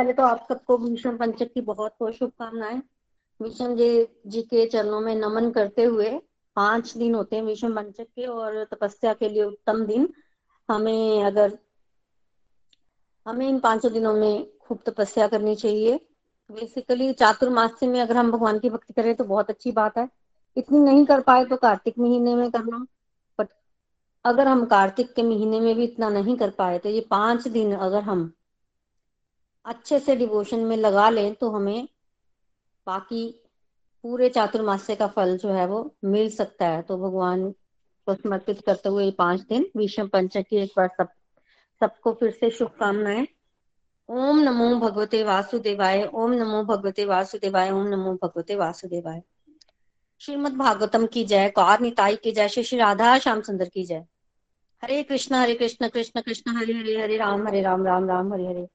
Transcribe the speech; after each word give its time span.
पहले 0.00 0.12
तो 0.12 0.22
आप 0.22 0.46
सबको 0.48 0.76
भीष्म 0.78 1.16
पंचक 1.16 1.52
की 1.52 1.60
बहुत 1.60 1.94
बहुत 2.00 2.14
शुभकामनाएँ। 2.14 2.78
भीष्म 3.40 3.74
जी 3.76 4.06
जी 4.26 4.42
के 4.42 4.64
चरणों 4.66 5.00
में 5.00 5.14
नमन 5.14 5.50
करते 5.50 5.84
हुए 5.84 6.10
पाँच 6.56 6.96
दिन 6.96 7.14
होते 7.14 7.36
हैं 7.36 7.44
भीष्म 7.46 7.74
पंचक 7.76 8.04
के 8.04 8.26
और 8.26 8.64
तपस्या 8.64 9.12
के 9.14 9.28
लिए 9.28 9.42
उत्तम 9.42 9.84
दिन। 9.86 10.08
हमें 10.68 11.24
अगर, 11.24 11.58
हमें 13.26 13.48
इन 13.48 13.58
पाँचों 13.58 13.92
दिनों 13.92 14.14
में 14.14 14.58
खूब 14.58 14.82
तपस्या 14.86 15.28
करनी 15.28 15.54
चाहिए। 15.56 16.00
बेसिकली 16.50 17.12
चातुर्मास्य 17.12 17.86
में 17.86 18.00
अगर 18.00 18.16
हम 18.16 18.32
भगवान 18.32 18.58
की 18.58 18.70
भक्ति 18.70 18.92
करें 18.92 19.14
तो 19.14 19.24
बहुत 19.24 19.50
अच्छी 19.50 19.72
बात 19.72 19.98
है। 19.98 20.08
इतनी 20.56 20.78
नहीं 20.78 21.06
कर 21.06 21.20
पाए 21.20 21.44
तो 21.44 21.56
कार्तिक 21.56 21.98
महीने 21.98 22.34
में 22.34 22.50
करना। 22.50 22.86
बट 23.38 23.48
अगर 24.24 24.48
हम 24.48 24.66
कार्तिक 24.66 25.14
के 25.14 25.22
महीने 25.22 25.60
में 25.60 25.74
भी 25.76 25.84
इतना 25.84 26.10
नहीं 26.10 26.36
कर 26.36 26.50
पाए 26.50 26.78
तो 26.78 26.88
ये 26.88 27.06
पाँच 27.10 27.48
दिन 27.48 27.74
अगर 27.74 28.02
हम 28.02 28.32
अच्छे 29.64 29.98
से 29.98 30.16
डिवोशन 30.16 30.60
में 30.60 30.76
लगा 30.76 31.08
लें 31.10 31.34
तो 31.34 31.50
हमें 31.50 31.88
बाकी 32.86 33.24
पूरे 34.04 34.28
चातुर्मास्य 34.28 34.94
का 34.96 35.06
फल 35.06 35.36
जो 35.36 35.48
है 35.48 35.66
वो 35.66 35.82
मिल 36.04 36.30
सकता 36.30 36.66
है। 36.66 36.82
तो 36.82 36.96
भगवान 36.98 37.50
को 38.06 38.14
समर्पित 38.14 38.60
करते 38.60 38.88
हुए 38.88 39.10
पाँच 39.10 39.40
दिन 39.40 39.70
विषम 39.76 40.08
पंचक 40.08 40.46
की 40.50 40.56
एक 40.56 40.72
बार 40.76 40.88
सब, 40.88 41.08
सबको 41.80 42.12
फिर 42.12 42.30
से 42.30 42.50
शुभकामनाएँ। 42.50 43.26
ओम 44.08 44.38
नमो 44.38 44.74
भगवते 44.80 45.22
वासुदेवाय, 45.22 46.04
ओम 46.04 46.32
नमो 46.32 46.62
भगवते 46.64 47.04
वासुदेवाय, 47.04 47.70
ओम 47.70 47.86
नमो 47.86 48.14
भगवते 48.14 48.56
वासुदेवाय। 48.56 49.22
श्रीमद 50.20 50.52
भागवतम 50.52 51.06
की 51.06 51.24
जय, 51.24 51.48
कौर 51.48 51.80
निताई 51.80 52.16
की 52.16 52.32
जय, 52.32 52.48
श्री 52.48 52.62
श्री 52.62 52.78
राधा 52.78 53.18
श्याम 53.18 53.40
सुंदर 53.40 53.68
की 53.68 53.84
जय। 53.84 54.04
हरे 54.82 55.02
कृष्ण 55.02 55.34
हरे 55.34 55.54
कृष्ण 55.54 55.88
कृष्ण 55.88 56.20
कृष्ण, 56.20 56.56
हरे 56.56 56.72
हरे 56.72 57.00
हरे 57.02 57.16
राम 57.16 57.46
हरे 57.48 57.62
राम 57.62 57.86
राम 57.86 58.08
राम, 58.08 58.32
हरे 58.34 58.46
हरे। 58.46 58.66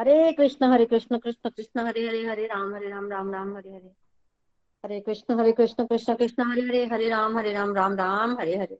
हरे 0.00 0.32
कृष्ण 0.32 0.66
हरे 0.66 0.86
कृष्ण 0.86 1.18
कृष्ण 1.18 1.50
कृष्ण, 1.50 1.80
हरे 1.80 2.08
हरे 2.08 2.26
हरे 2.26 2.46
राम 2.46 2.74
हरे 2.74 2.88
राम 2.88 3.10
राम 3.10 3.32
राम, 3.32 3.56
हरे 3.56 3.70
हरे। 3.70 3.92
हरे 4.84 5.00
कृष्ण 5.00 5.40
हरे 5.40 5.52
कृष्ण 5.52 5.86
कृष्ण 5.86 6.14
कृष्ण, 6.14 6.42
हरे 6.42 6.62
हरे 6.62 6.86
हरे 6.86 7.08
राम 7.08 7.38
हरे 7.38 7.52
राम 7.52 7.74
राम 7.74 7.96
राम, 7.96 8.38
हरे 8.40 8.56
हरे। 8.56 8.78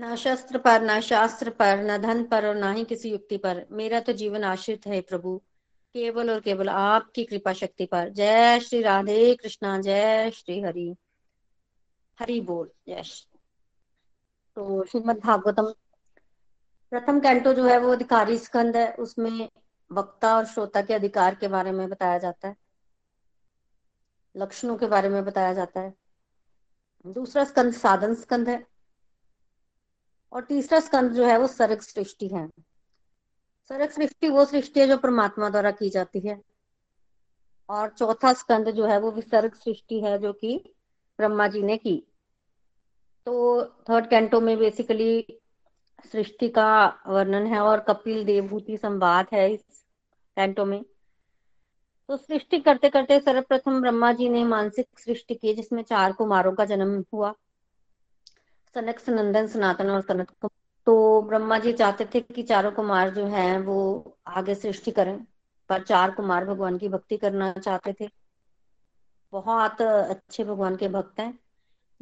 न 0.00 0.16
शस्त्र 0.16 0.58
पर, 0.58 0.82
न 0.82 1.00
शास्त्र 1.00 1.50
पर, 1.50 1.78
न 1.78 1.98
धन 1.98 2.24
पर 2.24 2.46
और 2.46 2.56
न 2.56 2.72
ही 2.72 2.84
किसी 2.84 3.10
युक्ति 3.10 3.36
पर 3.36 3.66
मेरा 3.70 4.00
तो 4.00 4.12
जीवन 4.12 4.44
आश्रित 4.44 4.86
है 4.86 5.00
प्रभु। 5.00 5.38
केवल 5.94 6.30
और 6.30 6.40
केवल 6.40 6.68
आपकी 6.68 7.24
कृपा 7.24 7.52
शक्ति 7.52 7.86
पर। 7.86 8.08
जय 8.08 8.60
श्री 8.60 8.82
राधे 8.82 9.34
कृष्णा, 9.34 9.80
जय 9.80 10.30
श्री 10.30 10.60
हरि। 10.60 10.96
हरि 12.20 12.40
बोल, 12.40 12.70
जय 12.88 13.02
श्री। 13.02 13.38
तो 14.56 14.84
श्रीमद 14.84 15.16
भागवतम 15.16 15.74
प्रथम 16.90 17.20
कैंटो 17.20 17.52
जो 17.52 17.64
है 17.64 17.78
वो 17.78 17.92
अधिकारी 17.92 18.38
स्कंद 18.38 18.76
है, 18.76 18.92
उसमें 18.92 19.48
वक्ता 19.92 20.36
और 20.36 20.46
श्रोता 20.46 20.82
के 20.82 20.94
अधिकार 20.94 21.34
के 21.34 21.48
बारे 21.48 21.72
में 21.72 21.88
बताया 21.88 22.18
जाता 22.18 22.48
है। 22.48 22.56
लक्षणों 24.36 24.76
के 24.76 24.86
बारे 24.86 25.08
में 25.08 25.24
बताया 25.24 25.54
जाता 25.54 25.80
है। 25.80 25.94
दूसरा 27.06 27.44
स्कंद 27.44 27.72
साधन 27.72 28.14
स्कंद 28.14 28.48
है। 28.48 28.66
और 30.32 30.44
तीसरा 30.44 30.80
स्कंद 30.80 31.12
जो 31.12 31.24
है 31.24 31.38
वो 31.38 31.46
सर्ग 31.46 31.80
सृष्टि 31.80 32.28
है। 32.28 32.48
सर्ग 33.68 33.90
सृष्टि 33.90 34.28
वो 34.28 34.44
सृष्टि 34.44 34.80
है 34.80 34.88
जो 34.88 34.96
परमात्मा 34.96 35.50
द्वारा 35.50 35.70
की 35.70 35.90
जाती 35.90 36.20
है। 36.20 36.42
और 37.68 37.88
चौथा 37.88 38.32
स्कंद 38.32 38.70
जो 38.70 38.86
है 38.86 39.00
वो 39.00 39.10
विसर्ग 39.10 39.54
सृष्टि 39.54 40.00
है 40.00 40.18
जो 40.18 40.32
कि 40.32 40.74
ब्रह्मा 41.18 41.48
जी 41.48 41.62
ने 41.62 41.76
की। 41.76 42.06
तो 43.26 43.64
थर्ड 43.64 44.10
कैंटो 44.10 44.40
में 44.40 44.58
बेसिकली 44.58 45.40
सृष्टि 46.12 46.48
का 46.48 46.98
वर्णन 47.06 47.46
है 47.46 47.60
और 47.60 47.80
कपिल 47.80 48.24
देवभूति 48.24 48.76
संवाद 48.76 49.26
है 49.32 49.52
इस 49.52 49.81
कैंटो 50.36 50.64
में। 50.64 50.84
तो 52.08 52.16
सृष्टि 52.16 52.58
करते 52.60 52.88
करते 52.90 53.20
सर्वप्रथम 53.20 53.80
ब्रह्मा 53.80 54.12
जी 54.12 54.28
ने 54.28 54.44
मानसिक 54.44 54.86
सृष्टि 54.98 55.34
की, 55.34 55.54
जिसमें 55.54 55.82
चार 55.82 56.12
कुमारों 56.12 56.52
का 56.52 56.64
जन्म 56.64 57.04
हुआ। 57.14 57.34
सनक, 58.74 58.98
सनंदन, 58.98 59.46
सनातन 59.46 59.90
और 59.90 60.00
सनत 60.00 60.50
तो 60.86 61.22
ब्रह्मा 61.22 61.58
जी 61.58 61.72
चाहते 61.72 62.08
थे 62.14 62.20
कि 62.20 62.42
चारों 62.42 62.72
कुमार 62.72 63.10
जो 63.10 63.26
हैं, 63.26 63.58
वो 63.58 64.16
आगे 64.26 64.54
सृष्टि 64.54 64.90
करें, 64.90 65.26
पर 65.68 65.82
चार 65.82 66.10
कुमार 66.10 66.44
भगवान 66.44 66.78
की 66.78 66.88
भक्ति 66.88 67.16
करना 67.16 67.52
चाहते 67.52 67.92
थे। 67.92 68.10
बहुत 69.32 69.82
अच्छे 69.82 70.44
भगवान 70.44 70.76
के 70.76 70.88
भक्त 70.88 71.20
हैं। 71.20 71.38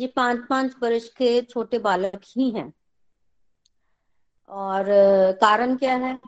ये 0.00 0.06
पाँच 0.06 0.40
पाँच 0.50 0.74
वर्ष 0.82 1.08
के 1.08 1.42
छोटे 1.42 1.78
बालक 1.78 2.20
ही 2.26 2.50
हैं। 2.50 2.72
और 4.48 4.84
कारण 5.40 5.76
क्या 5.76 5.96
है? 5.96 6.18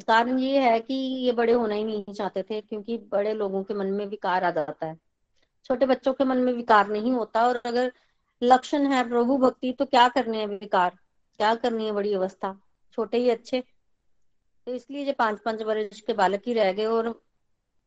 कारण 0.00 0.38
ये 0.38 0.60
है 0.60 0.78
कि 0.80 0.94
ये 0.94 1.32
बड़े 1.32 1.52
होना 1.52 1.74
ही 1.74 1.84
नहीं 1.84 2.14
चाहते 2.14 2.42
थे, 2.42 2.60
क्योंकि 2.60 2.96
बड़े 3.12 3.32
लोगों 3.34 3.62
के 3.64 3.74
मन 3.74 3.86
में 3.88 4.06
विकार 4.06 4.44
आ 4.44 4.50
जाता 4.50 4.86
है। 4.86 4.96
छोटे 5.66 5.86
बच्चों 5.86 6.12
के 6.14 6.24
मन 6.24 6.38
में 6.38 6.52
विकार 6.52 6.88
नहीं 6.88 7.12
होता, 7.12 7.46
और 7.48 7.60
अगर 7.66 7.92
लक्षण 8.42 8.86
है 8.86 9.08
प्रभु 9.08 9.36
भक्ति 9.38 9.72
तो 9.72 9.84
क्या 9.84 10.08
करने 10.08 10.38
हैं 10.38 10.46
विकार? 10.48 10.90
क्या 11.40 11.54
करनी 11.54 11.86
है 11.86 11.92
बड़ी 11.92 12.14
अवस्था? 12.14 12.56
छोटे 12.92 13.18
ही 13.18 13.30
अच्छे। 13.30 13.60
तो 14.66 14.74
इसलिए 14.74 15.04
जो 15.06 15.12
पाँच 15.12 15.40
पाँच 15.40 15.62
वर्ष 15.62 16.00
के 16.00 16.12
बालक 16.12 16.42
ही 16.46 16.54
रह 16.54 16.72
गए, 16.72 16.84
और 16.86 17.10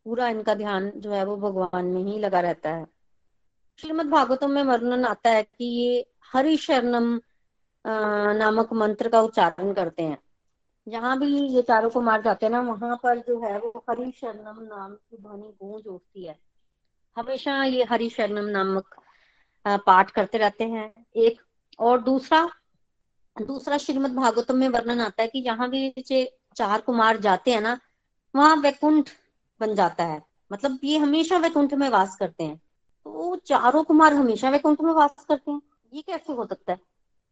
पूरा 0.05 0.27
इनका 0.29 0.53
ध्यान 0.55 0.91
जो 0.95 1.11
है 1.11 1.23
वो 1.25 1.35
भगवान 1.37 1.85
में 1.85 2.03
ही 2.03 2.17
लगा 2.19 2.39
रहता 2.39 2.69
है। 2.69 2.85
श्रीमद 3.79 4.05
भागवतम 4.05 4.51
में 4.51 4.63
वर्णन 4.63 5.05
आता 5.05 5.29
है 5.29 5.43
कि 5.43 5.65
ये 5.65 6.05
हरि 6.33 6.55
शरणम 6.57 7.19
नामक 7.85 8.73
मंत्र 8.73 9.09
का 9.09 9.21
उच्चारण 9.21 9.73
करते 9.73 10.03
हैं। 10.03 10.17
जहाँ 10.87 11.17
भी 11.19 11.37
ये 11.47 11.61
चारों 11.61 11.89
को 11.89 12.01
मार 12.01 12.21
जाते 12.21 12.45
हैं 12.45 12.51
ना, 12.53 12.59
वहाँ 12.61 12.95
पर 13.03 13.19
जो 13.19 13.39
है 13.43 13.57
वो 13.59 13.83
हरि 13.89 14.11
शरणम 14.21 14.61
नाम 14.63 14.93
की 14.93 15.17
ध्वनि 15.17 15.51
गूंज 15.61 15.87
उठती 15.87 16.25
है। 16.25 16.39
हमेशा 17.17 17.63
ये 17.63 17.83
हरि 17.83 18.09
शरणम 18.09 18.45
नामक 18.45 18.95
पाठ 19.65 20.11
करते 20.11 20.37
रहते 20.37 20.63
हैं। 20.63 20.93
एक 21.15 21.41
और 21.79 22.01
दूसरा 22.01 22.49
दूसरा 23.35 23.77
श्रीमद 23.77 24.15
भागवतम 24.15 24.55
में 24.55 24.67
वर्णन 24.69 25.01
आता 25.01 25.21
है 25.21 25.27
कि 25.27 25.41
जहाँ 25.41 25.69
भी 25.69 25.93
चार 26.55 26.81
कुमार 26.81 27.17
जाते 27.17 27.51
हैं 27.51 27.61
ना, 27.61 27.79
वहाँ 28.35 28.55
वैकुंठ 28.55 29.09
बन 29.59 29.75
जाता 29.75 30.03
है। 30.03 30.21
मतलब 30.51 30.79
ये 30.83 30.97
हमेशा 30.97 31.37
वैकुंठ 31.37 31.73
में 31.73 31.89
वास 31.89 32.15
करते 32.15 32.43
हैं। 32.43 32.57
तो 33.05 33.35
चारों 33.45 33.83
कुमार 33.83 34.13
हमेशा 34.13 34.49
वैकुंठ 34.49 34.81
में 34.81 34.91
वास 34.93 35.25
करते 35.29 35.51
हैं। 35.51 35.61
ये 35.93 36.01
कैसे 36.01 36.33
हो 36.33 36.45
सकता 36.45 36.73
है? 36.73 36.79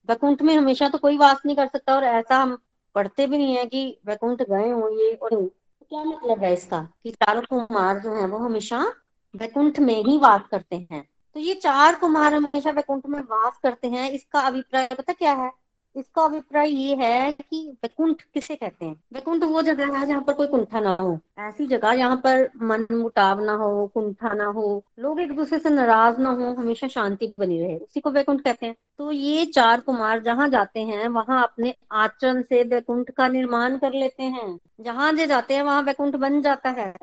वैकुंठ 0.09 0.41
में 0.41 0.55
हमेशा 0.55 0.89
तो 0.89 0.97
कोई 0.97 1.17
वास 1.17 1.41
नहीं 1.45 1.55
कर 1.55 1.67
सकता 1.67 1.95
और 1.95 2.03
ऐसा 2.03 2.37
हम 2.37 2.57
पढ़ते 2.95 3.27
भी 3.27 3.37
नहीं 3.37 3.57
है 3.57 3.65
कि 3.65 3.99
वैकुंठ 4.05 4.41
गए 4.41 4.69
हो 4.71 4.89
ये 4.89 5.13
और 5.13 5.29
तो 5.29 5.45
क्या 5.89 6.03
मतलब 6.03 6.43
है 6.43 6.53
इसका 6.53 6.81
कि 7.03 7.11
चारों 7.11 7.41
कुमार 7.41 7.99
जो 7.99 8.13
है 8.15 8.27
वो 8.27 8.37
हमेशा 8.37 8.93
वैकुंठ 9.35 9.79
में 9.79 10.03
ही 10.03 10.17
वास 10.17 10.41
करते 10.51 10.87
हैं? 10.91 11.03
तो 11.35 11.39
ये 11.39 11.53
चार 11.53 11.95
कुमार 11.95 12.33
हमेशा 12.33 12.71
वैकुंठ 12.71 13.05
में 13.05 13.19
वास 13.21 13.57
करते 13.63 13.87
हैं, 13.87 14.11
इसका 14.11 14.39
अभिप्राय 14.39 14.87
पता 14.87 15.13
क्या 15.13 15.33
है? 15.33 15.51
इसका 15.95 16.21
अभिप्राय 16.21 16.69
ये 16.69 16.95
है 16.95 17.31
कि 17.31 17.69
वैकुंठ 17.83 18.21
किसे 18.21 18.55
कहते 18.55 18.85
हैं? 18.85 19.03
वैकुंठ 19.13 19.43
वो 19.43 19.61
जगह 19.61 19.97
है 19.97 20.07
जहाँ 20.07 20.21
पर 20.21 20.33
कोई 20.33 20.47
कुंठा 20.47 20.79
ना 20.79 20.97
हो। 21.01 21.19
ऐसी 21.39 21.67
जगह 21.67 21.95
जहाँ 21.95 22.17
पर 22.17 22.49
मन 22.61 22.87
मुटाव 22.91 23.43
ना 23.43 23.53
हो, 23.53 23.87
कुंठा 23.87 24.33
ना 24.33 24.45
हो, 24.45 24.83
लोग 24.99 25.19
एक 25.19 25.35
दूसरे 25.35 25.59
से 25.59 25.69
नाराज़ 25.69 26.17
ना 26.17 26.29
हो, 26.29 26.53
हमेशा 26.53 26.87
शांति 26.87 27.33
बनी 27.39 27.59
रहे। 27.61 27.77
उसी 27.77 27.99
को 27.99 28.11
वैकुंठ 28.11 28.41
कहते 28.41 28.65
हैं। 28.65 28.75
तो 28.97 29.11
ये 29.11 29.45
चार 29.45 29.81
कुमार 29.81 30.21
जहाँ 30.23 30.49
जाते 30.49 30.79
हैं, 30.79 31.07
वहाँ 31.07 31.43
अपने 31.43 31.75
आचरण 31.91 32.41
से 32.41 32.63
वैकुंठ 32.63 33.11
का 33.11 33.27
निर्माण 33.27 33.77
कर 33.77 33.93
लेते 33.93 34.23
हैं। 34.23 34.59
जहाँ 34.81 35.13
जे 35.13 35.27
जाते 35.27 35.53
हैं, 35.53 35.63
वहाँ 35.63 35.81
वैकुंठ 35.81 36.15
बन 36.15 36.41
जाता 36.41 36.69
है। 36.69 36.93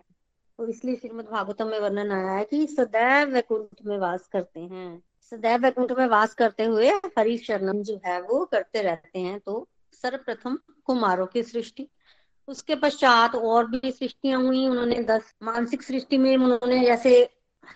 तो 0.59 0.67
इसलिए 0.67 0.97
श्रीमद 0.97 1.25
भागवतम 1.25 1.67
में 1.67 1.81
वर्णन 1.81 2.13
आया 2.13 2.33
है 2.33 2.45
कि 2.45 2.67
सदैव 2.67 3.29
वैकुंठ 3.29 3.69
में 3.85 3.99
वास 3.99 4.29
करते 4.33 4.61
हैं। 4.61 5.03
सदैव 5.33 5.61
वैकुंठ 5.61 5.93
में 5.93 6.07
वास 6.07 6.35
करते 6.35 6.65
हुए 6.65 6.89
हरि 7.19 7.37
शरणम 7.39 7.83
जो 7.83 8.01
है 8.07 8.21
वो 8.23 8.45
करते 8.45 8.83
रहते 8.83 9.19
हैं 9.19 9.39
तो 9.41 9.69
सर्वप्रथम 9.93 10.59
कुमारों 10.85 11.27
की 11.27 11.43
सृष्टि। 11.43 11.89
उसके 12.49 12.75
पश्चात 12.75 13.35
और 13.35 13.67
भी 13.67 13.91
सृष्टियाँ 13.93 14.43
हुई, 14.43 14.67
उन्होंने 14.69 15.03
दस, 15.03 15.35
मानसिक 15.43 15.83
सृष्टि 15.83 16.19
में 16.19 16.37
उन्होंने 16.37 16.85
जैसे 16.85 17.31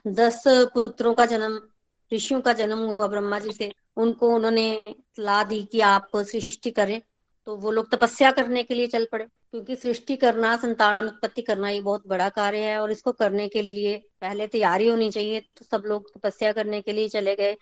दस 0.07 0.43
पुत्रों 0.47 1.15
का 1.15 1.27
जन्म, 1.27 1.61
ऋषियों 2.13 2.41
का 2.41 2.53
जन्म 2.53 2.79
हुआ, 2.79 3.07
ब्रह्मा 3.07 3.39
जी 3.39 3.53
से, 3.53 3.73
उनको 3.97 4.35
उन्होंने 4.35 4.83
सलाह 4.89 5.45
दी 5.45 5.63
कि 5.65 5.81
आप 5.81 6.17
सृष्टि 6.17 6.71
करें। 6.71 7.01
तो 7.47 7.57
वो 7.57 7.71
लोग 7.71 7.91
तपस्या 7.91 8.31
करने 8.31 8.63
के 8.63 8.75
लिए 8.75 8.87
चल 8.87 9.07
पड़े, 9.13 9.25
क्योंकि 9.25 9.77
सृष्टि 9.77 10.17
करना, 10.17 10.57
संतान 10.57 11.07
उत्पत्ति 11.07 11.43
करना 11.43 11.69
ये 11.71 11.81
बहुत 11.81 12.07
बड़ा 12.09 12.29
कार्य 12.31 12.59
है 12.61 12.79
और 12.79 12.91
इसको 12.91 13.13
करने 13.15 13.47
के 13.49 13.63
लिए 13.63 13.97
पहले 14.21 14.47
तैयारी 14.47 14.89
होनी 14.89 15.11
चाहिए। 15.11 15.41
तो 15.41 15.65
सब 15.67 15.83
लोग 15.87 16.11
तपस्या 16.15 16.53
करने 16.53 16.81
के 16.81 16.93
लिए 16.93 17.09
चले 17.09 17.35
गए। 17.37 17.53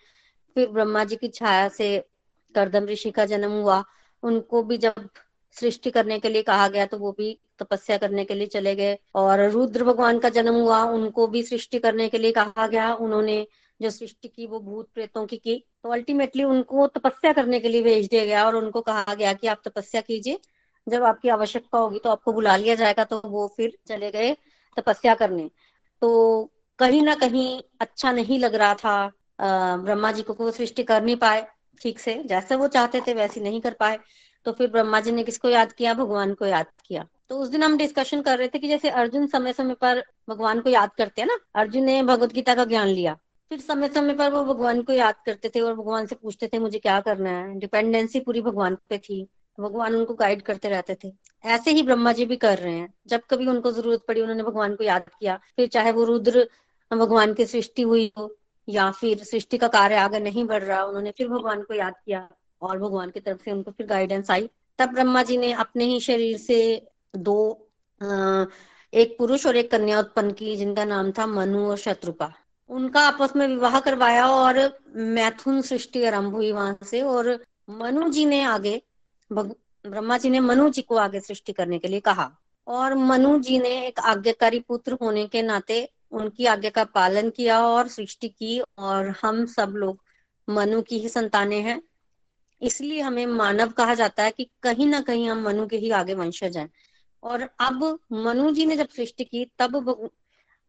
फिर 0.55 0.67
ब्रह्मा 0.69 1.03
जी 1.03 1.15
की 1.15 1.27
छाया 1.29 1.67
से 1.69 1.97
करदम 2.55 2.85
ऋषि 2.85 3.11
का 3.11 3.25
जन्म 3.25 3.51
हुआ। 3.51 3.83
उनको 4.23 4.63
भी 4.63 4.77
जब 4.77 5.07
सृष्टि 5.57 5.91
करने 5.91 6.19
के 6.19 6.29
लिए 6.29 6.41
कहा 6.43 6.67
गया 6.67 6.85
तो 6.85 6.97
वो 6.97 7.11
भी 7.11 7.37
तपस्या 7.59 7.97
करने 7.97 8.23
के 8.25 8.35
लिए 8.35 8.47
चले 8.47 8.75
गए। 8.75 8.97
और 9.15 9.49
रुद्र 9.51 9.83
भगवान 9.83 10.19
का 10.19 10.29
जन्म 10.29 10.53
हुआ, 10.53 10.81
उनको 10.83 11.27
भी 11.27 11.43
सृष्टि 11.43 11.79
करने 11.79 12.07
के 12.09 12.17
लिए 12.17 12.31
कहा 12.31 12.67
गया। 12.67 12.93
उन्होंने 12.95 13.45
जो 13.79 13.89
सृष्टि 13.89 14.27
की, 14.27 14.45
वो 14.47 14.59
भूत 14.59 14.87
प्रेतों 14.93 15.25
की 15.25 15.37
की। 15.37 15.55
तो 15.83 15.89
अल्टीमेटली 15.89 16.43
उनको 16.43 16.87
तपस्या 16.89 17.31
करने 17.33 17.59
के 17.59 17.69
लिए 17.69 17.81
भेज 17.83 18.07
दिया 18.07 18.25
गया 18.25 18.45
और 18.45 18.55
उनको 18.55 18.81
कहा 18.81 19.13
गया 19.13 19.33
कि 19.33 19.47
आप 19.47 19.61
तपस्या 19.65 20.01
कीजिए। 20.01 20.39
जब 20.87 21.03
आपकी 21.03 21.29
आवश्यकता 21.29 21.77
होगी 21.77 21.99
तो 21.99 22.09
आपको 22.09 22.33
बुला 22.33 22.55
लिया 22.57 22.75
जाएगा 22.75 23.03
तो 23.03 23.21
वो 23.25 23.47
फिर 23.57 23.77
चले 23.87 24.11
गए 24.11 24.35
तपस्या 24.77 25.15
करने। 25.15 25.49
तो 26.01 26.51
कहीं 26.79 27.01
ना 27.01 27.15
कहीं 27.15 27.61
अच्छा 27.81 28.11
नहीं 28.11 28.39
लग 28.39 28.55
रहा 28.55 28.73
था 28.75 29.11
ब्रह्मा 29.77 30.11
जी 30.11 30.21
को 30.21 30.33
वो 30.33 30.51
सृष्टि 30.51 30.83
कर 30.83 31.03
नहीं 31.03 31.15
पाए 31.15 31.45
ठीक 31.81 31.99
से। 31.99 32.13
जैसे 32.25 32.55
वो 32.55 32.67
चाहते 32.67 33.01
थे 33.07 33.13
वैसे 33.13 33.41
नहीं 33.41 33.61
कर 33.61 33.73
पाए। 33.73 33.99
तो 34.45 34.51
फिर 34.51 34.69
ब्रह्मा 34.71 34.99
जी 34.99 35.11
ने 35.11 35.23
किसको 35.23 35.49
याद 35.49 35.71
किया? 35.71 35.93
भगवान 35.93 36.33
को 36.33 36.45
याद 36.45 36.65
किया। 36.85 37.05
तो 37.29 37.37
उस 37.39 37.49
दिन 37.49 37.63
हम 37.63 37.77
डिस्कशन 37.77 38.21
कर 38.21 38.37
रहे 38.37 38.47
थे 38.47 38.59
कि 38.59 38.67
जैसे 38.67 38.89
अर्जुन 38.91 39.27
समय 39.27 39.53
समय 39.53 39.73
पर 39.73 40.03
भगवान 40.29 40.59
को 40.61 40.69
याद 40.69 40.93
करते 40.97 41.21
हैं 41.21 41.27
ना? 41.27 41.37
अर्जुन 41.55 41.83
ने 41.83 42.01
भगवत 42.03 42.33
गीता 42.33 42.55
का 42.55 42.65
ज्ञान 42.65 42.87
लिया। 42.87 43.17
फिर 43.51 43.59
समय 43.59 43.87
समय 43.87 44.13
पर 44.13 44.31
वो 44.31 44.43
भगवान 44.43 44.81
को 44.81 44.93
याद 44.93 45.15
करते 45.25 45.49
थे 45.49 45.59
और 45.59 45.73
भगवान 45.75 46.05
से 46.05 46.15
पूछते 46.15 46.47
थे, 46.47 46.59
मुझे 46.59 46.79
क्या 46.79 46.99
करना 46.99 47.29
है? 47.29 47.59
डिपेंडेंसी 47.59 48.19
पूरी 48.19 48.41
भगवान 48.41 48.77
पे 48.89 48.97
थी। 48.97 49.27
भगवान 49.59 49.95
उनको 49.95 50.13
गाइड 50.13 50.41
करते 50.41 50.69
रहते 50.69 50.97
थे। 51.03 51.11
ऐसे 51.45 51.71
ही 51.71 51.81
ब्रह्मा 51.83 52.11
जी 52.13 52.25
भी 52.25 52.35
कर 52.35 52.57
रहे 52.57 52.73
हैं। 52.73 52.93
जब 53.07 53.21
कभी 53.29 53.47
उनको 53.47 53.71
ज़रूरत 53.71 54.01
पड़ी, 54.07 54.21
उन्होंने 54.21 54.43
भगवान 54.43 54.75
को 54.75 54.83
याद 54.83 55.09
किया। 55.09 55.39
फिर 55.55 55.67
चाहे 55.67 55.91
वो 55.91 56.03
रुद्र, 56.03 56.47
भगवान 56.91 57.33
की 57.33 57.45
सृष्टि 57.45 57.81
हुई 57.81 58.11
हो, 58.17 58.35
या 58.69 58.89
फिर 58.91 59.23
सृष्टि 59.23 59.57
का 59.57 59.67
कार्य 59.67 59.95
आगे 59.95 60.19
नहीं 60.19 60.45
बढ़ 60.45 60.63
रहा, 60.63 60.83
उन्होंने 60.83 61.11
फिर 61.11 61.27
भगवान 61.27 61.61
को 61.61 61.73
याद 61.73 61.93
किया 62.05 62.27
और 62.61 62.79
भगवान 62.79 63.09
की 63.09 63.19
तरफ़ 63.19 63.43
से 63.45 63.51
उनको 63.51 63.71
फिर 63.71 63.87
गाइडेंस 63.87 64.31
आई। 64.31 64.49
तब 64.79 64.89
ब्रह्मा 64.89 65.23
जी 65.23 65.37
ने 65.37 65.51
अपने 65.53 65.85
ही 65.85 65.99
शरीर 65.99 66.37
से 66.37 66.87
दो 67.15 67.67
एक 68.93 69.15
पुरुष 69.19 69.45
और 69.45 69.55
एक 69.55 69.71
कन्या 69.71 69.99
उत्पन्न 69.99 70.31
की, 70.31 70.55
जिनका 70.55 70.85
नाम 70.85 71.11
था 71.11 71.25
मनु 71.25 71.69
और 71.69 71.77
शत्रुपा। 71.77 72.33
उनका 72.69 73.01
आपस 73.01 73.35
में 73.35 73.47
विवाह 73.47 73.79
करवाया 73.79 74.27
और 74.27 74.79
मैथुन 74.95 75.61
सृष्टि 75.61 76.05
आरंभ 76.05 76.33
हुई 76.33 76.51
वहाँ 76.51 76.77
से 76.83 77.01
और 77.01 77.45
मनु 77.69 78.09
जी 78.09 78.25
ने 78.25 78.41
आगे 78.43 78.81
ब्रह्मा 79.31 80.17
जी 80.17 80.29
ने 80.29 80.39
मनु 80.39 80.69
जी 80.69 80.81
को 80.81 80.95
आगे 80.95 81.19
सृष्टि 81.19 81.53
करने 81.53 81.79
के 81.79 81.87
लिए 81.87 81.99
कहा। 81.99 82.31
और 82.67 82.93
मनु 82.93 83.39
जी 83.39 83.59
ने 83.59 83.87
एक 83.87 83.99
आज्ञाकारी 83.99 84.59
पुत्र 84.59 84.97
होने 85.01 85.27
के 85.27 85.41
नाते 85.41 85.89
उनकी 86.11 86.45
आज्ञा 86.45 86.69
का 86.69 86.83
पालन 86.83 87.29
किया 87.29 87.67
और 87.67 87.87
सृष्टि 87.87 88.29
की 88.29 88.59
और 88.77 89.13
हम 89.21 89.45
सब 89.45 89.69
लोग 89.69 90.03
मनु 90.49 90.81
की 90.81 90.99
ही 90.99 91.09
संतानें 91.09 91.61
हैं। 91.61 91.81
इसलिए 92.61 93.01
हमें 93.01 93.25
मानव 93.25 93.69
कहा 93.69 93.93
जाता 93.93 94.23
है 94.23 94.31
कि 94.31 94.49
कहीं 94.63 94.87
ना 94.87 95.01
कहीं 95.01 95.29
हम 95.29 95.43
मनु 95.43 95.67
के 95.67 95.77
ही 95.77 95.89
आगे 95.91 96.13
वंशज 96.13 96.57
हैं। 96.57 96.69
और 97.23 97.49
अब 97.59 97.99
मनु 98.11 98.51
जी 98.51 98.65
ने 98.65 98.77
जब 98.77 98.89
सृष्टि 98.89 99.23
की, 99.23 99.45
तब 99.59 99.77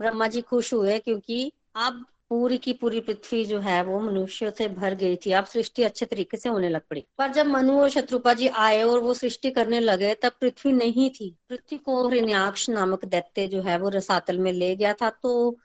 ब्रह्मा 0.00 0.26
जी 0.26 0.40
खुश 0.40 0.74
हुए 0.74 0.98
क्योंकि 0.98 1.52
अब 1.76 2.04
पूरी 2.28 2.58
की 2.58 2.72
पूरी 2.72 3.00
पृथ्वी 3.00 3.44
जो 3.44 3.58
है 3.60 3.84
वो 3.84 4.00
मनुष्यों 4.00 4.50
से 4.50 4.68
भर 4.68 4.94
गई 4.94 5.16
थी। 5.16 5.32
अब 5.32 5.44
सृष्टि 5.44 5.82
अच्छे 5.82 6.06
तरीके 6.06 6.36
से 6.36 6.48
होने 6.48 6.68
लग 6.68 6.80
पड़ी। 6.90 7.04
पर 7.18 7.32
जब 7.32 7.46
मनु 7.46 7.80
और 7.80 7.90
शत्रुपा 7.90 8.34
जी 8.34 8.48
आए 8.48 8.82
और 8.82 8.98
वो 8.98 9.14
सृष्टि 9.14 9.50
करने 9.50 9.80
लगे, 9.80 10.14
तब 10.14 10.32
पृथ्वी 10.40 10.72
नहीं 10.72 11.10
थी। 11.10 11.36
पृथ्वी 11.48 11.78
को 11.78 12.08
हिरण्याक्ष 12.08 12.70
नामक 12.70 13.04
दैत्य 13.04 13.46
जो 13.46 13.62
है 13.62 13.78
वो 13.78 13.88
रसातल 13.88 14.38
में 14.38 14.52
ले 14.52 14.76
गया 14.76 14.92
था। 14.92 15.10
तो 15.10 15.58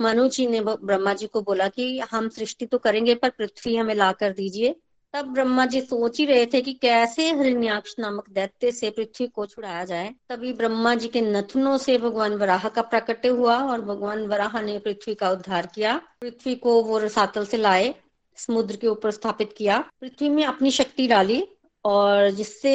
मनु 0.00 0.28
जी 0.28 0.46
ने 0.46 0.60
ब्रह्मा 0.60 1.14
जी 1.14 1.26
को 1.26 1.42
बोला 1.42 1.68
कि 1.68 1.98
हम 1.98 2.28
सृष्टि 2.28 2.66
तो 2.66 2.78
करेंगे, 2.78 3.14
पर 3.14 3.30
पृथ्वी 3.30 3.76
हमें 3.76 3.94
ला 3.94 4.12
कर 4.12 4.32
दीजिए। 4.32 4.76
तब 5.14 5.26
ब्रह्मा 5.26 5.64
जी 5.66 5.80
सोच 5.80 6.18
ही 6.18 6.24
रहे 6.26 6.46
थे 6.46 6.60
कि 6.60 6.72
कैसे 6.72 7.32
हिरण्याक्ष 7.32 7.94
नामक 7.98 8.28
दैत्य 8.30 8.70
से 8.72 8.90
पृथ्वी 8.90 9.26
को 9.26 9.46
छुड़ाया 9.46 9.84
जाए। 9.84 10.14
तभी 10.28 10.52
ब्रह्मा 10.52 10.94
जी 10.94 11.08
के 11.08 11.20
नथनों 11.20 11.76
से 11.78 11.96
भगवान 11.98 12.34
वराह 12.34 12.68
का 12.68 12.82
प्रकट 12.82 13.26
हुआ 13.26 13.56
और 13.58 13.80
भगवान 13.80 14.26
वराह 14.26 14.60
ने 14.60 14.78
पृथ्वी 14.78 15.14
का 15.14 15.30
उद्धार 15.30 15.66
किया। 15.66 15.96
पृथ्वी 16.20 16.54
को 16.54 16.82
वो 16.82 16.98
रसातल 16.98 17.46
से 17.46 17.56
लाए, 17.56 17.94
समुद्र 18.36 18.76
के 18.76 18.86
ऊपर 18.86 19.10
स्थापित 19.10 19.54
किया। 19.58 19.78
पृथ्वी 20.00 20.28
में 20.28 20.44
अपनी 20.44 20.70
शक्ति 20.70 21.06
डाली 21.08 21.46
और 21.84 22.30
जिससे 22.30 22.74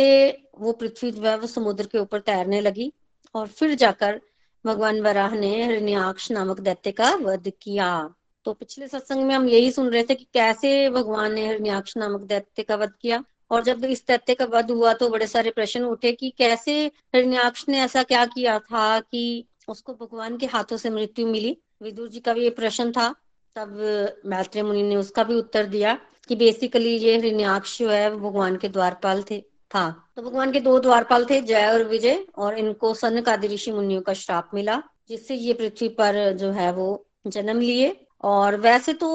वो 0.59 0.71
पृथ्वी 0.71 1.11
जो 1.11 1.21
है 1.21 1.37
वो 1.37 1.47
समुद्र 1.47 1.85
के 1.85 1.97
ऊपर 1.97 2.19
तैरने 2.19 2.61
लगी 2.61 2.91
और 3.35 3.47
फिर 3.47 3.75
जाकर 3.75 4.19
भगवान 4.65 5.01
वराह 5.01 5.35
ने 5.35 5.65
हिरण्याक्ष 5.65 6.31
नामक 6.31 6.59
दैत्य 6.59 6.91
का 6.91 7.13
वध 7.15 7.51
किया। 7.61 8.13
तो 8.45 8.53
पिछले 8.53 8.87
सत्संग 8.87 9.23
में 9.23 9.35
हम 9.35 9.47
यही 9.47 9.71
सुन 9.71 9.89
रहे 9.89 10.03
थे 10.03 10.15
कि 10.15 10.27
कैसे 10.33 10.89
भगवान 10.89 11.33
ने 11.33 11.47
हिरण्याक्ष 11.47 11.97
नामक 11.97 12.21
दैत्य 12.21 12.63
का 12.63 12.75
वध 12.75 12.91
किया 13.01 13.23
और 13.51 13.63
जब 13.63 13.85
इस 13.85 14.07
दैत्य 14.07 14.33
का 14.33 14.45
वध 14.45 14.71
हुआ 14.71 14.93
तो 14.93 15.09
बड़े 15.09 15.27
सारे 15.27 15.51
प्रश्न 15.51 15.83
उठे 15.83 16.11
कि 16.11 16.29
कैसे 16.37 16.85
हिरण्याक्ष 17.15 17.65
ने 17.69 17.79
ऐसा 17.79 18.03
क्या 18.03 18.25
किया 18.25 18.59
था 18.59 18.99
कि 18.99 19.45
उसको 19.69 19.93
भगवान 19.93 20.37
के 20.37 20.45
हाथों 20.45 20.77
से 20.77 20.89
मृत्यु 20.89 21.27
मिली? 21.27 21.57
विदुर 21.81 22.09
जी 22.09 22.19
का 22.19 22.33
भी 22.33 22.43
ये 22.43 22.49
प्रश्न 22.49 22.91
था। 22.91 23.15
तब 23.55 24.21
मैत्रेय 24.25 24.63
मुनि 24.63 24.83
ने 24.83 24.95
उसका 24.95 25.23
भी 25.23 25.35
उत्तर 25.35 25.65
दिया 25.65 25.97
कि 26.27 26.35
बेसिकली 26.35 26.97
ये 26.97 27.17
हिरण्याक्ष 27.17 27.79
जो 27.79 27.89
है 27.89 28.15
भगवान 28.15 28.55
के 28.57 28.69
द्वारपाल 28.69 29.23
थे, 29.23 29.41
था। 29.41 30.09
तो 30.15 30.21
भगवान 30.21 30.51
के 30.51 30.59
दो 30.59 30.79
द्वारपाल 30.79 31.25
थे, 31.25 31.41
जय 31.41 31.67
और 31.67 31.83
विजय, 31.83 32.25
और 32.37 32.57
इनको 32.57 32.93
सन 32.93 33.21
का 33.21 33.35
ऋषि 33.35 33.71
मुनियों 33.71 34.01
का 34.01 34.13
श्राप 34.13 34.51
मिला, 34.53 34.83
जिससे 35.09 35.35
ये 35.35 35.53
पृथ्वी 35.53 35.87
पर 35.89 36.31
जो 36.33 36.51
है 36.51 36.71
वो 36.71 37.05
जन्म 37.27 37.59
लिए। 37.59 38.05
और 38.23 38.55
वैसे 38.59 38.93
तो 38.93 39.09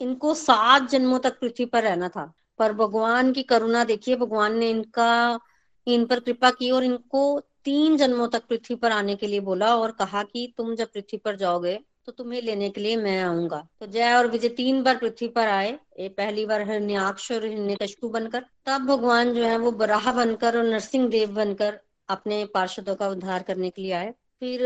इनको 0.00 0.34
सात 0.34 0.88
जन्मों 0.90 1.18
तक 1.18 1.38
पृथ्वी 1.40 1.64
पर 1.64 1.82
रहना 1.82 2.08
था, 2.08 2.32
पर 2.58 2.72
भगवान 2.72 3.32
की 3.32 3.42
करुणा 3.44 3.84
देखिए, 3.84 4.16
भगवान 4.16 4.56
ने 4.58 4.70
इनका, 4.70 5.40
इन 5.86 6.04
पर 6.06 6.20
कृपा 6.20 6.50
की 6.50 6.70
और 6.70 6.84
इनको 6.84 7.40
तीन 7.64 7.96
जन्मों 7.96 8.28
तक 8.28 8.46
पृथ्वी 8.48 8.74
पर 8.76 8.92
आने 8.92 9.14
के 9.16 9.26
लिए 9.26 9.40
बोला 9.40 9.74
और 9.76 9.90
कहा 9.92 10.22
कि 10.22 10.52
तुम 10.56 10.74
जब 10.74 10.92
पृथ्वी 10.92 11.18
पर 11.18 11.36
जाओगे 11.36 11.78
तो 12.06 12.12
तुम्हें 12.12 12.40
लेने 12.42 12.68
के 12.70 12.80
लिए 12.80 12.96
मैं 12.96 13.20
आऊँगा। 13.22 13.56
तो 13.80 13.86
जय 13.86 14.12
और 14.12 14.26
विजय 14.26 14.48
तीन 14.50 14.82
बार 14.82 14.96
पृथ्वी 14.96 15.26
पर 15.28 15.48
आए, 15.48 15.70
ये 16.00 16.08
पहली 16.10 16.44
बार 16.46 16.62
हिरण्याक्ष 16.70 17.30
और 17.32 17.44
हिरण्यकशपु 17.44 18.08
बनकर। 18.08 18.44
तब 18.66 18.86
भगवान 18.86 19.32
जो 19.34 19.44
है 19.44 19.56
वो 19.58 19.72
बराह 19.72 20.10
बनकर 20.12 20.56
और 20.58 20.64
नरसिंह 20.64 21.08
देव 21.08 21.34
बनकर 21.34 21.78
अपने 22.08 22.44
पार्षदों 22.54 22.94
का 22.94 23.08
उद्धार 23.08 23.42
करने 23.42 23.70
के 23.70 23.82
लिए 23.82 23.92
आए। 23.92 24.10
फिर 24.40 24.62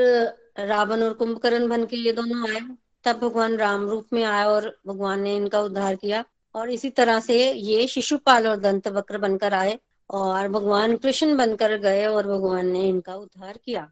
रावण 0.59 1.03
और 1.03 1.13
कुंभकर्ण 1.15 1.69
बन 1.69 1.87
के 1.87 1.97
ये 1.97 2.13
दोनों 2.13 2.49
आए। 2.51 2.61
तब 3.05 3.19
भगवान 3.19 3.57
राम 3.57 3.91
रूप 3.91 4.07
में 4.13 4.25
आया 4.25 4.49
और 4.49 4.79
भगवान 4.87 5.21
ने 5.21 5.37
इनका 5.37 5.61
उद्धार 5.61 5.95
किया। 5.95 6.25
और 6.55 6.71
इसी 6.71 6.91
तरह 6.91 7.21
से 7.21 7.53
ये 7.53 7.87
शिशुपाल 7.87 8.49
और 8.49 8.57
दंत 8.57 8.89
वक्र 8.89 9.19
बनकर 9.19 9.55
आए 9.55 9.79
और 10.11 10.49
भगवान 10.49 10.97
कृष्ण 10.97 11.37
बनकर 11.37 11.77
गए 11.77 12.07
और 12.07 12.27
भगवान 12.27 12.67
ने 12.67 12.89
इनका 12.89 13.15
उद्धार 13.15 13.59
किया। 13.65 13.91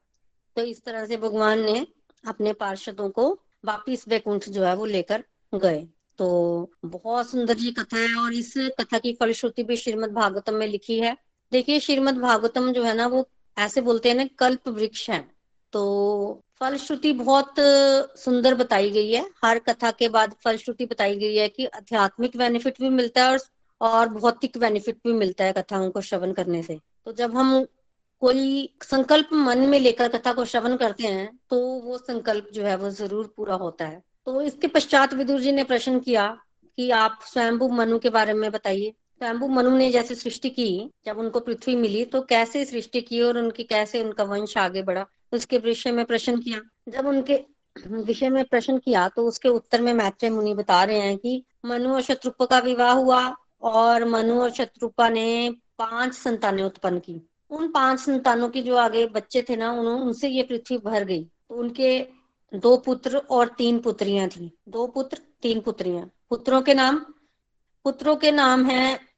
तो 0.57 0.63
इस 0.63 0.85
तरह 0.85 1.07
से 1.07 1.17
भगवान 1.17 1.61
ने 1.61 1.87
अपने 2.27 2.53
पार्षदों 2.53 3.11
को 3.11 3.41
वापिस 3.65 4.09
वैकुंठ 4.09 4.49
जो 4.49 4.65
है 4.65 4.75
वो 4.77 4.85
लेकर 4.85 5.25
गए। 5.55 5.89
तो 6.19 6.71
बहुत 6.85 7.31
सुंदर 7.31 7.57
ये 7.59 7.71
कथा 7.71 7.97
है 7.97 8.15
और 8.15 8.33
इस 8.33 8.55
कथा 8.57 8.99
की 8.99 9.13
फलश्रुति 9.13 9.63
भी 9.63 9.77
श्रीमद 9.77 10.11
भागवतम 10.11 10.55
में 10.55 10.67
लिखी 10.67 11.01
है। 11.01 11.17
देखिए, 11.53 11.81
श्रीमद 11.81 12.17
भागवतम 12.17 12.73
जो 12.73 12.83
है 12.83 12.95
ना, 12.95 13.07
वो 13.07 13.29
ऐसे 13.59 13.81
बोलते 13.81 14.09
हैं 14.09 14.17
ना, 14.17 14.25
कल्प 14.39 14.69
वृक्ष 14.69 15.11
है। 15.11 15.31
तो 15.73 16.45
फलश्रुति 16.61 17.13
बहुत 17.15 17.55
सुंदर 18.19 18.55
बताई 18.55 18.91
गई 18.91 19.13
है। 19.13 19.25
हर 19.45 19.59
कथा 19.59 19.91
के 19.93 20.09
बाद 20.11 20.35
फलश्रुति 20.45 20.87
बताई 20.87 21.17
गई 21.19 21.37
है 21.37 21.49
कि 21.49 21.67
आध्यात्मिक 21.67 22.37
बेनिफिट 22.37 22.81
भी 22.81 22.89
मिलता 22.91 23.25
है 23.25 23.31
और 23.31 23.39
और 23.81 24.09
भौतिक 24.11 24.57
बेनिफिट 24.59 24.97
भी 25.07 25.13
मिलता 25.13 25.45
है 25.45 25.53
कथाओं 25.53 25.91
को 25.91 26.01
श्रवण 26.01 26.33
करने 26.33 26.63
से। 26.63 26.79
तो 27.05 27.13
जब 27.13 27.37
हम 27.37 27.65
कोई 28.23 28.69
संकल्प 28.83 29.29
मन 29.35 29.59
में 29.69 29.79
लेकर 29.81 30.09
कथा 30.09 30.33
को 30.33 30.45
श्रवण 30.45 30.77
करते 30.77 31.07
हैं 31.07 31.29
तो 31.51 31.59
वो 31.81 31.99
संकल्प 31.99 32.49
जो 32.55 32.65
है 32.65 32.77
वो 32.77 32.91
ज़रूर 32.91 33.33
पूरा 33.37 33.55
होता 33.55 33.85
है। 33.85 34.03
तो 34.27 34.41
इसके 34.43 34.67
पश्चात 34.67 35.15
विदुर 35.15 35.41
जी 35.41 35.53
ने 35.53 35.65
प्रश्न 35.65 36.01
किया 36.01 36.27
कि 36.79 36.91
आप 36.93 37.21
स्वयंभू 37.25 37.69
मनु 37.71 37.99
के 37.99 38.11
बारे 38.11 38.33
में 38.35 38.51
बताइए। 38.51 38.93
स्वयंभू 39.21 39.47
मनु 39.49 39.71
ने 39.71 39.91
जैसे 39.91 40.15
सृष्टि 40.15 40.51
की, 40.51 40.91
जब 41.07 41.19
उनको 41.19 41.41
पृथ्वी 41.41 41.75
मिली 41.77 42.05
तो 42.05 42.21
कैसे 42.23 42.65
सृष्टि 42.65 43.01
की 43.01 43.21
और 43.23 43.39
उनकी 43.39 43.63
कैसे 43.65 44.03
उनका 44.03 44.25
वंश 44.25 44.57
आगे 44.59 44.83
बढ़ा? 44.83 45.05
उसके 45.33 45.59
विषय 45.59 45.93
में 45.93 46.05
प्रश्न 46.05 46.37
किया। 46.39 46.61
जब 46.89 47.07
उनके 47.07 47.35
विषय 47.77 48.29
में 48.29 48.45
प्रश्न 48.45 48.77
किया 48.79 49.07
तो 49.09 49.27
उसके 49.29 49.49
उत्तर 49.49 49.83
में 49.83 49.93
मैत्रेय 49.95 50.31
मुनि 50.31 50.55
बता 50.55 50.83
रहे 50.85 51.01
हैं 51.01 51.17
कि 51.19 51.43
मनु 51.65 51.93
और 51.95 52.03
शत्रुपा 52.03 52.47
का 52.47 52.59
विवाह 52.59 52.93
हुआ 52.93 53.21
और 53.63 54.05
मनु 54.05 54.41
और 54.43 54.51
शत्रुपा 54.51 55.09
ने 55.09 55.51
पाँच 55.79 56.15
संतानें 56.15 56.63
उत्पन्न 56.63 56.99
की। 56.99 57.21
उन 57.51 57.71
पाँच 57.73 58.01
संतानों 58.01 58.49
के 58.49 58.63
जो 58.63 58.77
आगे 58.77 59.07
बच्चे 59.09 59.43
थे 59.43 59.57
ना 59.57 59.71
उन्होंने 59.73 60.03
उनसे 60.03 60.29
ये 60.29 60.43
पृथ्वी 60.43 60.79
भर 60.79 61.05
गई। 61.05 61.23
तो 61.25 61.55
उनके 61.55 62.01
दो 62.53 62.77
पुत्र 62.77 63.17
और 63.31 63.55
तीन 63.59 63.79
पुत्रियाँ 63.79 64.29
थी। 64.29 64.51
दो 64.69 64.87
पुत्र, 64.87 65.19
तीन 65.43 65.61
पुत्रियाँ। 65.61 66.11
पुत्रों 66.31 66.63
के 66.63 66.75
नाम, 66.75 66.99
पुत्रों 67.85 68.17
के 68.17 68.31
नाम 68.33 68.65
है 68.67 69.10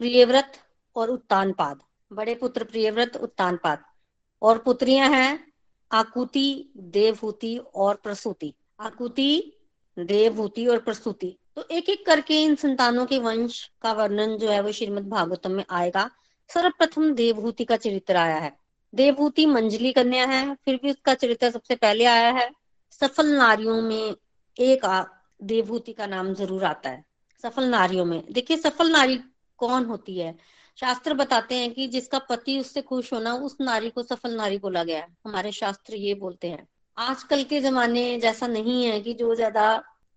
प्रियव्रत 0.00 0.52
और 0.96 1.10
उत्तानपाद। 1.10 1.82
बड़े 2.12 2.34
पुत्र 2.34 2.64
प्रियव्रत, 2.64 3.16
उत्तानपाद। 3.16 3.82
और 4.42 4.58
पुत्रियाँ 4.58 5.08
हैं 5.10 5.52
आकुति, 5.92 6.72
देवहूति 6.76 7.56
और 7.74 7.94
प्रसूति। 7.94 8.54
आकुति, 8.80 9.52
देवहूति 9.98 10.66
और 10.66 10.78
प्रसूति। 10.78 11.36
तो 11.56 11.64
एक 11.70 11.88
एक 11.88 12.06
करके 12.06 12.42
इन 12.42 12.54
संतानों 12.54 13.06
के 13.06 13.18
वंश 13.18 13.70
का 13.82 13.92
वर्णन 13.92 14.36
जो 14.38 14.48
है 14.48 14.60
वो 14.60 14.72
श्रीमद 14.72 15.08
भागवतम 15.08 15.50
में 15.50 15.64
आएगा। 15.70 16.10
सर्वप्रथम 16.50 17.12
देवहूति 17.14 17.64
का 17.64 17.76
चरित्र 17.76 18.16
आया 18.16 18.36
है। 18.36 18.56
देवभूति 18.94 19.46
मंजली 19.46 19.92
कन्या 19.92 20.26
है, 20.26 20.54
फिर 20.54 20.80
भी 20.82 20.90
उसका 20.90 21.14
चरित्र 21.14 21.50
सबसे 21.50 21.74
पहले 21.76 22.04
आया 22.04 22.30
है। 22.30 22.50
सफल 22.92 23.26
नारियों 23.26 23.82
में 23.82 24.14
एक 24.58 25.08
देवभूति 25.42 25.92
का 25.92 26.06
नाम 26.06 26.34
ज़रूर 26.34 26.64
आता 26.64 26.90
है। 26.90 27.04
सफल 27.42 27.64
नारियों 27.64 28.04
में। 28.04 28.32
देखिए, 28.32 28.56
सफल 28.56 28.90
नारी 28.90 29.20
कौन 29.58 29.84
होती 29.84 30.18
है? 30.18 30.34
शास्त्र 30.78 31.14
बताते 31.14 31.54
हैं 31.54 31.72
कि 31.74 31.86
जिसका 31.88 32.18
पति 32.20 32.58
उससे 32.60 32.82
खुश 32.82 33.12
होना 33.12 33.34
उस 33.34 33.56
नारी 33.60 33.90
को 33.90 34.02
सफल 34.02 34.34
नारी 34.36 34.58
बोला 34.58 34.84
गया 34.84 34.98
है। 34.98 35.06
हमारे 35.26 35.52
शास्त्र 35.52 35.96
ये 35.96 36.14
बोलते 36.14 36.48
हैं। 36.48 36.66
आजकल 36.96 37.42
के 37.44 37.60
जमाने 37.60 38.18
जैसा 38.20 38.46
नहीं 38.46 38.84
है 38.84 39.00
कि 39.00 39.14
जो 39.14 39.34
ज़्यादा 39.34 39.64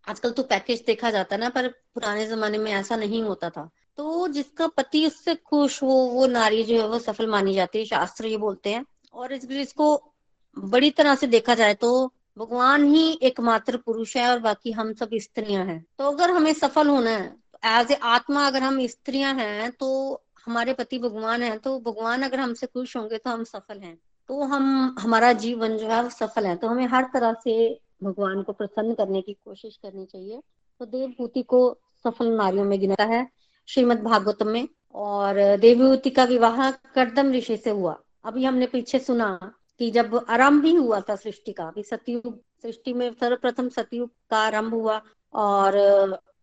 आजकल 0.07 0.31
तो 0.31 0.43
पैकेज 0.43 0.83
देखा 0.87 1.11
जाता 1.11 1.35
है 1.35 1.39
ना 1.41 1.49
पर 1.49 1.67
पुराने 1.67 2.25
जमाने 2.27 2.57
में 2.57 2.71
ऐसा 2.71 2.95
नहीं 2.95 3.21
होता 3.23 3.49
था। 3.49 3.69
तो 3.97 4.27
जिसका 4.27 4.67
पति 4.67 5.05
उससे 5.07 5.35
खुश 5.35 5.81
हो 5.83 5.87
वो 5.87 6.25
नारी 6.27 6.63
जो 6.63 6.79
है 6.81 6.87
वो 6.87 6.99
सफल 6.99 7.27
मानी 7.27 7.53
जाती 7.53 7.79
है 7.79 7.85
शास्त्र 7.85 8.25
ये 8.25 8.37
बोलते 8.37 8.73
हैं। 8.73 8.85
और 9.13 9.33
इस, 9.33 9.45
इसको 9.45 10.13
बड़ी 10.57 10.89
तरह 10.91 11.15
से 11.15 11.27
देखा 11.27 11.55
जाए 11.55 11.73
तो 11.73 12.13
भगवान 12.37 12.85
ही 12.85 13.19
एकमात्र 13.23 13.77
पुरुष 13.77 14.15
है 14.17 14.29
और 14.29 14.39
बाकी 14.39 14.71
हम 14.71 14.93
सब 14.93 15.09
स्त्रियाँ 15.15 15.65
हैं। 15.65 15.83
तो 15.97 16.11
अगर 16.11 16.31
हमें 16.31 16.53
सफल 16.53 16.87
होना 16.87 17.09
है 17.09 17.35
एज 17.65 17.91
ए 17.91 17.95
आत्मा 17.95 18.47
अगर 18.47 18.61
हम 18.61 18.87
स्त्रियाँ 18.87 19.33
हैं 19.33 19.71
तो 19.71 20.21
हमारे 20.45 20.73
पति 20.73 20.99
भगवान 20.99 21.43
है 21.43 21.57
तो 21.57 21.79
भगवान 21.79 22.21
अगर 22.21 22.39
हमसे 22.39 22.67
खुश 22.67 22.97
होंगे 22.97 23.17
तो 23.17 23.29
हम 23.29 23.43
सफल 23.43 23.79
हैं। 23.79 23.99
तो 24.27 24.43
हम, 24.43 24.95
हमारा 24.99 25.33
जीवन 25.33 25.77
जो 25.77 25.87
है, 25.87 26.03
वो 26.03 26.09
सफल 26.09 26.45
है। 26.45 26.55
तो 26.55 26.67
हमें 26.67 26.87
हर 26.87 27.03
तरह 27.03 27.33
से 27.43 27.79
भगवान 28.03 28.43
को 28.43 28.51
प्रसन्न 28.51 28.93
करने 28.93 29.21
की 29.21 29.33
कोशिश 29.33 29.77
करनी 29.77 30.05
चाहिए। 30.05 30.41
तो 30.79 30.85
देवभूति 30.85 31.41
को 31.41 31.79
सफल 32.03 32.27
नारियों 32.27 32.65
में 32.65 32.79
गिनता 32.79 33.03
है, 33.03 33.29
श्रीमद 33.67 34.01
भागवतम 34.01 34.47
में। 34.47 34.67
और 34.93 35.57
देवभूति 35.57 36.09
का 36.09 36.23
विवाह 36.23 36.71
करदम 36.71 37.31
ऋषि 37.31 37.57
से 37.57 37.69
हुआ। 37.69 37.99
अभी 38.25 38.45
हमने 38.45 38.67
पीछे 38.67 38.99
सुना 38.99 39.53
कि 39.79 39.91
जब 39.91 40.25
आरंभ 40.29 40.65
ही 40.65 40.75
हुआ 40.75 40.99
था 40.99 41.15
सृष्टि 41.15 41.51
का, 41.51 41.63
अभी 41.63 41.83
सतयुग, 41.83 42.41
सृष्टि 42.61 42.93
में 42.93 43.13
सर्वप्रथम 43.13 43.69
सतयुग 43.69 44.11
का 44.29 44.37
आरंभ 44.37 44.73
हुआ। 44.73 45.01
और 45.33 45.73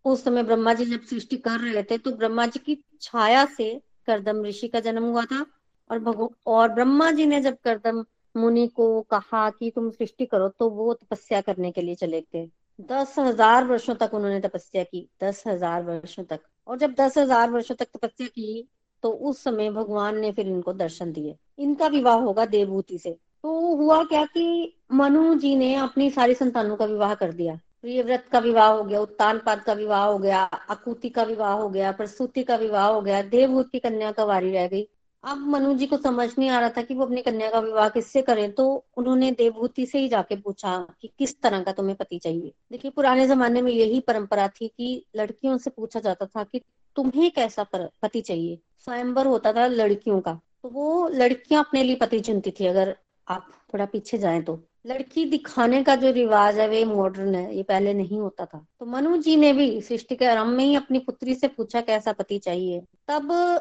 उस 0.09 0.25
समय 0.25 0.43
ब्रह्मा 0.43 0.75
जी 0.75 0.85
जब 0.87 1.03
सृष्टि 1.05 1.37
कर 1.39 1.61
रहे 1.61 1.83
थे 1.83 1.99
तो 1.99 2.13
ब्रह्मा 2.13 2.47
जी 2.47 2.61
की 2.61 2.79
छाया 3.03 3.45
से 3.57 3.73
करदम 4.07 4.45
ऋषि 4.45 4.69
का 4.69 4.81
जन्म 4.81 5.05
हुआ 5.05 5.25
था। 5.25 5.45
और 5.91 5.99
भगव 6.01 6.31
और 6.47 6.69
ब्रह्मा 6.69 7.11
जी 7.11 7.27
ने 7.27 7.41
जब 7.41 7.57
करदम 7.65 8.05
मुनि 8.35 8.67
को 8.69 9.01
कहा 9.11 9.49
कि 9.51 9.71
तुम 9.71 9.91
सृष्टि 9.91 10.27
करो 10.27 10.49
तो 10.51 10.69
वो 10.71 10.93
तपस्या 10.95 11.41
करने 11.41 11.71
के 11.71 11.83
लिए 11.83 11.95
चले 11.97 12.21
थे 12.35 12.47
दस 12.89 13.15
हज़ार 13.19 13.65
वर्षो 13.65 13.95
तक 13.95 14.11
उन्होंने 14.15 14.41
तपस्या 14.41 14.83
की, 14.83 15.09
दस 15.23 15.43
हज़ार 15.47 15.83
वर्षो 15.83 16.23
तक। 16.23 16.41
और 16.67 16.79
जब 16.79 16.95
दस 16.95 17.17
हज़ार 17.19 17.51
वर्षो 17.51 17.75
तक 17.75 17.87
तपस्या 17.97 18.27
की 18.27 18.69
तो 19.03 19.11
उस 19.11 19.43
समय 19.45 19.71
भगवान 19.71 20.19
ने 20.19 20.31
फिर 20.33 20.49
इनको 20.49 20.73
दर्शन 20.75 21.13
दिए। 21.13 21.35
इनका 21.59 21.87
विवाह 21.89 22.17
होगा 22.17 22.45
देवभूति 22.47 22.99
से। 22.99 23.11
तो 23.11 23.75
हुआ 23.77 24.03
क्या 24.05 24.25
कि 24.27 24.75
मनु 24.93 25.35
जी 25.35 25.55
ने 25.57 25.75
अपनी 25.77 26.11
सारी 26.11 26.35
संतानों 26.35 26.77
का 26.77 26.85
विवाह 26.85 27.15
कर 27.15 27.33
दिया। 27.33 27.59
प्रियव्रत 27.85 28.25
का 28.33 28.39
विवाह 28.39 28.69
हो 28.69 28.85
गया, 28.85 29.01
उत्तानपाद 29.01 29.61
का 29.61 29.73
विवाह 29.73 30.05
हो 30.05 30.19
गया 30.19 30.43
अकुति 30.71 31.09
का 31.09 31.23
विवाह 31.25 31.53
हो 31.53 31.69
गया, 31.71 31.91
प्रसूति 31.93 32.43
का 32.45 32.57
विवाह 32.57 32.87
हो 32.87 33.01
गया 33.01 33.23
देवभूत 33.25 33.71
कन्या 33.77 34.13
का 34.13 34.25
वारी 34.25 34.51
रह 34.53 34.67
गई। 34.69 34.89
अब 35.25 35.39
मनु 35.49 35.73
जी 35.75 35.87
को 35.87 35.97
समझ 35.97 36.29
नहीं 36.39 36.49
आ 36.51 36.59
रहा 36.61 36.69
था 36.71 36.83
कि 36.83 36.95
वो 36.95 37.05
अपनी 37.05 37.23
कन्या 37.23 37.51
का 37.51 37.59
विवाह 37.61 37.89
किससे 37.89 38.23
करें 38.23 38.51
तो 38.53 38.67
उन्होंने 38.97 39.31
देवभूति 39.33 39.87
से 39.87 39.99
ही 39.99 40.09
जाके 40.09 40.37
पूछा 40.37 40.77
कि 41.03 41.11
किस 41.19 41.41
तरह 41.43 41.63
का 41.63 41.73
तुम्हें 41.73 41.97
पति 41.97 42.19
चाहिए। 42.19 42.53
देखिए, 42.73 42.91
पुराने 42.91 43.27
जमाने 43.27 43.63
में 43.63 43.73
यही 43.73 44.01
परंपरा 44.01 44.47
थी 44.51 44.69
कि 44.69 45.05
लड़कियों 45.17 45.57
से 45.59 45.71
पूछा 45.71 46.01
जाता 46.01 46.27
था 46.27 46.45
कि 46.45 46.61
तुम्हें 46.97 47.31
कैसा 47.31 47.67
पति 47.75 48.21
चाहिए। 48.21 48.59
स्वयंवर 48.79 49.27
होता 49.27 49.53
था 49.53 49.67
लड़कियों 49.67 50.21
का 50.21 50.39
तो 50.63 50.69
वो 50.69 51.09
लड़कियाँ 51.09 51.63
अपने 51.65 51.83
लिए 51.83 51.97
पति 51.97 52.21
चुनती 52.21 52.51
थी, 52.51 52.67
अगर 52.67 52.97
आप 53.27 53.47
थोड़ा 53.75 53.85
पीछे 53.87 54.19
जाए 54.19 54.41
तो। 54.43 54.61
लड़की 54.89 55.25
दिखाने 55.25 55.85
का 55.85 55.97
जो 55.97 56.11
रिवाज 56.11 56.59
है, 56.59 56.69
वे 56.69 56.85
मॉडर्न 56.85 57.35
है, 57.35 57.57
ये 57.57 57.63
पहले 57.63 57.95
नहीं 57.95 58.19
होता 58.19 58.45
था। 58.45 58.67
तो 58.81 58.87
मनु 58.87 59.17
जी 59.17 59.37
ने 59.37 59.53
भी 59.53 59.81
सृष्टि 59.81 60.17
के 60.17 60.25
आरंभ 60.25 60.47
में 60.47 60.65
ही 60.65 60.75
अपनी 60.75 60.99
पुत्री 60.99 61.35
से 61.35 61.49
पूछा 61.49 61.81
कैसा 61.81 62.13
पति 62.13 62.39
चाहिए। 62.39 62.81
तब 63.09 63.61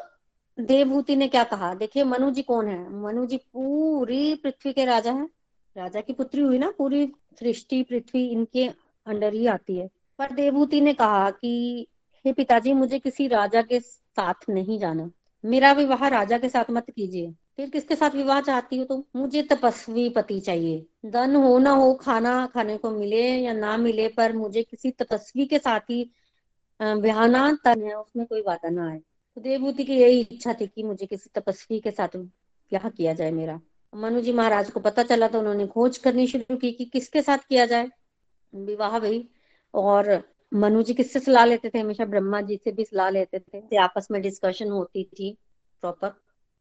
देवभूति 0.60 1.16
ने 1.16 1.28
क्या 1.28 1.44
कहा? 1.44 1.74
देखिए, 1.74 2.04
मनु 2.04 2.30
जी 2.30 2.42
कौन 2.42 2.68
है? 2.68 2.92
मनु 3.02 3.26
जी 3.26 3.36
पूरी 3.36 4.34
पृथ्वी 4.34 4.72
के 4.72 4.84
राजा 4.84 5.12
हैं। 5.12 5.28
राजा 5.76 6.00
की 6.00 6.12
पुत्री 6.12 6.40
हुई 6.40 6.58
ना, 6.58 6.72
पूरी 6.78 7.12
सृष्टि, 7.40 7.82
पृथ्वी 7.82 8.28
इनके 8.28 8.68
अंडर 9.06 9.34
ही 9.34 9.46
आती 9.46 9.76
है। 9.76 9.88
पर 10.18 10.30
देवभूति 10.30 10.80
ने 10.80 10.92
कहा 10.92 11.30
कि, 11.30 11.86
हे 12.26 12.32
पिताजी, 12.32 12.72
मुझे 12.72 12.98
किसी 12.98 13.28
राजा 13.28 13.62
के 13.62 13.80
साथ 13.80 14.34
नहीं 14.50 14.78
जाना। 14.78 15.10
मेरा 15.44 15.72
विवाह 15.72 16.08
राजा 16.08 16.38
के 16.38 16.48
साथ 16.48 16.64
मत 16.70 16.90
कीजिए। 16.90 17.34
फिर 17.58 17.70
किसके 17.70 17.94
साथ 17.96 18.10
विवाह 18.10 18.40
चाहती 18.40 18.76
हो 18.78 18.84
तो? 18.84 18.96
मुझे 19.16 19.42
तपस्वी 19.42 20.08
पति 20.08 20.38
चाहिए। 20.40 20.86
धन 21.06 21.34
हो 21.36 21.56
ना 21.58 21.70
हो, 21.70 21.94
खाना 21.94 22.46
खाने 22.46 22.76
को 22.76 22.90
मिले 22.90 23.22
या 23.22 23.52
ना 23.52 23.76
मिले, 23.76 24.08
पर 24.08 24.32
मुझे 24.32 24.62
किसी 24.62 24.90
तपस्वी 24.90 25.46
के 25.46 25.58
साथ 25.58 25.80
ही 25.80 26.10
ब्याहना 26.80 27.46
है, 27.66 27.94
उसमें 27.94 28.26
कोई 28.26 28.42
वादा 28.42 28.68
ना 28.68 28.88
आए। 28.90 28.98
तो 28.98 29.40
देवभूति 29.40 29.84
की 29.84 29.96
यही 29.96 30.20
इच्छा 30.20 30.52
थी 30.52 30.66
कि 30.66 30.82
मुझे 30.82 31.06
किसी 31.06 31.30
तपस्वी 31.34 31.80
के 31.80 31.90
साथ 31.90 32.16
ब्याह 32.16 32.88
किया 32.88 33.14
जाए 33.14 33.30
मेरा। 33.30 33.60
मनु 33.92 34.20
जी 34.20 34.32
महाराज 34.32 34.70
को 34.70 34.80
पता 34.80 35.02
चला 35.02 35.28
तो 35.28 35.38
उन्होंने 35.38 35.66
खोज 35.66 35.98
करनी 35.98 36.26
शुरू 36.26 36.56
की 36.56 36.72
कि 36.72 36.84
किसके 36.84 37.22
साथ 37.22 37.38
किया 37.38 37.66
जाए। 37.66 37.90
विवाह 38.52 38.98
भाई 38.98 39.28
और 39.74 40.22
मनु 40.52 40.82
जी 40.82 40.94
किससे 40.94 41.20
सलाह 41.20 41.44
लेते 41.44 41.70
थे? 41.70 41.78
हमेशा 41.78 42.04
ब्रह्मा 42.04 42.40
जी 42.40 42.56
से 42.56 42.72
भी 42.72 42.84
सलाह 42.84 43.10
लेते 43.10 43.38
थे। 43.40 43.76
आपस 43.78 44.08
में 44.10 44.20
डिस्कशन 44.22 44.70
होती 44.70 45.04
थी 45.04 45.36
प्रॉपर 45.82 46.14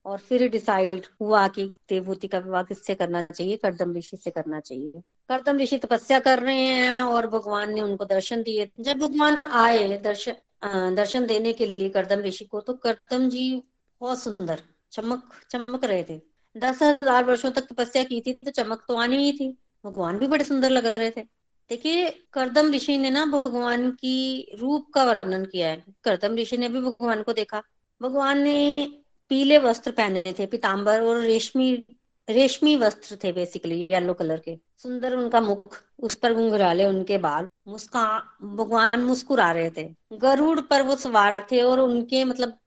और 0.07 0.17
फिर 0.19 0.47
डिसाइड 0.49 1.05
हुआ 1.21 1.47
कि 1.47 1.63
देवभूति 1.89 2.27
का 2.27 2.39
विवाह 2.39 2.63
किससे 2.63 2.95
करना 2.95 3.23
चाहिए? 3.23 3.55
करदम 3.57 3.93
ऋषि 3.95 4.17
से 4.17 4.31
करना 4.31 4.59
चाहिए। 4.59 5.01
करदम 5.29 5.57
ऋषि 5.59 5.77
तपस्या 5.77 6.19
कर 6.19 6.39
रहे 6.39 6.55
हैं 6.57 7.05
और 7.05 7.27
भगवान 7.27 7.73
ने 7.73 7.81
उनको 7.81 8.05
दर्शन 8.05 8.43
दिए। 8.43 8.69
जब 8.79 8.97
भगवान 8.99 9.41
आए 9.47 9.97
दर्शन 9.97 10.95
दर्शन 10.95 11.25
देने 11.25 11.53
के 11.53 11.65
लिए 11.65 11.89
करदम 11.89 12.19
ऋषि 12.21 12.45
को 12.45 12.59
तो 12.61 12.73
करदम 12.75 13.27
जी 13.29 13.61
बहुत 14.01 14.19
सुंदर, 14.19 14.61
चमक 14.91 15.33
चमक 15.51 15.83
रहे 15.85 16.03
थे। 16.03 16.19
दस 16.55 16.81
हज़ार 16.81 17.23
वर्षो 17.23 17.49
तक 17.49 17.67
तपस्या 17.67 18.03
की 18.03 18.21
थी 18.21 18.33
तो 18.35 18.51
चमक 18.51 18.83
तो 18.87 18.95
आनी 18.97 19.17
ही 19.17 19.31
थी। 19.31 19.49
भगवान 19.85 20.17
भी 20.17 20.27
बड़े 20.27 20.43
सुंदर 20.43 20.69
लग 20.69 20.85
रहे 20.87 21.09
थे। 21.11 21.21
देखिए, 21.71 22.09
करदम 22.33 22.71
ऋषि 22.73 22.97
ने 22.97 23.09
ना 23.09 23.25
भगवान 23.25 23.89
की 23.91 24.57
रूप 24.59 24.89
का 24.93 25.03
वर्णन 25.03 25.45
किया 25.45 25.69
है। 25.69 25.83
करदम 26.03 26.35
ऋषि 26.35 26.57
ने 26.57 26.69
भी 26.69 26.81
भगवान 26.81 27.23
को 27.23 27.33
देखा। 27.33 27.61
भगवान 28.01 28.41
ने 28.41 28.73
पीले 29.29 29.57
वस्त्र 29.57 29.91
पहने 29.91 30.33
थे 30.39 30.45
पीताम्बर 30.45 31.01
और 31.01 31.21
रेशमी 31.21 31.71
रेशमी 32.27 32.75
वस्त्र 32.75 33.17
थे 33.23 33.31
बेसिकली 33.31 33.87
येलो 33.91 34.13
कलर 34.13 34.39
के। 34.39 34.55
सुंदर 34.77 35.15
उनका 35.15 35.41
मुख, 35.41 35.83
उस 35.99 36.15
पर 36.15 36.33
घुंघराले 36.33 36.85
उनके 36.85 37.17
बाल, 37.17 37.47
मुस्कान, 37.67 38.55
भगवान 38.55 39.03
मुस्कुरा 39.03 39.51
रहे 39.51 39.69
थे। 39.69 39.83
गरुड़ 40.13 40.59
पर 40.61 40.81
वो 40.81 40.95
सवार 40.95 41.47
थे 41.51 41.61
और 41.61 41.79
उनके 41.79 42.23
मतलब 42.23 42.57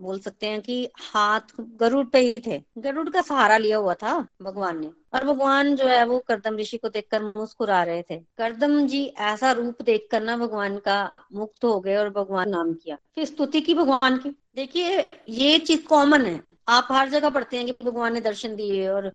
बोल 0.00 0.18
सकते 0.18 0.46
हैं 0.46 0.60
कि 0.60 0.90
हाथ 1.14 1.40
गरुड़ 1.60 2.06
पे 2.06 2.18
ही 2.18 2.34
थे। 2.46 2.62
गरुड़ 2.78 3.08
का 3.08 3.22
सहारा 3.22 3.56
लिया 3.56 3.76
हुआ 3.76 3.94
था 3.94 4.26
भगवान 4.42 4.80
ने। 4.80 4.90
और 5.14 5.24
भगवान 5.24 5.76
जो 5.76 5.86
है 5.86 6.04
वो 6.04 6.18
करदम 6.18 6.56
ऋषि 6.56 6.76
को 6.76 6.88
देखकर 6.88 7.22
मुस्कुरा 7.22 7.82
रहे 7.82 8.02
थे। 8.02 8.16
करदम 8.38 8.86
जी 8.86 9.04
ऐसा 9.06 9.52
रूप 9.52 9.82
देखकर 9.82 10.22
ना 10.22 10.36
भगवान 10.36 10.78
का 10.78 11.12
मुक्त 11.32 11.64
हो 11.64 11.80
गए 11.80 11.96
और 11.96 12.10
भगवान 12.10 12.48
नाम 12.48 12.72
किया। 12.74 12.96
फिर 13.14 13.24
स्तुति 13.24 13.60
की 13.60 13.74
भगवान 13.74 14.16
की। 14.18 14.30
देखिए, 14.56 15.06
ये 15.28 15.58
चीज़ 15.58 15.86
कॉमन 15.86 16.26
है। 16.26 16.40
आप 16.68 16.88
हर 16.90 17.08
जगह 17.08 17.30
पढ़ते 17.30 17.56
हैं 17.56 17.66
कि 17.66 17.84
भगवान 17.84 18.14
ने 18.14 18.20
दर्शन 18.20 18.56
दिए 18.56 18.88
और 18.88 19.12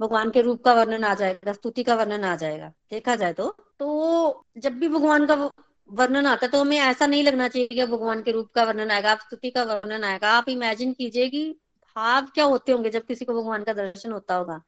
भगवान 0.00 0.30
के 0.30 0.40
रूप 0.40 0.64
का 0.64 0.72
वर्णन 0.74 1.04
आ 1.04 1.14
जाएगा, 1.14 1.52
स्तुति 1.52 1.82
का 1.82 1.94
वर्णन 1.94 2.24
आ 2.24 2.36
जाएगा। 2.36 2.72
देखा 2.90 3.16
जाए 3.16 3.32
तो 3.32 3.56
तो 3.78 4.46
जब 4.58 4.72
भी 4.72 4.88
भगवान 4.88 5.26
का 5.26 5.50
वर्णन 5.90 6.26
आता 6.26 6.46
तो 6.46 6.60
हमें 6.60 6.78
ऐसा 6.78 7.06
नहीं 7.06 7.22
लगना 7.24 7.48
चाहिए 7.48 7.68
कि 7.68 7.84
भगवान 7.86 8.22
के 8.22 8.32
रूप 8.32 8.50
का 8.54 8.64
वर्णन 8.64 8.90
आएगा, 8.90 9.10
आप 9.12 9.18
स्तुति 9.18 9.50
का 9.50 9.62
वर्णन 9.64 10.04
आएगा। 10.04 10.30
आप 10.30 10.48
इमेजिन 10.48 10.92
कीजिए 10.92 11.28
कि 11.28 11.50
भाव 11.96 12.26
क्या 12.34 12.44
होते 12.44 12.72
होंगे 12.72 12.90
जब 12.90 13.04
किसी 13.04 13.24
को 13.24 13.34
भगवान 13.34 13.64
का 13.64 13.72
दर्शन 13.72 14.12
होता 14.12 14.34
होगा। 14.34 14.60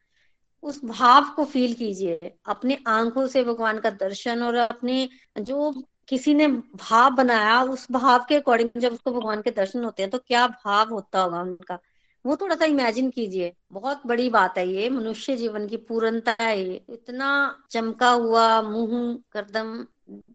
उस 0.63 0.85
भाव 0.85 1.33
को 1.37 1.45
फील 1.45 1.75
कीजिए, 1.75 2.33
अपने 2.47 2.79
आँखों 2.87 3.27
से 3.27 3.43
भगवान 3.45 3.79
का 3.81 3.91
दर्शन 3.91 4.43
और 4.43 4.55
अपने 4.55 5.09
जो 5.41 5.73
किसी 6.09 6.35
ने 6.35 6.47
भाव 6.49 7.11
बनाया, 7.11 7.63
उस 7.63 7.87
भाव 7.93 8.25
के 8.29 8.37
अकॉर्डिंग 8.37 8.81
जब 8.81 8.93
उसको 8.93 9.13
भगवान 9.13 9.43
के 9.43 9.51
दर्शन 9.51 9.85
होते 9.85 10.03
हैं 10.03 10.11
तो 10.11 10.19
क्या 10.19 10.47
भाव 10.47 10.91
होता 10.91 11.21
होगा 11.21 11.41
उनका? 11.41 11.79
वो 12.25 12.37
थोड़ा 12.37 12.57
सा 12.57 12.65
इमेजिन 12.65 13.11
कीजिए। 13.11 13.53
बहुत 13.73 14.07
बड़ी 14.07 14.29
बात 14.31 14.59
है 14.59 14.69
ये, 14.69 14.89
मनुष्य 14.91 15.37
जीवन 15.37 15.67
की 15.69 15.77
पूर्णता 15.79 16.37
है 16.41 16.59
ये। 16.61 16.81
इतना 16.91 17.29
चमका 17.71 18.11
हुआ 18.11 18.63
मुँह 18.63 19.19
करदम 19.33 19.87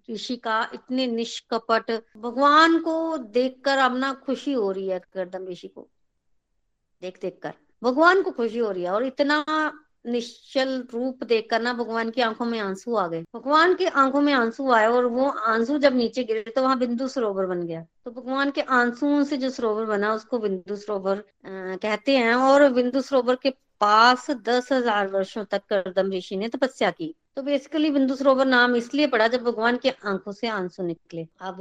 ऋषि 0.09 0.35
का 0.35 0.61
इतने 0.73 1.07
निष्कपट, 1.07 1.91
भगवान 2.17 2.79
को 2.79 3.17
देखकर 3.17 3.77
अब 3.77 4.21
खुशी 4.25 4.53
हो 4.53 4.71
रही 4.71 4.87
है 4.87 4.99
गर्दम 5.15 5.47
ऋषि 5.47 5.67
को। 5.67 5.87
देख 7.01 7.19
देख 7.21 7.39
कर। 7.43 7.53
भगवान 7.83 8.21
को 8.21 8.31
खुशी 8.31 8.57
हो 8.57 8.71
रही 8.71 8.83
है 8.83 8.91
और 8.91 9.05
इतना 9.05 9.43
निश्चल 10.05 10.87
रूप 10.93 11.23
देखकर 11.23 11.61
ना 11.61 11.73
भगवान 11.73 12.09
की 12.09 12.21
आँखों 12.21 12.45
में 12.45 12.59
आँसू 12.59 12.95
आ 12.95 13.07
गए। 13.07 13.23
भगवान 13.35 13.73
की 13.75 13.85
आँखों 13.85 14.21
में 14.21 14.33
आँसू 14.33 14.71
आए 14.71 14.87
और 14.87 15.05
वो 15.05 15.27
आँसू 15.29 15.77
जब 15.77 15.95
नीचे 15.95 16.23
गिरे 16.23 16.41
तो 16.41 16.61
वहाँ 16.61 16.77
बिंदु 16.79 17.07
सरोवर 17.07 17.45
बन 17.45 17.61
गया। 17.63 17.85
तो 18.05 18.11
भगवान 18.11 18.51
के 18.51 18.61
आंसुओं 18.61 19.23
से 19.23 19.37
जो 19.37 19.49
सरोवर 19.49 19.85
बना, 19.85 20.13
उसको 20.13 20.39
बिंदु 20.39 20.75
सरोवर 20.75 21.23
कहते 21.45 22.17
हैं 22.17 22.33
और 22.33 22.69
बिंदु 22.69 23.01
सरोवर 23.01 23.35
के 23.35 23.53
पास 23.81 24.29
दस 24.31 24.71
हज़ार 24.71 25.07
वर्षो 25.07 25.43
तक 25.43 25.61
करदम 25.69 26.11
ऋषि 26.11 26.35
ने 26.37 26.47
तपस्या 26.47 26.91
की। 26.91 27.13
तो 27.35 27.43
बेसिकली 27.43 27.89
बिंदु 27.91 28.15
सरोवर 28.15 28.45
नाम 28.45 28.75
इसलिए 28.75 29.07
पड़ा 29.07 29.27
जब 29.27 29.43
भगवान 29.43 29.77
के 29.77 29.89
आँखों 29.89 30.31
से 30.31 30.47
आँसू 30.47 30.83
निकले। 30.83 31.27
अब 31.41 31.57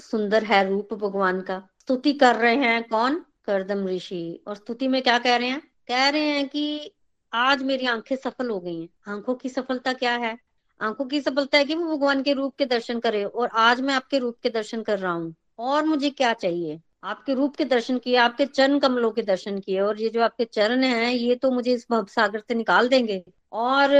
सुंदर 0.00 0.44
है 0.44 0.68
रूप 0.68 0.94
भगवान 0.94 1.40
का। 1.40 1.58
स्तुति 1.80 2.12
कर 2.12 2.36
रहे 2.36 2.56
हैं 2.56 2.82
कौन? 2.88 3.24
करदम 3.44 3.86
ऋषि। 3.88 4.42
और 4.48 4.56
स्तुति 4.56 4.88
में 4.88 5.02
क्या 5.02 5.18
कह 5.18 5.36
रहे 5.36 5.48
हैं? 5.48 5.60
कह 5.88 6.08
रहे 6.08 6.30
हैं 6.30 6.48
कि 6.48 6.92
आज 7.32 7.62
मेरी 7.62 7.86
आँखें 7.86 8.16
सफल 8.16 8.50
हो 8.50 8.60
गई 8.60 8.80
हैं। 8.80 8.88
आँखों 9.08 9.34
की 9.34 9.48
सफलता 9.48 9.92
क्या 9.92 10.14
है? 10.16 10.36
आँखों 10.80 11.04
की 11.04 11.20
सफलता 11.20 11.58
है 11.58 11.64
कि 11.64 11.74
वो 11.74 11.96
भगवान 11.96 12.22
के 12.22 12.32
रूप 12.32 12.54
के 12.56 12.66
दर्शन 12.66 13.00
करे। 13.00 13.24
और 13.24 13.48
आज 13.54 13.80
मैं 13.80 13.94
आपके 13.94 14.18
रूप 14.18 14.36
के 14.42 14.50
दर्शन 14.50 14.82
कर 14.82 14.98
रहा 14.98 15.12
हूँ। 15.12 15.34
और 15.58 15.84
मुझे 15.84 16.10
क्या 16.10 16.32
चाहिए? 16.32 16.80
आपके 17.02 17.34
रूप 17.34 17.56
के 17.56 17.64
दर्शन 17.64 17.98
किए, 17.98 18.16
आपके 18.16 18.46
चरण 18.46 18.78
कमलों 18.78 19.10
के 19.10 19.22
दर्शन 19.22 19.58
किए, 19.58 19.80
और 19.80 20.00
ये 20.00 20.08
जो 20.08 20.22
आपके 20.22 20.44
चरण 20.44 20.82
हैं, 20.84 21.12
ये 21.12 21.34
तो 21.34 21.50
मुझे 21.50 21.72
इस 21.72 21.86
भव 21.90 22.06
सागर 22.06 22.38
से 22.38 22.54
निकाल 22.54 22.88
देंगे। 22.88 23.22
और 23.52 23.94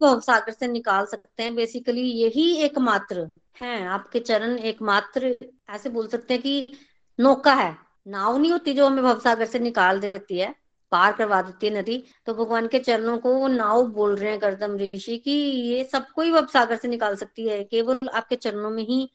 भव 0.00 0.20
सागर 0.20 0.52
से 0.52 0.68
निकाल 0.68 1.06
सकते 1.06 1.42
हैं 1.42 1.54
बेसिकली 1.54 2.02
यही 2.12 2.50
एकमात्र 2.56 3.28
है, 3.62 3.86
आपके 3.86 4.20
चरण 4.20 4.58
एकमात्र, 4.60 5.34
ऐसे 5.70 5.88
बोल 5.88 6.06
सकते 6.08 6.34
हैं 6.34 6.42
कि 6.42 6.66
नौका 7.18 7.54
है। 7.54 7.76
नाव 8.06 8.38
नहीं 8.38 8.52
होती 8.52 8.72
जो 8.74 8.86
हमें 8.86 9.02
भव 9.04 9.20
सागर 9.20 9.46
से 9.46 9.58
निकाल 9.58 10.00
देती 10.00 10.38
है, 10.38 10.54
पार 10.92 11.12
करवा 11.12 11.40
देती 11.42 11.66
है 11.66 11.78
नदी। 11.78 12.02
तो 12.26 12.34
भगवान 12.34 12.66
के 12.68 12.78
चरणों 12.78 13.16
को 13.18 13.32
वो 13.34 13.48
नाव 13.48 13.86
बोल 13.86 14.14
रहे 14.16 14.30
हैं, 14.30 14.40
गर्दम 14.42 14.76
ऋषि, 14.78 15.16
की 15.18 15.38
ये 15.68 15.84
सबको 15.84 16.22
ही 16.22 16.32
भव 16.32 16.46
सागर 16.46 16.76
से 16.76 16.88
निकाल 16.88 17.16
सकती 17.16 17.48
है, 17.48 17.62
केवल 17.64 18.08
आपके 18.08 18.36
चरणों 18.36 18.70
में 18.70 18.82
ही 18.84 19.08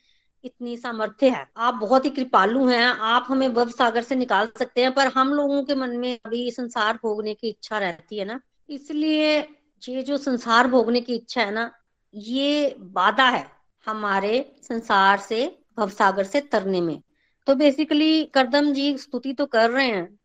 इतनी 0.43 0.77
सामर्थ्य 0.77 1.29
है। 1.29 1.45
आप 1.57 1.73
बहुत 1.73 2.05
ही 2.05 2.09
कृपालु 2.09 2.67
हैं। 2.67 2.85
आप 2.85 3.25
हमें 3.27 3.53
भव 3.53 3.69
सागर 3.69 4.03
से 4.03 4.15
निकाल 4.15 4.47
सकते 4.59 4.81
हैं 4.81 4.93
पर 4.93 5.07
हम 5.07 5.33
लोगों 5.33 5.63
के 5.63 5.75
मन 5.75 5.89
में 5.89 6.19
अभी 6.25 6.51
संसार 6.51 6.99
भोगने 7.03 7.33
की 7.33 7.49
इच्छा 7.49 7.77
रहती 7.77 8.17
है 8.17 8.25
ना। 8.25 8.39
इसलिए 8.69 9.39
ये 9.89 10.03
जो 10.03 10.17
संसार 10.17 10.67
भोगने 10.67 11.01
की 11.01 11.15
इच्छा 11.15 11.41
है 11.41 11.51
ना 11.51 11.71
ये 12.13 12.75
बाधा 12.79 13.29
है 13.29 13.47
हमारे 13.85 14.55
संसार 14.63 15.19
से 15.19 15.59
भव 15.77 15.89
सागर 15.89 16.23
से 16.23 16.41
तरने 16.41 16.81
में। 16.81 17.01
तो 17.47 17.55
बेसिकली 17.55 18.23
करदम 18.25 18.73
जी 18.73 18.97
स्तुति 18.97 19.33
तो 19.33 19.45
कर 19.45 19.69
रहे 19.69 19.87
हैं। 19.87 20.19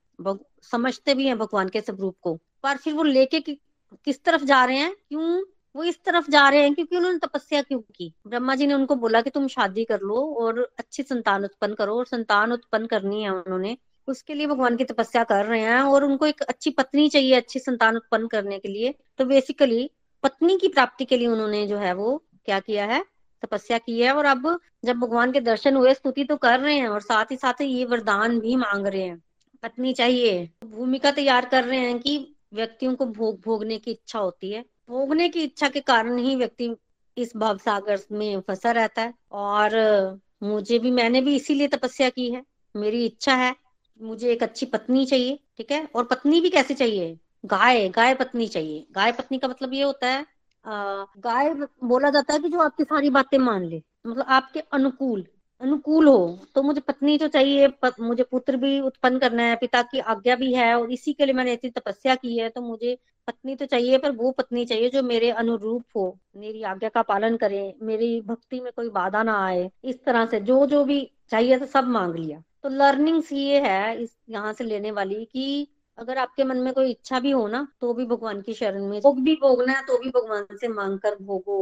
समझते 0.63 1.15
भी 1.15 1.27
हैं 1.27 1.39
भगवान 1.39 1.69
के 1.69 1.81
स्वरूप 1.81 2.17
को। 2.21 2.35
पर 2.63 2.77
फिर 2.77 2.95
वो 2.95 3.03
लेके 3.03 3.41
कि, 3.41 3.61
किस 4.05 4.25
तरफ़ 4.25 4.45
जा 4.45 4.65
रहे 4.65 4.77
हैं? 4.77 4.95
क्यों? 5.09 5.45
वो 5.77 5.85
इस 5.85 6.05
तरफ़ 6.05 6.31
जा 6.31 6.49
रहे 6.49 6.61
हैं 6.61 6.75
क्योंकि 6.75 6.97
उन्होंने 6.97 7.19
तपस्या 7.19 7.63
क्यों 7.63 7.81
की? 7.81 8.15
ब्रह्मा 8.27 8.55
जी 8.55 8.67
ने 8.67 8.75
उनको 8.75 8.97
बोला 8.97 9.21
कि 9.21 9.31
तुम 9.31 9.49
शादी 9.49 9.85
कर 9.85 10.01
लो 10.01 10.15
और 10.15 10.75
अच्छी 10.79 11.03
संतान 11.03 11.45
उत्पन्न 11.45 11.75
करो 11.75 11.99
और 11.99 12.07
संतान 12.07 12.53
उत्पन्न 12.53 12.87
करनी 12.87 13.23
है 13.23 13.31
उन्होंने। 13.31 13.77
उसके 14.09 14.35
लिए 14.35 14.47
भगवान 14.47 14.77
की 14.77 14.85
तपस्या 14.85 15.25
कर 15.25 15.47
रहे 15.47 15.61
हैं 15.61 15.81
और 15.81 16.05
उनको 16.05 16.27
एक 16.27 16.43
अच्छी 16.43 16.71
पत्नी 16.71 17.09
चाहिए 17.09 17.35
अच्छी 17.35 17.59
संतान 17.59 17.97
उत्पन्न 17.97 18.27
करने 18.27 18.59
के 18.59 18.69
लिए। 18.69 18.95
तो 19.19 19.25
बेसिकली 19.25 19.91
पत्नी 20.23 20.59
की 20.59 20.69
प्राप्ति 20.69 21.05
के 21.05 21.17
लिए 21.17 21.27
उन्होंने 21.27 21.67
जो 21.67 21.77
है 21.77 21.95
वो 21.95 22.25
क्या 22.45 22.61
किया 22.61 22.85
है? 22.85 23.05
तपस्या 23.43 23.79
की 23.79 24.01
है 24.01 24.13
और 24.13 24.25
अब 24.25 24.61
जब 24.85 24.97
भगवान 24.97 25.33
के 25.33 25.41
दर्शन 25.41 25.77
हुए, 25.77 25.95
स्तुति 25.95 26.25
तो 26.25 26.37
कर 26.37 26.61
रहे 26.61 26.75
हैं 26.75 26.89
और 26.89 27.01
साथ 27.01 27.25
ही 27.31 27.37
साथ 27.37 27.61
ये 27.61 27.85
वरदान 27.85 28.41
भी 28.41 28.57
मांग 28.57 28.87
रहे 28.87 29.03
हैं। 29.03 29.23
पत्नी 29.63 29.93
चाहिए। 29.93 30.51
भूमिका 30.65 31.11
तैयार 31.11 31.47
कर 31.47 31.65
रहे 31.65 31.79
हैं 31.79 31.99
कि 31.99 32.37
व्यक्तियों 32.55 32.95
को 32.95 33.07
भोग 33.07 33.41
भोगने 33.41 33.79
की 33.79 33.91
इच्छा 33.91 34.19
होती 34.19 34.51
है। 34.51 34.65
भोगने 34.89 35.29
की 35.29 35.43
इच्छा 35.43 35.69
के 35.69 35.81
कारण 35.81 36.19
ही 36.19 36.35
व्यक्ति 36.37 36.75
इस 37.17 37.33
भाव 37.37 37.59
सागर 37.59 38.01
में 38.13 38.41
फंसा 38.41 38.71
रहता 38.71 39.03
है। 39.03 39.15
और, 39.33 40.21
मुझे 40.43 40.79
भी, 40.79 40.91
मैंने 40.91 41.21
भी 41.21 41.37
इसीलिए 41.37 41.69
तपस्या 41.69 42.09
की 42.09 42.31
है। 42.31 42.43
मेरी 42.75 43.05
इच्छा 43.07 43.35
है 43.35 43.55
मुझे 44.01 44.33
एक 44.33 44.43
अच्छी 44.43 44.67
पत्नी 44.67 45.05
चाहिए, 45.07 45.39
ठीक 45.57 45.71
है? 45.73 45.89
और 45.97 46.05
पत्नी 46.05 46.41
भी 46.41 46.51
कैसे 46.51 46.75
चाहिए? 46.75 47.19
गाय 47.47 47.89
गाय 47.89 48.15
पत्नी 48.15 48.47
चाहिए। 48.47 48.87
गाय 48.93 49.13
पत्नी 49.13 49.39
का 49.39 49.49
मतलब 49.49 49.75
ये 49.75 49.83
होता 49.83 50.07
है 50.07 50.27
गाय 50.65 51.55
बोला 51.85 52.11
जाता 52.11 52.33
है 52.35 52.39
कि 52.39 52.49
जो 52.49 52.59
आपकी 52.59 52.85
सारी 52.85 53.11
बातें 53.11 53.39
मान 53.39 53.65
ले 53.65 53.83
मतलब 54.07 54.25
आपके 54.29 54.61
अनुकूल। 54.73 55.27
अनुकूल 55.61 56.09
हो 56.09 56.17
तो 56.55 56.63
मुझे 56.63 56.81
पत्नी 56.81 57.17
तो 57.19 57.29
चाहिए 57.29 57.69
प, 57.69 57.91
मुझे 58.01 58.23
पुत्र 58.23 58.57
भी 58.57 58.79
उत्पन्न 58.81 59.19
करना 59.19 59.43
है 59.43 59.57
पिता 59.57 59.83
की 59.83 59.99
आज्ञा 59.99 60.37
भी 60.37 60.53
है 60.55 60.75
और 60.75 60.91
इसी 60.93 61.13
के 61.13 61.25
लिए 61.25 61.35
मैंने 61.35 61.53
इतनी 61.53 61.71
तपस्या 61.71 62.15
की 62.15 62.37
है 62.39 62.49
तो 62.49 62.61
मुझे 62.61 62.97
पत्नी 63.29 63.55
तो 63.57 63.67
चाहिए 63.67 63.99
पर 63.99 64.11
वो 64.17 64.31
पत्नी 64.33 64.65
चाहिए 64.65 64.91
जो 64.91 65.03
मेरे 65.03 65.31
अनुरूप 65.33 65.85
हो 65.97 66.19
मेरी 66.37 66.63
आज्ञा 66.65 66.89
का 66.89 67.03
पालन 67.03 67.37
करे 67.37 67.63
मेरी 67.83 68.21
भक्ति 68.21 68.61
में 68.61 68.71
कोई 68.77 68.89
बाधा 68.91 69.23
ना 69.23 69.39
आए 69.47 69.71
इस 69.85 70.05
तरह 70.05 70.27
से 70.27 70.41
जो 70.41 70.65
जो 70.67 70.85
भी 70.85 71.01
चाहिए 71.31 71.59
तो 71.59 71.67
सब 71.67 71.89
मांग 71.89 72.15
लिया। 72.15 72.43
तो 72.63 72.69
लर्निंग्स 72.69 73.33
ये 73.33 73.61
है 73.61 74.03
इस 74.03 74.17
यहाँ 74.31 74.53
से 74.53 74.65
लेने 74.65 74.91
वाली 74.91 75.25
कि 75.25 75.67
अगर 75.99 76.19
आपके 76.19 76.45
मन 76.45 76.57
में 76.57 76.73
कोई 76.75 76.91
इच्छा 76.91 77.21
भी 77.21 77.31
हो 77.31 77.47
ना 77.49 77.67
तो 77.81 77.93
भी 77.95 78.05
भगवान 78.07 78.41
की 78.43 78.55
शरण 78.55 78.87
में 78.87 79.01
भोग 79.01 79.21
भी 79.25 79.35
भोगना 79.43 79.73
है 79.73 79.83
तो 79.87 79.99
भी 79.99 80.11
भगवान 80.11 80.57
से 80.57 80.69
मांग 80.69 80.99
कर 80.99 81.17
भोगो 81.23 81.61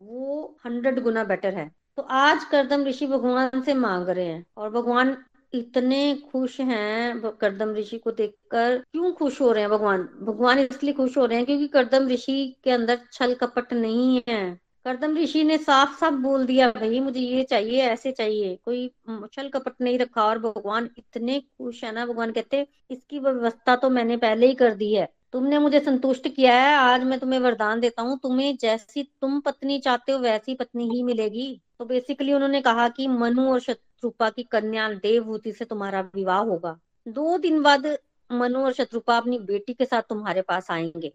वो 0.00 0.56
हंड्रेड 0.66 1.02
गुना 1.02 1.24
बेटर 1.24 1.54
है। 1.54 1.70
तो 1.98 2.02
आज 2.02 2.44
करदम 2.44 2.84
ऋषि 2.84 3.06
भगवान 3.06 3.60
से 3.62 3.74
मांग 3.74 4.08
रहे 4.08 4.24
हैं 4.26 4.44
और 4.56 4.70
भगवान 4.70 5.16
इतने 5.52 6.14
खुश 6.32 6.60
हैं 6.60 7.30
करदम 7.40 7.74
ऋषि 7.74 7.98
को 7.98 8.10
देखकर। 8.10 8.78
क्यों 8.92 9.12
खुश 9.12 9.40
हो 9.40 9.50
रहे 9.52 9.62
हैं 9.62 9.70
भगवान? 9.70 10.02
भगवान 10.22 10.58
इसलिए 10.58 10.94
खुश 10.94 11.16
हो 11.18 11.24
रहे 11.26 11.36
हैं 11.38 11.46
क्योंकि 11.46 11.66
करदम 11.68 12.08
ऋषि 12.08 12.56
के 12.64 12.70
अंदर 12.70 13.00
छल 13.12 13.34
कपट 13.34 13.72
नहीं 13.72 14.20
है। 14.28 14.40
करदम 14.86 15.16
ऋषि 15.16 15.42
ने 15.44 15.58
साफ़ 15.58 15.98
साफ़ 16.00 16.14
बोल 16.14 16.46
दिया, 16.46 16.70
भाई 16.70 17.00
मुझे 17.00 17.20
ये 17.20 17.42
चाहिए, 17.44 17.82
ऐसे 17.82 18.12
चाहिए। 18.12 18.56
कोई 18.64 18.88
छल 19.32 19.48
कपट 19.48 19.80
नहीं 19.80 19.98
रखा 19.98 20.24
और 20.24 20.38
भगवान 20.38 20.88
इतने 20.98 21.38
खुश 21.40 21.82
है 21.84 21.92
ना, 21.92 22.06
भगवान 22.06 22.32
कहते 22.32 22.66
इसकी 22.90 23.18
व्यवस्था 23.18 23.76
तो 23.76 23.90
मैंने 23.90 24.16
पहले 24.16 24.46
ही 24.46 24.54
कर 24.54 24.74
दी 24.74 24.92
है। 24.94 25.08
तुमने 25.32 25.58
मुझे 25.58 25.80
संतुष्ट 25.80 26.28
किया 26.28 26.54
है, 26.56 26.74
आज 26.76 27.04
मैं 27.04 27.18
तुम्हें 27.20 27.38
वरदान 27.40 27.80
देता 27.80 28.02
हूँ। 28.02 28.18
तुम्हें 28.22 28.56
जैसी 28.56 29.02
तुम 29.20 29.40
पत्नी 29.40 29.78
चाहते 29.80 30.12
हो, 30.12 30.18
वैसी 30.18 30.54
पत्नी 30.54 30.88
ही 30.88 31.02
मिलेगी। 31.02 31.60
तो 31.82 31.86
बेसिकली 31.86 32.32
उन्होंने 32.32 32.60
कहा 32.60 32.88
कि 32.88 33.06
मनु 33.08 33.52
और 33.52 33.60
शत्रुपा 33.60 34.30
की 34.30 34.42
कन्या 34.42 34.88
देवभूति 34.92 35.52
से 35.52 35.64
तुम्हारा 35.64 36.00
विवाह 36.14 36.38
होगा। 36.38 36.78
दो 37.08 37.38
दिन 37.38 37.62
बाद 37.62 37.86
मनु 38.32 38.58
और 38.64 38.72
शत्रुपा 38.72 39.16
अपनी 39.16 39.38
बेटी 39.38 39.74
के 39.74 39.84
साथ 39.84 40.02
तुम्हारे 40.02 40.42
पास 40.42 40.70
आएँगे। 40.70 41.12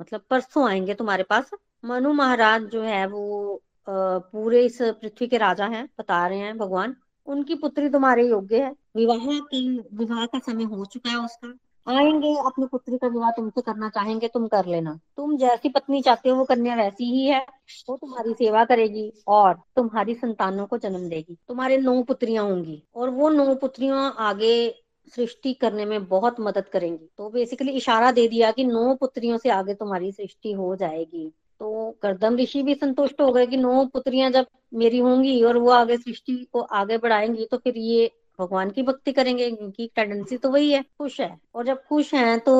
मतलब 0.00 0.20
परसों 0.30 0.68
आएँगे 0.68 0.94
तुम्हारे 0.94 1.22
पास। 1.22 1.50
मनु 1.84 2.12
महाराज 2.12 2.62
जो 2.62 2.82
है 2.82 3.06
वो 3.06 3.62
पूरे 3.88 4.64
इस 4.66 4.78
पृथ्वी 4.82 5.26
के 5.26 5.38
राजा 5.38 5.66
हैं, 5.66 5.88
बता 5.98 6.26
रहे 6.26 6.38
हैं 6.38 6.56
भगवान। 6.58 6.96
उनकी 7.26 7.54
पुत्री 7.54 7.88
तुम्हारे 7.88 8.28
योग्य 8.28 8.62
है। 8.62 8.74
विवाह 8.96 9.38
की, 9.40 9.68
विवाह 9.92 10.26
का 10.26 10.38
समय 10.38 10.64
हो 10.64 10.84
चुका 10.84 11.10
है 11.10 11.24
उसका। 11.24 11.54
आएँगे, 11.86 12.34
अपनी 12.46 12.66
पुत्री 12.66 12.98
का 12.98 13.06
विवाह 13.06 13.30
तुमसे 13.30 13.60
करना 13.60 13.88
चाहेंगे, 13.88 14.28
तुम 14.28 14.46
कर 14.46 14.66
लेना। 14.66 14.98
तुम 15.16 15.36
जैसी 15.36 15.68
पत्नी 15.68 16.02
चाहते 16.02 16.28
हो, 16.28 16.36
वो 16.36 16.44
कन्या 16.44 16.74
वैसी 16.74 17.04
ही 17.04 17.26
है। 17.26 17.46
वो 17.88 17.96
तुम्हारी 17.96 18.34
सेवा 18.34 18.64
करेगी 18.64 19.12
और 19.26 19.54
तुम्हारी 19.76 20.14
संतानों 20.14 20.66
को 20.66 20.78
जन्म 20.78 21.08
देगी। 21.08 21.36
तुम्हारे 21.48 21.76
नौ 21.76 22.02
पुत्रियाँ 22.02 22.44
होंगी 22.44 22.82
और 22.96 23.10
वो 23.10 23.28
नौ 23.28 23.54
पुत्रियाँ 23.54 24.14
आगे 24.18 24.74
सृष्टि 25.14 25.54
करने 25.54 25.84
में 25.84 26.08
बहुत 26.08 26.36
मदद 26.40 26.68
करेंगी। 26.68 27.08
तो 27.18 27.30
बेसिकली 27.30 27.72
इशारा 27.72 28.10
दे 28.10 28.28
दिया 28.28 28.50
कि 28.50 28.64
नौ 28.64 28.94
पुत्रियों 28.94 29.38
से 29.38 29.50
आगे 29.50 29.74
तुम्हारी 29.74 30.12
सृष्टि 30.12 30.52
हो 30.52 30.76
जाएगी। 30.76 31.32
तो 31.60 31.98
करदम 32.02 32.36
ऋषि 32.36 32.62
भी 32.62 32.74
संतुष्ट 32.74 33.20
हो 33.20 33.32
गए 33.32 33.46
कि 33.46 33.56
नौ 33.56 33.84
पुत्रियाँ 33.86 34.30
जब 34.30 34.46
मेरी 34.74 34.98
होंगी 34.98 35.42
और 35.42 35.56
वो 35.56 35.70
आगे 35.70 35.96
सृष्टि 35.96 36.46
को 36.52 36.60
आगे 36.60 36.98
बढ़ाएँगी 36.98 37.44
तो 37.44 37.56
फिर 37.56 37.76
ये 37.76 38.10
भगवान 38.38 38.70
की 38.70 38.82
भक्ति 38.82 39.12
करेंगे, 39.12 39.50
क्योंकि 39.50 39.90
टेंडेंसी 39.96 40.36
तो 40.36 40.50
वही 40.50 40.70
है, 40.72 40.82
खुश 40.98 41.20
है। 41.20 41.36
और 41.54 41.66
जब 41.66 41.82
खुश 41.84 42.14
है 42.14 42.38
तो 42.38 42.54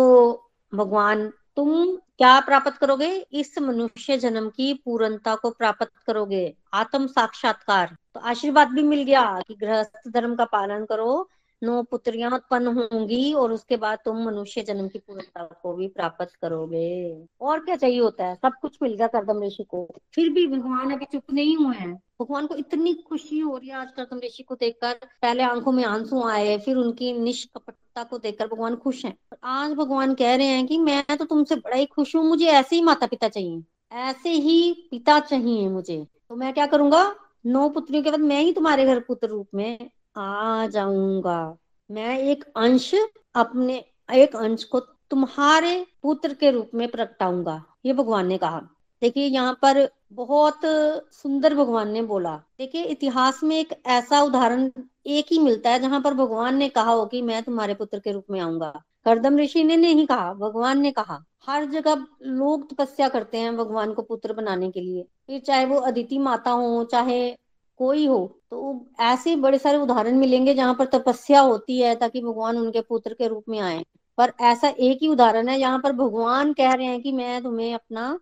भगवान, 0.72 1.28
तुम 1.56 1.96
क्या 1.96 2.38
प्राप्त 2.40 2.76
करोगे? 2.76 3.08
इस 3.32 3.58
मनुष्य 3.58 4.16
जन्म 4.18 4.48
की 4.48 4.72
पूर्णता 4.74 5.34
को 5.34 5.50
प्राप्त 5.50 5.90
करोगे, 6.06 6.54
आत्म 6.72 7.06
साक्षात्कार। 7.06 7.96
तो 8.14 8.20
आशीर्वाद 8.20 8.68
भी 8.68 8.82
मिल 8.82 9.02
गया 9.02 9.22
कि 9.48 9.54
गृहस्थ 9.54 10.08
धर्म 10.08 10.34
का 10.34 10.44
पालन 10.44 10.84
करो 10.84 11.28
नौ 11.62 11.82
पुत्रियाँ 11.82 12.30
उत्पन्न 12.30 12.66
होंगी 12.66 13.32
और 13.32 13.52
उसके 13.52 13.76
बाद 13.76 13.98
तुम 14.04 14.24
मनुष्य 14.24 14.62
जन्म 14.62 14.88
की 14.88 14.98
पूर्णता 14.98 15.44
को 15.62 15.72
भी 15.72 15.88
प्राप्त 15.88 16.28
करोगे। 16.42 17.24
और 17.40 17.58
क्या 17.58 17.76
चाहिए 17.76 18.00
होता 18.00 18.26
है? 18.26 18.34
सब 18.34 18.52
कुछ 18.62 18.78
मिल 18.82 18.94
गया 18.94 19.06
करदम 19.06 19.42
ऋषि 19.42 19.62
को। 19.62 19.88
फिर 20.14 20.28
भी 20.28 20.46
भगवान 20.46 20.90
अभी 20.90 21.04
चुप 21.04 21.22
नहीं 21.32 21.56
हुए 21.56 21.76
हैं। 21.76 21.94
भगवान 21.94 22.46
को 22.46 22.54
इतनी 22.54 22.94
खुशी 22.94 23.38
हो 23.38 23.56
रही 23.56 23.68
है 23.68 23.74
आज 23.74 23.90
करदम 23.90 24.20
ऋषि 24.24 24.42
को 24.42 24.54
देखकर। 24.54 24.94
पहले 25.22 25.42
आँखों 25.42 25.72
में 25.72 25.84
आँसू 25.84 26.22
आए, 26.22 26.58
फिर 26.58 26.76
उनकी 26.76 27.12
निष्कपटता 27.12 28.04
को 28.04 28.18
देखकर 28.18 28.46
भगवान 28.46 28.76
खुश 28.76 29.04
हैं। 29.04 29.16
आज 29.44 29.72
भगवान 29.72 30.14
कह 30.14 30.34
रहे 30.34 30.46
हैं 30.46 30.66
कि 30.66 30.78
मैं 30.78 31.04
तो 31.16 31.24
तुमसे 31.24 31.56
बड़ा 31.56 31.76
ही 31.76 31.86
खुश 31.86 32.16
हूँ, 32.16 32.24
मुझे 32.24 32.46
ऐसे 32.46 32.76
ही 32.76 32.82
माता 32.82 33.06
पिता 33.06 33.28
चाहिए। 33.28 33.62
ऐसे 33.92 34.30
ही 34.30 34.88
पिता 34.90 35.20
चाहिए 35.20 35.68
मुझे। 35.68 36.06
तो 36.28 36.36
मैं 36.36 36.54
क्या 36.54 36.66
करूँगा? 36.66 37.16
नौ 37.46 37.68
पुत्रियों 37.68 38.02
के 38.02 38.10
बाद 38.10 38.20
मैं 38.20 38.42
ही 38.42 38.52
तुम्हारे 38.52 38.84
घर 38.84 39.00
पुत्र 39.00 39.28
रूप 39.28 39.48
में 39.54 39.90
आ 40.16 40.66
जाऊँगा 40.66 41.56
मैं 41.90 42.18
एक 42.18 42.44
अंश 42.56 42.94
अपने, 43.34 43.84
एक 44.14 44.36
अंश 44.36 44.64
को 44.64 44.80
तुम्हारे 44.80 45.86
पुत्र 46.02 46.34
के 46.34 46.50
रूप 46.50 46.70
में 46.74 46.88
प्रगटाऊँगा। 46.88 47.62
ये 47.86 47.92
भगवान 47.92 48.26
ने 48.26 48.38
कहा। 48.38 48.60
देखिए, 49.02 49.26
यहाँ 49.26 49.52
पर 49.54 49.88
बहुत 50.12 50.60
सुंदर 51.12 51.54
भगवान 51.54 51.90
ने 51.90 52.02
बोला। 52.02 52.36
देखिए, 52.58 52.82
इतिहास 52.82 53.42
में 53.44 53.56
एक 53.56 53.74
ऐसा 53.86 54.20
उदाहरण 54.22 54.70
एक 55.06 55.26
ही 55.30 55.38
मिलता 55.38 55.70
है 55.70 55.78
जहाँ 55.78 56.00
पर 56.00 56.14
भगवान 56.14 56.56
ने 56.56 56.68
कहा 56.68 56.92
हो 56.92 57.06
कि 57.06 57.22
मैं 57.22 57.42
तुम्हारे 57.42 57.74
पुत्र 57.74 57.98
के 57.98 58.12
रूप 58.12 58.24
में 58.30 58.40
आऊँगा। 58.40 58.82
करदम 59.04 59.38
ऋषि 59.38 59.64
ने 59.64 59.76
नहीं 59.76 60.06
कहा, 60.06 60.34
भगवान 60.34 60.80
ने 60.80 60.90
कहा। 60.90 61.24
हर 61.46 61.64
जगह 61.64 62.06
लोग 62.22 62.74
तपस्या 62.74 63.08
करते 63.08 63.38
हैं 63.38 63.56
भगवान 63.56 63.92
को 63.92 64.02
पुत्र 64.02 64.32
बनाने 64.32 64.70
के 64.70 64.80
लिए। 64.80 65.02
फिर 65.26 65.40
चाहे 65.40 65.66
वो 65.66 65.78
अदिति 65.78 66.18
माता 66.18 66.50
हो, 66.50 66.84
चाहे 66.84 67.45
कोई 67.80 68.06
हो 68.06 68.18
तो 68.50 68.86
ऐसे 69.02 69.34
बड़े 69.36 69.58
सारे 69.58 69.78
उदाहरण 69.78 70.16
मिलेंगे 70.16 70.54
जहाँ 70.54 70.74
पर 70.74 70.86
तपस्या 70.88 71.40
होती 71.40 71.80
है 71.80 71.94
ताकि 71.96 72.20
भगवान 72.20 72.58
उनके 72.58 72.80
पुत्र 72.80 73.14
के 73.14 73.28
रूप 73.28 73.44
में 73.48 73.58
आए। 73.60 73.82
पर 74.18 74.32
ऐसा 74.42 74.68
एक 74.68 74.98
ही 75.02 75.08
उदाहरण 75.08 75.48
है 75.48 75.58
यहाँ 75.60 75.78
पर 75.78 75.92
भगवान 75.92 76.52
कह 76.52 76.72
रहे 76.72 76.86
हैं 76.86 77.00
कि 77.02 77.12
मैं 77.12 77.42
तुम्हें 77.42 77.72
अपना 77.74 78.18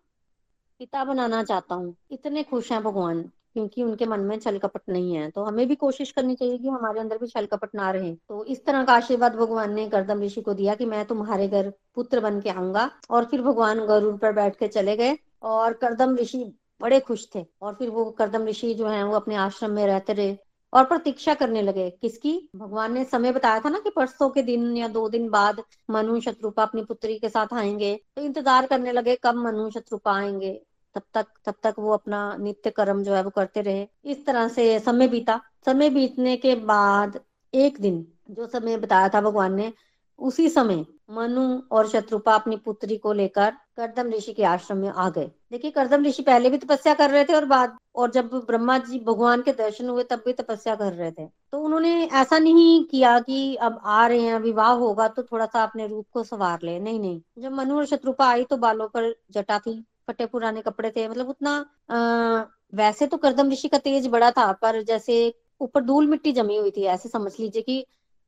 पिता 0.80 1.04
बनाना 1.04 1.42
चाहता 1.44 1.74
हूँ। 1.74 1.94
इतने 2.10 2.42
खुश 2.42 2.70
हैं 2.72 2.82
भगवान, 2.82 3.22
क्योंकि 3.54 3.82
उनके 3.82 4.06
मन 4.06 4.20
में 4.20 4.38
छल 4.38 4.58
कपट 4.58 4.80
नहीं 4.88 5.14
है। 5.16 5.30
तो 5.30 5.44
हमें 5.44 5.66
भी 5.68 5.74
कोशिश 5.74 6.10
करनी 6.12 6.34
चाहिए 6.34 6.58
कि 6.58 6.68
हमारे 6.68 7.00
अंदर 7.00 7.18
भी 7.18 7.26
छल 7.26 7.46
कपट 7.46 7.74
ना 7.74 7.90
रहे। 7.90 8.14
तो 8.14 8.44
इस 8.44 8.64
तरह 8.66 8.84
का 8.84 8.92
आशीर्वाद 8.92 9.36
भगवान 9.36 9.74
ने 9.74 9.86
गर्दम 9.88 10.22
ऋषि 10.22 10.40
को 10.40 10.54
दिया 10.54 10.74
कि 10.74 10.86
मैं 10.86 11.04
तुम्हारे 11.04 11.48
घर 11.48 11.72
पुत्र 11.94 12.20
बन 12.20 12.40
के 12.40 12.50
आऊँगा। 12.50 12.90
और 13.10 13.24
फिर 13.24 13.42
भगवान 13.42 13.86
गरुड़ 13.86 14.16
पर 14.16 14.32
बैठ 14.32 14.56
के 14.56 14.68
चले 14.68 14.96
गए 14.96 15.16
और 15.44 15.72
करदम 15.74 16.16
ऋषि 16.16 16.44
बड़े 16.80 17.00
खुश 17.00 17.26
थे 17.34 17.44
और 17.62 17.74
फिर 17.74 17.90
वो 17.90 18.04
करदम 18.10 18.46
ऋषि 18.46 18.72
जो 18.74 18.86
है, 18.86 19.02
वो 19.04 19.14
अपने 19.16 19.34
आश्रम 19.36 19.70
में 19.70 19.86
रहते 19.86 20.12
रहे 20.12 20.36
और 20.72 20.84
प्रतीक्षा 20.84 21.34
करने 21.34 21.62
लगे। 21.62 21.88
किसकी? 21.92 22.50
भगवान 22.56 22.92
ने 22.92 23.04
समय 23.04 23.32
बताया 23.32 23.60
था 23.60 23.68
ना 23.68 23.78
कि 23.78 23.90
परसों 23.90 24.28
के 24.30 24.42
दिन 24.42 24.76
या 24.76 24.88
दो 24.88 25.08
दिन 25.08 25.28
बाद 25.30 25.62
मनु 25.90 26.20
शत्रुपा 26.20 26.62
अपनी 26.62 26.82
पुत्री 26.84 27.18
के 27.18 27.28
साथ 27.28 27.54
आएँगे 27.54 27.94
तो 28.16 28.22
इंतज़ार 28.22 28.66
करने 28.66 28.92
लगे 28.92 29.16
कब 29.24 29.34
मनु 29.36 29.70
शत्रुपा 29.70 30.14
आएँगे। 30.14 30.52
तब 30.94 31.02
तक 31.14 31.26
तब 31.46 31.54
तक 31.62 31.74
वो 31.78 31.92
अपना 31.92 32.36
नित्य 32.40 32.70
कर्म 32.70 33.02
जो 33.02 33.14
है 33.14 33.22
वो 33.22 33.30
करते 33.30 33.60
रहे। 33.60 33.86
इस 34.04 34.24
तरह 34.26 34.48
से 34.48 34.78
समय 34.80 35.08
बीता। 35.08 35.40
समय 35.66 35.90
बीतने 35.90 36.36
के 36.36 36.54
बाद 36.56 37.20
एक 37.54 37.80
दिन, 37.80 38.06
जो 38.30 38.46
समय 38.46 38.76
बताया 38.76 39.08
था 39.08 39.20
भगवान 39.20 39.54
ने, 39.54 39.72
उसी 40.18 40.48
समय 40.48 40.84
मनु 41.10 41.46
और 41.70 41.88
शत्रुपा 41.88 42.34
अपनी 42.34 42.56
पुत्री 42.56 42.96
को 42.96 43.12
लेकर 43.12 43.52
करदम 43.78 44.10
ऋषि 44.10 44.32
के 44.32 44.44
आश्रम 44.44 44.76
में 44.78 44.88
आ 44.88 45.08
गए। 45.10 45.30
देखिए 45.52 45.70
करदम 45.70 46.04
ऋषि 46.04 46.22
पहले 46.22 46.50
भी 46.50 46.58
तपस्या 46.58 46.94
कर 46.94 47.10
रहे 47.10 47.24
थे 47.24 47.34
और 47.34 47.44
बाद 47.44 47.76
और 47.94 48.10
जब 48.10 48.30
ब्रह्मा 48.46 48.76
जी 48.78 48.98
भगवान 48.98 49.42
के 49.42 49.52
दर्शन 49.52 49.88
हुए 49.88 50.04
तब 50.04 50.22
भी 50.26 50.32
तपस्या 50.32 50.74
कर 50.74 50.92
रहे 50.92 51.10
थे। 51.10 51.26
तो 51.26 51.60
उन्होंने 51.60 51.92
ऐसा 52.04 52.38
नहीं 52.38 52.84
किया 52.84 53.18
कि 53.20 53.54
अब 53.56 53.80
आ 53.84 54.06
रहे 54.06 54.20
हैं 54.20 54.38
विवाह 54.40 54.70
होगा 54.74 55.08
तो 55.08 55.22
थोड़ा 55.22 55.46
सा 55.46 55.62
अपने 55.62 55.86
रूप 55.86 56.06
को 56.12 56.24
संवार 56.24 56.58
ले। 56.62 56.78
नहीं 56.78 57.00
नहीं। 57.00 57.20
जब 57.38 57.52
मनु 57.52 57.76
और 57.76 57.86
शत्रुपा 57.86 58.26
आई 58.26 58.44
तो 58.44 58.56
बालों 58.56 58.88
पर 58.88 59.14
जटा 59.30 59.58
थी 59.58 59.80
फटे 60.08 60.26
पुराने 60.26 60.62
कपड़े 60.62 60.90
थे। 60.90 61.08
मतलब 61.08 61.28
उतना 61.28 61.54
आ, 61.90 62.44
वैसे 62.74 63.06
तो 63.06 63.16
करदम 63.16 63.50
ऋषि 63.50 63.68
का 63.68 63.78
तेज 63.78 64.06
बड़ा 64.06 64.30
था 64.30 64.50
पर 64.52 64.82
जैसे 64.82 65.34
ऊपर 65.60 65.84
धूल 65.84 66.06
मिट्टी 66.06 66.32
जमी 66.32 66.56
हुई 66.56 66.70
थी 66.70 66.84
ऐसे 66.84 67.08
समझ 67.08 67.32
लीजिए 67.40 67.62
कि 67.62 67.84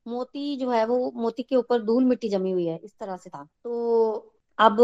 मोती 0.06 0.56
जो 0.56 0.70
है 0.70 0.84
वो 0.86 1.12
मोती 1.16 1.42
के 1.42 1.56
ऊपर 1.56 1.82
धूल 1.82 2.04
मिट्टी 2.04 2.28
जमी 2.28 2.50
हुई 2.50 2.66
है 2.66 2.78
इस 2.84 2.92
तरह 3.00 3.16
से 3.16 3.30
था। 3.30 3.42
तो 3.64 4.32
अब 4.58 4.76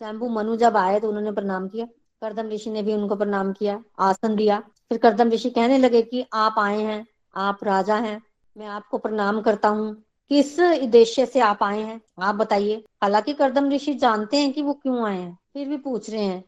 शैम्बू 0.00 0.28
मनु 0.28 0.56
जब 0.56 0.76
आए 0.76 1.00
तो 1.00 1.08
उन्होंने 1.08 1.32
प्रणाम 1.32 1.68
किया। 1.68 1.86
करदम 2.22 2.48
ऋषि 2.48 2.70
ने 2.70 2.82
भी 2.82 2.94
उनको 2.94 3.16
प्रणाम 3.16 3.52
किया, 3.52 3.82
आसन 3.98 4.36
दिया। 4.36 4.58
फिर 4.88 4.98
करदम 4.98 5.30
ऋषि 5.30 5.50
कहने 5.50 5.78
लगे 5.78 6.02
कि 6.02 6.24
आप 6.32 6.54
आए 6.58 6.80
हैं, 6.82 7.06
आप 7.36 7.64
राजा 7.64 7.96
हैं, 7.96 8.20
मैं 8.56 8.66
आपको 8.66 8.98
प्रणाम 8.98 9.40
करता 9.40 9.68
हूँ। 9.68 9.94
किस 10.30 10.58
उद्देश्य 10.60 11.26
से 11.26 11.40
आप 11.40 11.62
आए 11.62 11.80
हैं? 11.80 12.00
आप 12.20 12.34
बताइए। 12.34 12.84
हालाँकि 13.02 13.32
करदम 13.32 13.70
ऋषि 13.70 13.94
जानते 13.94 14.36
हैं 14.36 14.52
कि 14.52 14.62
वो 14.62 14.72
क्यों 14.74 15.04
आए 15.06 15.18
हैं, 15.18 15.38
फिर 15.54 15.68
भी 15.68 15.76
पूछ 15.76 16.10
रहे 16.10 16.24
हैं। 16.24 16.44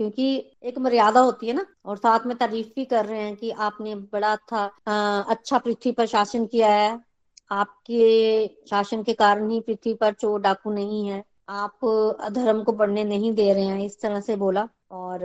क्योंकि 0.00 0.56
एक 0.62 0.78
मर्यादा 0.78 1.20
होती 1.20 1.46
है 1.46 1.52
ना, 1.52 1.66
और 1.86 1.96
साथ 1.96 2.26
में 2.26 2.36
तारीफ़ 2.36 2.68
भी 2.76 2.84
कर 2.84 3.06
रहे 3.06 3.20
हैं 3.20 3.36
कि 3.36 3.50
आपने 3.50 3.94
बड़ा 3.94 4.32
अच्छा 4.32 4.64
अच्छा 5.28 5.58
पृथ्वी 5.58 5.92
पर 5.92 6.06
शासन 6.06 6.46
किया 6.46 6.68
है। 6.68 6.98
आपके 7.50 8.48
शासन 8.70 9.02
के 9.02 9.12
कारण 9.14 9.50
ही 9.50 9.60
पृथ्वी 9.60 9.94
पर 9.94 10.12
चोर 10.12 10.40
डाकू 10.40 10.70
नहीं 10.70 11.08
है। 11.08 11.22
आप 11.48 11.84
अधर्म 12.20 12.62
को 12.62 12.72
बढ़ने 12.72 13.04
नहीं 13.04 13.32
दे 13.32 13.52
रहे 13.52 13.64
हैं, 13.64 13.84
इस 13.86 14.00
तरह 14.00 14.20
से 14.20 14.36
बोला 14.36 14.68
और 14.90 15.20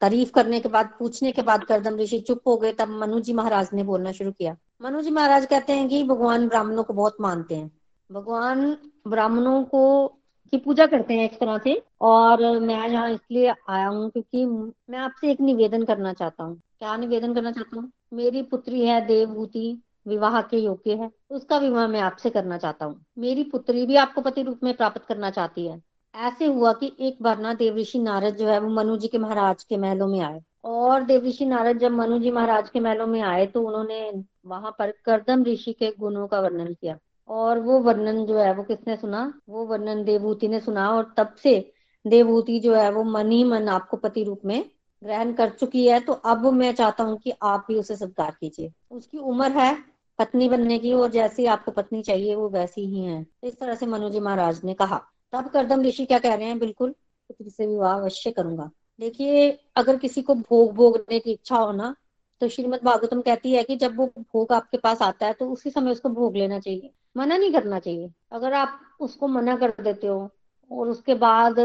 तारीफ़ 0.00 0.30
करने 0.30 0.60
के 0.60 0.68
बाद, 0.68 0.90
पूछने 0.98 1.32
के 1.32 1.42
बाद 1.42 1.64
करदम 1.64 1.96
ऋषि 1.96 2.18
चुप 2.18 2.40
हो 2.46 2.56
गए, 2.56 2.72
तब 2.72 2.88
मनु 2.88 3.20
जी 3.20 3.32
महाराज 3.32 3.68
ने 3.74 3.82
बोलना 3.82 4.12
शुरू 4.12 4.32
किया। 4.32 4.56
मनु 4.82 5.02
जी 5.02 5.10
महाराज 5.10 5.46
कहते 5.46 5.72
हैं 5.72 5.88
कि 5.88 6.02
भगवान 6.04 6.48
ब्राह्मणों 6.48 6.82
को 6.82 6.92
बहुत 6.92 7.16
मानते 7.20 7.54
हैं। 7.54 7.70
भगवान 8.12 8.76
ब्राह्मणों 9.08 9.62
को, 9.64 10.08
की 10.52 10.56
पूजा 10.56 10.86
करते 10.86 11.14
हैं 11.14 11.24
एक 11.24 11.38
तरह 11.40 11.58
से 11.58 11.82
और 12.00 12.60
मैं 12.60 12.88
यहाँ 12.88 13.10
इसलिए 13.10 13.54
आया 13.68 13.86
हूँ 13.86 14.10
क्योंकि 14.10 14.44
मैं 14.90 14.98
आपसे 14.98 15.30
एक 15.30 15.40
निवेदन 15.40 15.84
करना 15.84 16.12
चाहता 16.12 16.44
हूँ। 16.44 16.56
क्या 16.78 16.96
निवेदन 16.96 17.34
करना 17.34 17.52
चाहता 17.52 17.80
हूँ? 17.80 17.90
मेरी 18.12 18.42
पुत्री 18.42 18.86
है 18.86 19.00
देवभूति 19.06 19.82
विवाह 20.06 20.40
के 20.42 20.56
योग्य 20.56 20.94
है, 20.94 21.10
उसका 21.30 21.58
विवाह 21.58 21.86
मैं 21.86 22.00
आपसे 22.00 22.30
करना 22.30 22.58
चाहता 22.58 22.86
हूँ। 22.86 23.04
मेरी 23.18 23.44
पुत्री 23.44 23.86
भी 23.86 23.96
आपको 23.96 24.20
पति 24.20 24.42
रूप 24.42 24.60
में 24.62 24.74
प्राप्त 24.74 25.04
करना 25.04 25.30
चाहती 25.30 25.66
है। 25.66 25.82
ऐसे 26.14 26.46
हुआ 26.46 26.72
कि 26.72 26.92
एक 27.00 27.22
बार 27.22 27.38
ना 27.38 27.54
देवऋषि 27.54 27.98
नारद 27.98 28.36
जो 28.36 28.46
है, 28.46 28.58
वो 28.60 28.68
मनु 28.68 28.96
जी 28.96 29.08
के 29.08 29.18
महाराज 29.18 29.64
के 29.64 29.76
महलों 29.76 30.08
में 30.08 30.20
आए। 30.20 30.40
और 30.64 31.02
देवऋषि 31.02 31.46
नारद 31.46 31.78
जब 31.78 31.92
मनु 31.92 32.18
जी 32.18 32.30
महाराज 32.30 32.68
के 32.70 32.80
महलों 32.80 33.06
में 33.06 33.20
आए 33.20 33.46
तो 33.46 33.62
उन्होंने 33.62 34.24
वहाँ 34.46 34.76
पर 34.78 34.90
करदम 35.04 35.44
ऋषि 35.44 35.72
के 35.72 35.92
गुणों 35.98 36.26
का 36.26 36.40
वर्णन 36.40 36.74
किया। 36.74 36.98
और 37.28 37.58
वो 37.58 37.78
वर्णन 37.78 38.26
जो 38.26 38.38
है, 38.38 38.54
वो 38.54 38.62
किसने 38.62 38.96
सुना? 38.96 39.40
वो 39.48 39.66
वर्णन 39.66 40.04
देवभूति 40.04 40.48
ने 40.48 40.60
सुना। 40.60 40.90
और 40.90 41.14
तब 41.16 41.34
से 41.42 41.72
देवभूति 42.06 42.60
जो 42.60 42.74
है, 42.74 42.90
वो 42.92 43.04
मन 43.04 43.30
ही 43.30 43.44
मन 43.44 43.68
आपको 43.68 43.96
पति 43.96 44.24
रूप 44.24 44.40
में 44.44 44.64
ग्रहण 45.04 45.32
कर 45.32 45.50
चुकी 45.50 45.86
है। 45.86 46.00
तो 46.00 46.12
अब 46.12 46.46
मैं 46.46 46.74
चाहता 46.74 47.04
हूँ 47.04 47.18
कि 47.18 47.32
आप 47.42 47.64
भी 47.68 47.74
उसे 47.74 47.96
स्वीकार 47.96 48.36
कीजिए। 48.40 48.72
उसकी 48.90 49.18
उम्र 49.18 49.50
है 49.50 49.91
पत्नी 50.22 50.48
बनने 50.48 50.78
की, 50.78 50.92
और 50.92 51.10
जैसी 51.10 51.46
आपको 51.48 51.70
पत्नी 51.72 52.02
चाहिए, 52.02 52.34
वो 52.34 52.48
वैसी 52.50 52.86
ही 52.86 53.04
है। 53.04 53.24
इस 53.44 53.58
तरह 53.60 53.74
से 53.74 53.86
मनु 53.86 54.10
जी 54.10 54.20
महाराज 54.20 54.60
ने 54.64 54.74
कहा। 54.74 55.02
तब 55.32 55.48
करदम 55.48 55.82
ऋषि 55.82 56.04
क्या 56.06 56.18
कह 56.18 56.34
रहे 56.34 56.46
हैं? 56.46 56.58
बिल्कुल, 56.58 56.90
पुत्री 57.30 57.50
से 57.50 57.66
विवाह 57.66 57.94
अवश्य 57.94 58.30
करूँगा। 58.30 58.70
देखिए, 59.00 59.50
अगर 59.76 59.96
किसी 59.96 60.22
को 60.22 60.34
भोग 60.34 60.72
भोगने 60.74 61.18
की 61.18 61.32
इच्छा 61.32 61.56
हो 61.56 61.72
ना 61.72 61.94
तो 62.40 62.48
श्रीमद 62.48 62.80
भागवतम 62.84 63.20
कहती 63.20 63.52
है 63.52 63.62
कि 63.62 63.76
जब 63.76 63.96
वो 63.96 64.06
भोग 64.18 64.52
आपके 64.52 64.78
पास 64.78 65.02
आता 65.02 65.26
है 65.26 65.32
तो 65.32 65.48
उसी 65.50 65.70
समय 65.70 65.90
उसको 65.90 66.08
भोग 66.08 66.36
लेना 66.36 66.58
चाहिए। 66.58 66.90
मना 67.16 67.36
नहीं 67.36 67.52
करना 67.52 67.78
चाहिए। 67.78 68.10
अगर 68.32 68.52
आप 68.52 68.80
उसको 69.00 69.28
मना 69.28 69.56
कर 69.56 69.72
देते 69.80 70.06
हो, 70.06 70.28
और 70.70 70.88
उसके 70.88 71.14
बाद 71.16 71.60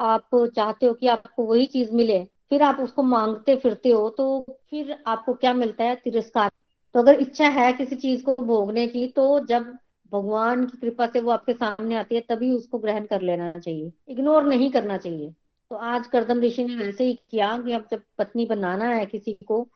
आप 0.00 0.28
चाहते 0.56 0.86
हो 0.86 0.94
कि 0.94 1.06
आपको 1.08 1.44
वही 1.44 1.66
चीज़ 1.66 1.92
मिले, 1.92 2.22
फिर 2.50 2.62
आप 2.62 2.80
उसको 2.80 3.02
मांगते 3.04 3.56
फिरते 3.56 3.90
हो 3.90 4.08
तो 4.10 4.44
फिर 4.70 4.96
आपको 5.06 5.34
क्या 5.34 5.52
मिलता 5.54 5.84
है? 5.84 5.94
तिरस्कार। 5.96 6.50
तो 6.94 7.00
अगर 7.00 7.20
इच्छा 7.20 7.48
है 7.50 7.72
किसी 7.72 7.96
चीज़ 7.96 8.22
को 8.24 8.34
भोगने 8.36 8.86
की 8.88 9.06
तो 9.08 9.38
जब 9.46 9.72
भगवान 10.12 10.64
की 10.66 10.78
कृपा 10.78 11.06
से 11.06 11.20
वो 11.20 11.30
आपके 11.30 11.52
सामने 11.52 11.96
आती 11.96 12.14
है, 12.14 12.20
तभी 12.20 12.50
उसको 12.52 12.78
ग्रहण 12.78 13.04
कर 13.06 13.20
लेना 13.22 13.50
चाहिए। 13.52 13.92
इग्नोर 14.08 14.44
नहीं 14.44 14.70
करना 14.70 14.96
चाहिए। 14.98 15.30
तो 15.70 15.76
आज 15.76 16.06
करदम 16.06 16.40
ऋषि 16.40 16.64
ने 16.64 16.76
वैसे 16.76 17.04
ही 17.04 17.14
किया 17.30 17.56
कि 17.58 17.72
अब 17.72 17.86
जब 17.90 18.02
पत्नी 18.18 18.46
बनाना 18.46 18.88
है 18.88 19.04
किसी 19.06 19.32
को, 19.46 19.66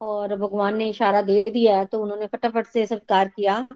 और 0.00 0.36
भगवान 0.36 0.76
ने 0.76 0.88
इशारा 0.90 1.22
दे 1.22 1.42
दिया 1.44 1.76
है 1.78 1.84
तो 1.86 2.02
उन्होंने 2.02 2.26
फटाफट 2.26 2.66
से 2.66 2.86
स्वीकार 2.86 3.28
किया 3.28 3.66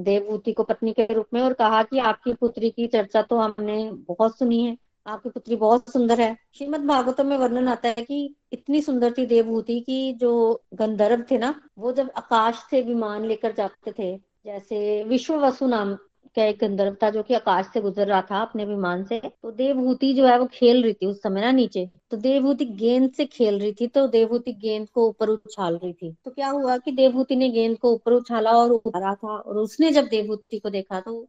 देवभूति 0.00 0.52
को 0.52 0.62
पत्नी 0.64 0.92
के 0.92 1.04
रूप 1.14 1.26
में, 1.34 1.40
और 1.40 1.52
कहा 1.54 1.82
कि 1.82 1.98
आपकी 2.00 2.32
पुत्री 2.34 2.70
की 2.70 2.86
चर्चा 2.86 3.22
तो 3.22 3.38
हमने 3.38 3.90
बहुत 4.08 4.38
सुनी 4.38 4.64
है। 4.64 4.76
आपकी 5.06 5.28
पुत्री 5.30 5.56
बहुत 5.56 5.88
सुंदर 5.90 6.20
है। 6.20 6.36
श्रीमद 6.54 6.80
भागवतम 6.86 7.26
में 7.26 7.36
वर्णन 7.38 7.68
आता 7.68 7.88
है 7.88 8.04
कि 8.04 8.34
इतनी 8.52 8.80
सुंदर 8.82 9.12
थी 9.12 9.24
देवभूति 9.26 9.78
की 9.80 10.12
जो 10.14 10.62
गंधर्व 10.74 11.24
थे 11.30 11.38
ना, 11.38 11.54
वो 11.78 11.92
जब 11.92 12.10
आकाश 12.16 12.62
से 12.70 12.82
विमान 12.82 13.24
लेकर 13.24 13.52
जाते 13.52 13.92
थे, 13.92 14.16
जैसे 14.16 15.02
विश्व 15.04 15.34
वसु 15.40 15.66
नाम 15.68 15.94
का 16.36 16.44
एक 16.44 16.58
गंधर्व 16.60 16.96
था 17.02 17.10
जो 17.10 17.22
कि 17.22 17.34
आकाश 17.34 17.66
से 17.74 17.80
गुजर 17.80 18.06
रहा 18.06 18.20
था 18.22 18.40
अपने 18.40 18.64
विमान 18.64 19.04
से 19.04 19.20
तो 19.20 19.50
देवभूति 19.52 20.12
जो 20.14 20.26
है 20.26 20.38
वो 20.38 20.46
खेल 20.52 20.82
रही 20.82 20.92
थी 20.92 21.06
उस 21.06 21.22
समय 21.22 21.40
ना 21.40 21.50
नीचे। 21.52 21.88
तो 22.10 22.16
देवभूति 22.18 22.64
गेंद 22.64 23.10
से 23.12 23.24
खेल 23.26 23.58
रही 23.60 23.72
थी 23.72 23.86
तो 23.88 24.06
देवभूति 24.08 24.52
गेंद 24.54 24.88
को 24.88 25.06
ऊपर 25.08 25.28
उछाल 25.28 25.76
रही 25.76 25.92
थी। 25.92 26.12
तो 26.24 26.30
क्या 26.30 26.48
हुआ 26.50 26.76
कि 26.78 26.92
देवभूति 26.92 27.36
ने 27.36 27.48
गेंद 27.50 27.78
को 27.78 27.92
ऊपर 27.94 28.12
उछाला 28.12 28.52
और 28.52 28.72
उतारा 28.72 29.14
था, 29.14 29.36
और 29.36 29.56
उसने 29.58 29.90
जब 29.92 30.06
देवभूति 30.06 30.58
को 30.58 30.70
देखा 30.70 31.00
तो 31.00 31.26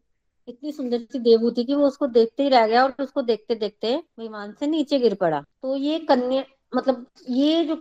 इतनी 0.47 0.71
सुंदर 0.71 0.99
सी 1.01 1.19
देवभूति 1.19 1.63
की 1.63 1.75
वो 1.75 1.87
उसको 1.87 2.07
देखते 2.09 2.43
ही 2.43 2.49
रह 2.49 2.67
गया 2.67 2.83
और 2.83 2.95
उसको 2.99 3.21
देखते 3.23 3.55
देखते 3.55 3.95
विमान 4.19 4.53
से 4.59 4.67
नीचे 4.67 4.99
गिर 4.99 5.13
पड़ा। 5.15 5.41
तो 5.61 5.75
ये 5.77 5.99
कन्या 6.01 6.43
मतलब 6.73 7.05
ये 7.29 7.63
जो 7.65 7.75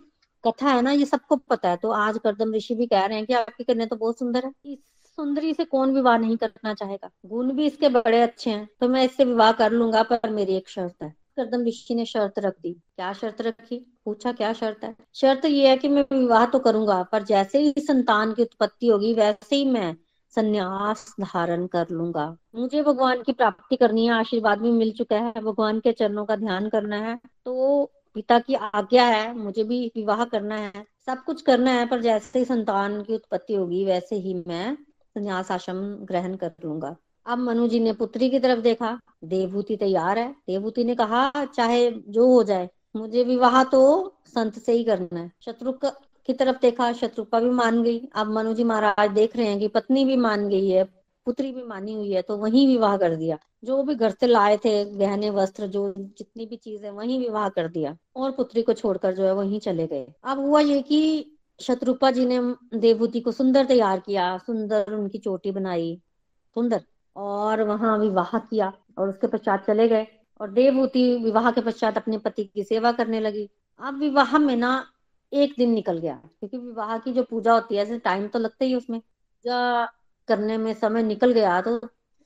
कथा 0.44 0.70
है 0.70 0.82
ना, 0.82 0.90
ये 0.92 1.04
सबको 1.06 1.36
पता 1.38 1.70
है। 1.70 1.76
तो 1.76 1.90
आज 1.92 2.18
करदम 2.18 2.54
ऋषि 2.54 2.74
भी 2.74 2.86
कह 2.86 3.04
रहे 3.06 3.18
हैं 3.18 3.26
कि 3.26 3.32
आपकी 3.34 3.64
कन्या 3.64 3.86
तो 3.86 3.96
बहुत 3.96 4.18
सुंदर 4.18 4.44
है। 4.46 4.52
इस 4.64 4.78
सुंदरी 5.18 5.52
से 5.54 5.64
कौन 5.64 5.94
विवाह 5.94 6.16
नहीं 6.18 6.36
करना 6.36 6.74
चाहेगा? 6.74 7.10
गुण 7.26 7.52
भी 7.52 7.66
इसके 7.66 7.88
बड़े 7.90 8.20
अच्छे 8.20 8.50
हैं 8.50 8.68
तो 8.80 8.88
मैं 8.88 9.04
इससे 9.04 9.24
विवाह 9.24 9.52
कर 9.52 9.72
लूँगा, 9.72 10.02
पर 10.02 10.30
मेरी 10.30 10.56
एक 10.56 10.68
शर्त 10.68 11.02
है। 11.02 11.14
करदम 11.36 11.64
ऋषि 11.66 11.94
ने 11.94 12.04
शर्त 12.06 12.38
रख 12.38 12.54
दी। 12.62 12.72
क्या 12.72 13.12
शर्त 13.12 13.40
रखी? 13.42 13.76
पूछा 14.04 14.32
क्या 14.32 14.52
शर्त 14.52 14.84
है? 14.84 14.94
शर्त 15.14 15.44
ये 15.44 15.68
है 15.68 15.76
कि 15.76 15.88
मैं 15.88 16.04
विवाह 16.12 16.46
तो 16.46 16.58
करूँगा, 16.58 17.02
पर 17.02 17.22
जैसे 17.24 17.58
ही 17.58 17.72
संतान 17.78 18.32
की 18.34 18.42
उत्पत्ति 18.42 18.86
होगी, 18.86 19.12
वैसे 19.14 19.56
ही 19.56 19.64
मैं 19.66 19.94
संन्यास 20.34 21.14
धारण 21.20 21.66
कर 21.66 21.86
लूँगा। 21.90 22.36
मुझे 22.54 22.82
भगवान 22.82 23.22
की 23.22 23.32
प्राप्ति 23.32 23.76
करनी 23.76 24.06
है, 24.06 24.12
आशीर्वाद 24.12 24.58
भी 24.58 24.70
मिल 24.70 24.92
चुका 24.92 25.16
है, 25.16 25.32
भगवान 25.32 25.80
के 25.80 25.92
चरणों 25.92 26.24
का 26.24 26.36
ध्यान 26.36 26.68
करना 26.68 26.96
है। 26.96 27.18
तो 27.44 27.84
पिता 28.14 28.38
की 28.38 28.54
आज्ञा 28.54 29.04
है, 29.04 29.38
मुझे 29.38 29.64
भी 29.64 29.92
विवाह 29.96 30.24
करना 30.24 30.56
है, 30.56 30.72
सब 31.06 31.24
कुछ 31.24 31.42
करना 31.42 31.70
है, 31.70 31.86
पर 31.86 32.00
जैसे 32.00 32.38
ही 32.38 32.44
संतान 32.44 33.02
की 33.02 33.14
उत्पत्ति 33.14 33.54
होगी, 33.54 33.84
वैसे 33.84 34.16
ही 34.16 34.44
मैं 34.46 34.74
संन्यास 35.14 35.50
आश्रम 35.50 35.94
ग्रहण 35.94 36.34
कर 36.34 36.52
लूँगा। 36.64 36.96
अब 37.26 37.38
मनु 37.38 37.68
जी 37.68 37.80
ने 37.80 37.92
पुत्री 37.92 38.30
की 38.30 38.38
तरफ़ 38.38 38.60
देखा, 38.60 39.00
देवभूति 39.24 39.76
तैयार 39.76 40.18
है। 40.18 40.32
देवभूति 40.32 40.84
ने 40.84 40.94
कहा, 40.94 41.32
चाहे 41.44 41.90
जो 41.90 42.26
हो 42.26 42.42
जाए, 42.42 42.70
मुझे 42.96 43.24
विवाह 43.24 43.64
तो 43.64 44.14
संत 44.26 44.58
से 44.58 44.72
ही 44.72 44.84
करना 44.84 45.20
है। 45.20 45.32
शत्रु 45.44 45.72
की 46.26 46.32
तरफ़ 46.32 46.56
देखा, 46.62 46.92
शत्रुपा 46.92 47.40
भी 47.40 47.50
मान 47.50 47.82
गई। 47.82 47.98
अब 48.14 48.26
मनु 48.26 48.54
जी 48.54 48.64
महाराज 48.64 49.10
देख 49.10 49.36
रहे 49.36 49.46
हैं 49.46 49.58
कि 49.58 49.68
पत्नी 49.68 50.04
भी 50.04 50.16
मान 50.16 50.48
गई 50.48 50.68
है, 50.68 50.84
पुत्री 51.26 51.52
भी 51.52 51.62
मानी 51.62 51.94
हुई 51.94 52.12
है 52.12 52.22
तो 52.22 52.36
वही 52.36 52.66
विवाह 52.66 52.96
कर 52.96 53.16
दिया। 53.16 53.38
जो 53.64 53.82
भी 53.82 53.94
घर 53.94 54.10
से 54.10 54.26
लाए 54.26 54.56
थे, 54.56 54.84
गहने, 54.84 55.30
वस्त्र, 55.30 55.66
जो 55.66 55.94
जितनी 55.98 56.46
भी 56.46 56.56
चीज़ें, 56.56 56.90
वही 56.90 57.18
विवाह 57.18 57.48
कर 57.48 57.68
दिया। 57.68 57.96
और 58.16 58.30
पुत्री 58.30 58.62
को 58.62 58.72
छोड़कर 58.72 59.14
जो 59.14 59.24
है, 59.24 59.34
वही 59.34 59.58
चले 59.58 59.86
गए। 59.86 60.06
अब 60.24 60.38
हुआ 60.38 60.60
ये 60.60 60.82
कि 60.82 61.32
शत्रुपा 61.60 62.10
जी 62.10 62.26
ने 62.26 62.40
देवभूति 62.78 63.20
को 63.20 63.32
सुंदर 63.32 63.64
तैयार 63.64 64.00
किया, 64.00 64.38
सुंदर 64.38 64.92
उनकी 64.92 65.18
चोटी 65.18 65.50
बनाई, 65.50 66.00
सुंदर, 66.54 66.82
और 67.16 67.62
वहाँ 67.62 67.98
विवाह 67.98 68.38
किया, 68.38 68.72
और 68.98 69.08
उसके 69.08 69.26
पश्चात 69.26 69.66
चले 69.66 69.88
गए। 69.88 70.06
और 70.40 70.50
देवभूति 70.50 71.16
विवाह 71.16 71.50
के 71.50 71.60
पश्चात 71.60 71.96
अपने 71.96 72.18
पति 72.18 72.44
की 72.44 72.64
सेवा 72.64 72.92
करने 72.92 73.20
लगी। 73.20 73.50
अब 73.80 73.98
विवाह 73.98 74.38
में 74.38 74.56
ना 74.56 74.86
एक 75.32 75.54
दिन 75.58 75.70
निकल 75.70 75.98
गया। 75.98 76.14
क्योंकि 76.40 76.58
विवाह 76.58 76.96
की 76.98 77.12
जो 77.12 77.22
पूजा 77.22 77.52
होती 77.52 77.76
है 77.76 77.98
टाइम 77.98 78.26
तो 78.28 78.38
लगता 78.38 78.64
ही 78.64 78.74
उसमें। 78.74 78.98
पूजा 79.00 79.84
करने 80.28 80.56
में 80.58 80.72
समय 80.74 81.02
निकल 81.02 81.32
गया 81.32 81.60
तो 81.62 81.78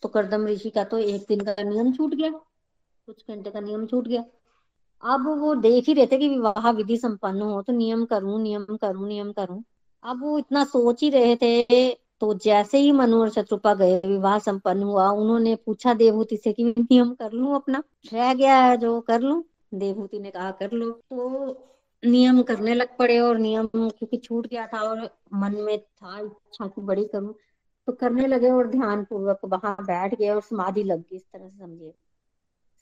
तो 0.02 0.08
करदम 0.08 0.46
ऋषि 0.46 0.70
का 0.70 0.84
तो 0.84 0.98
एक 0.98 1.24
दिन 1.28 1.40
का 1.40 1.62
नियम 1.62 1.92
छूट 1.92 2.14
गया। 2.14 2.30
कुछ 2.30 3.24
घंटे 3.30 3.50
का 3.50 3.60
नियम 3.60 3.86
छूट 3.86 4.08
गया। 4.08 4.24
अब 5.02 5.26
वो 5.38 5.54
देख 5.54 5.88
ही 5.88 5.94
रहे 5.94 6.06
थे 6.06 6.18
कि 6.18 6.28
विवाह 6.28 6.70
विधि 6.70 6.96
संपन्न 6.96 7.40
हो 7.42 7.60
तो 7.62 7.72
नियम 7.72 8.04
करूँ 8.04 8.40
नियम 8.42 8.64
करूँ 8.76 9.08
नियम 9.08 9.32
करूँ। 9.32 9.62
अब 10.04 10.22
वो 10.22 10.38
इतना 10.38 10.64
सोच 10.64 11.02
ही 11.02 11.10
रहे 11.10 11.36
थे 11.36 11.90
तो 12.20 12.32
जैसे 12.34 12.78
ही 12.78 12.92
मनु 12.92 13.20
और 13.20 13.30
शत्रुपा 13.30 13.72
गए, 13.74 13.98
विवाह 14.06 14.38
संपन्न 14.38 14.82
हुआ, 14.82 15.08
उन्होंने 15.10 15.54
पूछा 15.56 15.94
देवभूति 15.94 16.36
से 16.36 16.52
कि 16.52 16.64
नियम 16.64 17.12
कर 17.14 17.32
लू 17.32 17.52
अपना? 17.54 17.82
रह 18.12 18.32
गया 18.34 18.56
है 18.58 18.76
जो, 18.76 19.00
कर 19.00 19.20
लू। 19.20 19.44
देवभूति 19.74 20.18
ने 20.18 20.30
कहा, 20.30 20.50
कर 20.50 20.72
लो। 20.72 20.90
तो 20.90 21.75
नियम 22.02 22.42
करने 22.42 22.74
लग 22.74 22.96
पड़े 22.96 23.18
और 23.18 23.38
नियम 23.38 23.66
क्योंकि 23.74 24.16
छूट 24.16 24.46
गया 24.46 24.66
था 24.66 24.80
और 24.80 25.08
मन 25.34 25.54
में 25.54 25.78
था 25.78 26.18
इच्छा 26.18 26.66
की 26.66 26.80
बड़ी 26.80 27.04
करूँ 27.04 27.34
तो 27.88 27.92
करने 27.92 28.26
लगे 28.26 28.50
और 28.50 28.68
ध्यान 28.68 29.04
पूर्वक 29.04 29.40
वहाँ 29.44 29.76
बैठ 29.80 30.14
गए 30.14 30.28
और 30.28 30.40
समाधि 30.40 30.82
लग 30.82 31.00
गई, 31.00 31.16
इस 31.16 31.22
तरह 31.22 31.48
से 31.48 31.58
समझिए। 31.58 31.92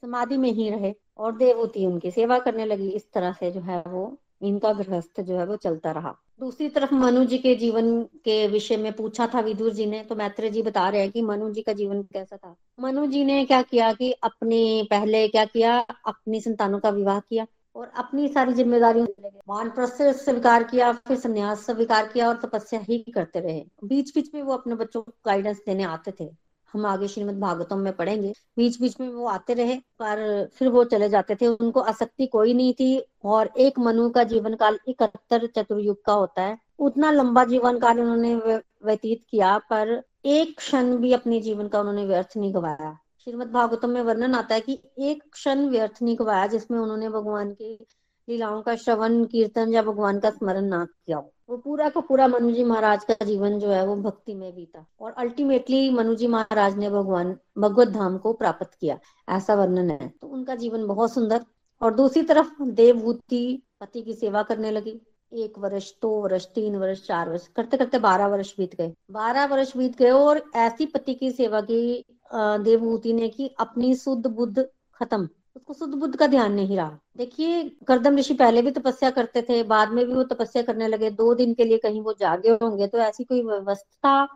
समाधि 0.03 0.37
में 0.37 0.50
ही 0.53 0.68
रहे 0.70 0.94
और 1.18 1.37
देवभूति 1.37 1.87
उनकी 1.87 2.11
सेवा 2.11 2.38
करने 2.38 2.66
लगी, 2.66 2.88
इस 2.88 3.11
तरह 3.12 3.33
से 3.33 3.50
जो 3.50 3.61
है 3.61 3.83
वो, 3.87 4.16
इनका 4.42 4.72
गृहस्थ 4.72 5.20
जो 5.20 5.37
है 5.38 5.46
वो 5.46 5.57
चलता 5.57 5.90
रहा। 5.90 6.14
दूसरी 6.40 6.68
तरफ़ 6.68 6.94
मनु 6.94 7.24
जी 7.24 7.38
के 7.38 7.55
जीवन 7.55 8.03
के 8.24 8.46
विषय 8.48 8.77
में 8.77 8.92
पूछा 8.92 9.27
था 9.27 9.40
विदुर 9.40 9.72
जी 9.72 9.87
ने 9.87 10.03
तो 10.03 10.14
मैत्री 10.14 10.50
जी 10.50 10.62
बता 10.62 10.88
रहे 10.88 11.00
हैं 11.00 11.11
कि 11.11 11.22
मनु 11.22 11.50
जी 11.50 11.62
का 11.62 11.72
जीवन 11.72 12.03
कैसा 12.03 12.37
था। 12.37 12.55
मनु 12.81 13.07
जी 13.07 13.24
ने 13.24 13.44
क्या 13.44 13.61
किया 13.62 13.92
कि 13.92 14.11
अपने, 14.12 14.87
पहले 14.90 15.27
क्या 15.29 15.44
किया, 15.44 15.79
अपनी 16.07 16.40
संतानों 16.40 16.81
का 16.81 16.90
विवाह 16.90 17.20
किया 17.20 17.46
और 17.74 17.90
अपनी 17.96 18.28
सारी 18.28 18.52
ज़िम्मेदारी 18.52 19.02
मान 19.48 19.72
स्वीकार 19.78 20.62
किया, 20.64 20.92
फिर 20.92 21.16
संन्यास 21.16 21.66
स्वीकार 21.66 22.06
किया 22.08 22.28
और 22.28 22.40
तपस्या 22.44 22.80
ही 22.80 22.98
करते 23.14 23.40
रहे। 23.40 23.64
बीच 23.84 24.14
बीच 24.14 24.34
में 24.34 24.42
वो 24.42 24.52
अपने 24.52 24.74
बच्चों 24.74 25.02
को 25.02 25.12
गाइडेंस 25.26 25.62
देने 25.66 25.84
आते 25.84 26.12
थे। 26.20 26.30
हम 26.74 26.87
आगे 26.87 27.08
श्रीमद 27.08 27.38
भागवतम 27.40 27.78
में 27.78 27.92
पढ़ेंगे। 27.92 28.32
बीच 28.56 28.80
बीच 28.80 29.00
में 29.00 29.08
वो 29.08 29.26
आते 29.26 29.54
रहे, 29.54 29.74
पर 29.74 30.48
फिर 30.54 30.68
वो 30.68 30.84
चले 30.84 31.08
जाते 31.08 31.34
थे। 31.34 31.46
उनको 31.46 31.80
आसक्ति 31.80 32.26
कोई 32.26 32.54
नहीं 32.54 32.72
थी 32.72 33.04
और 33.24 33.50
एक 33.58 33.78
मनु 33.78 34.08
का 34.10 34.24
जीवन 34.24 34.54
काल 34.54 34.78
इकहत्तर 34.88 35.46
चतुर्युग 35.46 36.04
का 36.04 36.12
होता 36.12 36.42
है। 36.42 36.58
उतना 36.78 37.10
लंबा 37.10 37.44
जीवन 37.44 37.78
काल 37.78 38.00
उन्होंने 38.00 38.34
व्यतीत 38.34 39.24
किया, 39.30 39.56
पर 39.58 40.02
एक 40.24 40.56
क्षण 40.58 40.96
भी 40.96 41.12
अपने 41.12 41.40
जीवन 41.40 41.68
का 41.68 41.80
उन्होंने 41.80 42.04
व्यर्थ 42.04 42.37
नहीं 42.37 42.54
गवाया। 42.54 42.98
श्रीमद 43.24 43.46
भागवतम 43.46 43.90
में 43.90 44.02
वर्णन 44.02 44.34
आता 44.34 44.54
है 44.54 44.60
कि 44.60 44.82
एक 44.98 45.22
क्षण 45.32 45.68
व्यर्थ 45.68 46.02
नहीं 46.02 46.16
गवाया 46.18 46.46
जिसमें 46.46 46.78
उन्होंने 46.78 47.08
भगवान 47.08 47.52
की 47.52 47.87
लीलाओं 48.28 48.62
का 48.62 48.76
श्रवण, 48.76 49.24
कीर्तन 49.24 49.72
या 49.72 49.82
भगवान 49.82 50.18
का 50.18 50.30
स्मरण 50.30 50.64
ना 50.64 50.84
किया। 50.84 51.18
वो 51.18 51.56
पूरा 51.56 51.88
का 51.88 52.00
पूरा 52.00 52.28
मनु 52.28 52.50
जी 52.50 52.64
महाराज 52.64 53.04
का 53.04 53.24
जीवन 53.24 53.58
जो 53.58 53.68
है 53.68 53.87
वो 53.87 53.96
भक्ति 53.96 54.34
में 54.34 54.54
बीता 54.54 54.87
और 55.00 55.12
अल्टीमेटली 55.12 55.90
मनु 55.90 56.14
जी 56.14 56.26
महाराज 56.26 56.76
ने 56.76 56.90
भगवान, 56.90 57.37
भगवत 57.58 57.88
धाम 57.88 58.18
को 58.18 58.32
प्राप्त 58.32 58.70
किया। 58.80 58.98
ऐसा 59.28 59.54
वर्णन 59.54 59.90
है। 59.90 60.08
तो 60.08 60.26
उनका 60.26 60.54
जीवन 60.54 60.87
बहुत 60.87 61.14
सुंदर 61.14 61.44
और 61.82 61.94
दूसरी 61.94 62.22
तरफ़ 62.22 62.62
देवभूति, 62.62 63.62
पति 63.80 64.02
की 64.02 64.14
सेवा 64.14 64.42
करने 64.42 64.70
लगी। 64.70 65.13
एक 65.35 65.59
वर्ष, 65.59 65.90
दो 66.03 66.11
वर्ष, 66.23 66.44
तीन 66.47 66.77
वर्ष, 66.77 67.07
चार 67.07 67.29
वर्ष, 67.31 67.47
करते 67.49 67.77
करते 67.77 67.99
बारह 68.01 68.27
वर्ष 68.27 68.53
बीत 68.59 68.75
गए। 68.75 68.92
बारह 69.11 69.47
वर्ष 69.47 69.77
बीत 69.77 69.97
गए 69.99 70.11
और 70.11 70.42
ऐसी 70.57 70.87
पति 70.87 71.14
की 71.14 71.31
सेवा 71.33 71.61
की 71.61 72.05
देवभूति 72.35 73.12
ने 73.12 73.29
की, 73.29 73.49
अपनी 73.61 73.94
शुद्ध 73.97 74.27
बुद्ध 74.27 74.68
खत्म। 74.97 75.29
उसको 75.57 75.75
शुद्ध 75.75 75.94
बुद्ध 75.94 76.14
का 76.16 76.27
ध्यान 76.27 76.53
नहीं 76.53 76.77
रहा। 76.77 76.99
देखिए 77.16 77.62
करदम 77.88 78.16
ऋषि 78.18 78.35
पहले 78.35 78.62
भी 78.62 78.70
तपस्या 78.70 79.11
करते 79.11 79.42
थे, 79.42 79.62
बाद 79.64 79.90
में 79.90 80.05
भी 80.07 80.12
वो 80.14 80.23
तपस्या 80.25 80.62
करने 80.62 80.88
लगे। 80.88 81.11
दो 81.12 81.35
दिन 81.35 81.55
के 81.55 81.64
लिए 81.64 81.79
कहीं 81.79 82.01
वो 82.03 82.12
जागे 82.20 82.51
होंगे 82.53 82.87
तो 82.87 82.99
ऐसी 83.01 83.25
कोई 83.25 83.42
व्यवस्था 83.42 84.29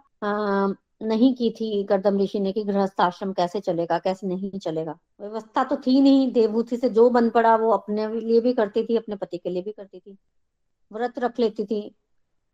नहीं 1.02 1.32
की 1.34 1.50
थी 1.50 1.82
करदम 1.84 2.18
ऋषि 2.18 2.40
ने 2.40 2.52
कि 2.52 2.62
गृहस्थ 2.64 3.00
आश्रम 3.00 3.32
कैसे 3.32 3.60
चलेगा, 3.60 3.98
कैसे 3.98 4.26
नहीं 4.26 4.58
चलेगा। 4.58 4.98
व्यवस्था 5.20 5.64
तो 5.64 5.76
थी 5.76 6.00
नहीं, 6.00 6.30
देवभूति 6.32 6.76
से 6.76 6.88
जो 6.90 7.08
बन 7.10 7.28
पड़ा 7.30 7.54
वो 7.56 7.70
अपने 7.72 8.08
लिए 8.14 8.40
भी 8.40 8.52
करती 8.52 8.84
थी, 8.84 8.96
अपने 8.96 9.16
पति 9.16 9.38
के 9.38 9.50
लिए 9.50 9.62
भी 9.62 9.72
करती 9.72 9.98
थी। 9.98 10.16
व्रत 10.92 11.18
रख 11.18 11.40
लेती 11.40 11.64
थी 11.64 11.94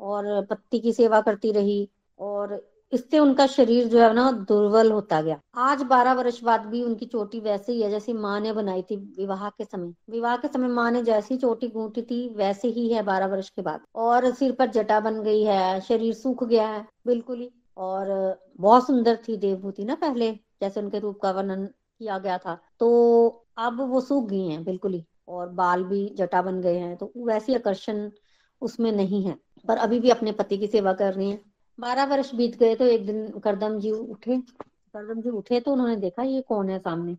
और 0.00 0.46
पत्ती 0.50 0.80
की 0.80 0.92
सेवा 0.92 1.20
करती 1.20 1.52
रही 1.52 1.88
और 2.20 2.62
इससे 2.92 3.18
उनका 3.18 3.46
शरीर 3.46 3.86
जो 3.88 3.98
है 3.98 4.12
ना 4.14 4.30
दुर्बल 4.48 4.90
होता 4.92 5.20
गया। 5.20 5.38
आज 5.56 5.82
बारह 5.82 6.12
वर्ष 6.12 6.42
बाद 6.44 6.66
भी 6.66 6.82
उनकी 6.82 7.06
चोटी 7.06 7.40
वैसे 7.40 7.72
ही 7.72 7.82
है, 7.82 7.90
जैसी 7.90 8.12
माँ 8.12 8.40
ने 8.40 8.52
बनाई 8.52 8.82
थी 8.82 8.96
विवाह 8.96 9.48
के 9.48 9.64
समय। 9.64 9.92
विवाह 10.10 10.36
के 10.36 10.48
समय 10.48 10.68
माँ 10.68 10.90
ने 10.90 11.02
जैसी 11.02 11.36
चोटी 11.36 11.68
गूंटी 11.68 12.02
थी, 12.02 12.28
वैसे 12.28 12.68
ही 12.68 12.88
है 12.92 13.02
बारह 13.02 13.26
वर्ष 13.26 13.48
के 13.50 13.62
बाद। 13.62 13.80
और 13.94 14.30
सिर 14.34 14.52
पर 14.52 14.70
जटा 14.70 15.00
बन 15.00 15.22
गई 15.22 15.42
है, 15.42 15.80
शरीर 15.80 16.14
सूख 16.14 16.44
गया 16.44 16.68
है, 16.68 16.86
बिल्कुल 17.06 17.38
ही। 17.38 17.50
और 17.76 18.38
बहुत 18.60 18.86
सुंदर 18.86 19.18
थी 19.28 19.36
देवभूति 19.36 19.84
ना 19.84 19.94
पहले, 19.94 20.30
जैसे 20.32 20.80
उनके 20.80 20.98
रूप 20.98 21.20
का 21.20 21.30
वर्णन 21.30 21.66
किया 21.66 22.18
गया 22.18 22.38
था। 22.38 22.58
तो 22.80 23.46
अब 23.58 23.80
वो 23.80 24.00
सूख 24.00 24.28
गई 24.28 24.48
हैं, 24.48 24.64
बिल्कुल 24.64 24.94
ही। 24.94 25.04
और 25.28 25.48
बाल 25.48 25.84
भी 25.84 26.08
जटा 26.08 26.42
बन 26.42 26.60
गए 26.60 26.76
हैं 26.78 26.96
तो 26.96 27.12
वैसी 27.16 27.54
आकर्षण 27.54 28.08
उसमें 28.62 28.92
नहीं 28.92 29.24
है। 29.24 29.36
पर 29.68 29.76
अभी 29.76 30.00
भी 30.00 30.10
अपने 30.10 30.32
पति 30.32 30.58
की 30.58 30.66
सेवा 30.66 30.92
कर 30.92 31.12
रही 31.14 31.30
है। 31.30 31.40
बारह 31.80 32.04
वर्ष 32.04 32.34
बीत 32.34 32.56
गए 32.56 32.74
तो 32.74 32.84
एक 32.84 33.06
दिन 33.06 33.28
करदम 33.38 33.78
जी 33.78 33.90
उठे। 33.90 34.38
करदम 34.94 35.20
जी 35.20 35.30
उठे 35.30 35.60
तो 35.60 35.72
उन्होंने 35.72 35.96
देखा, 35.96 36.22
ये 36.22 36.40
कौन 36.40 36.70
है 36.70 36.78
सामने? 36.78 37.16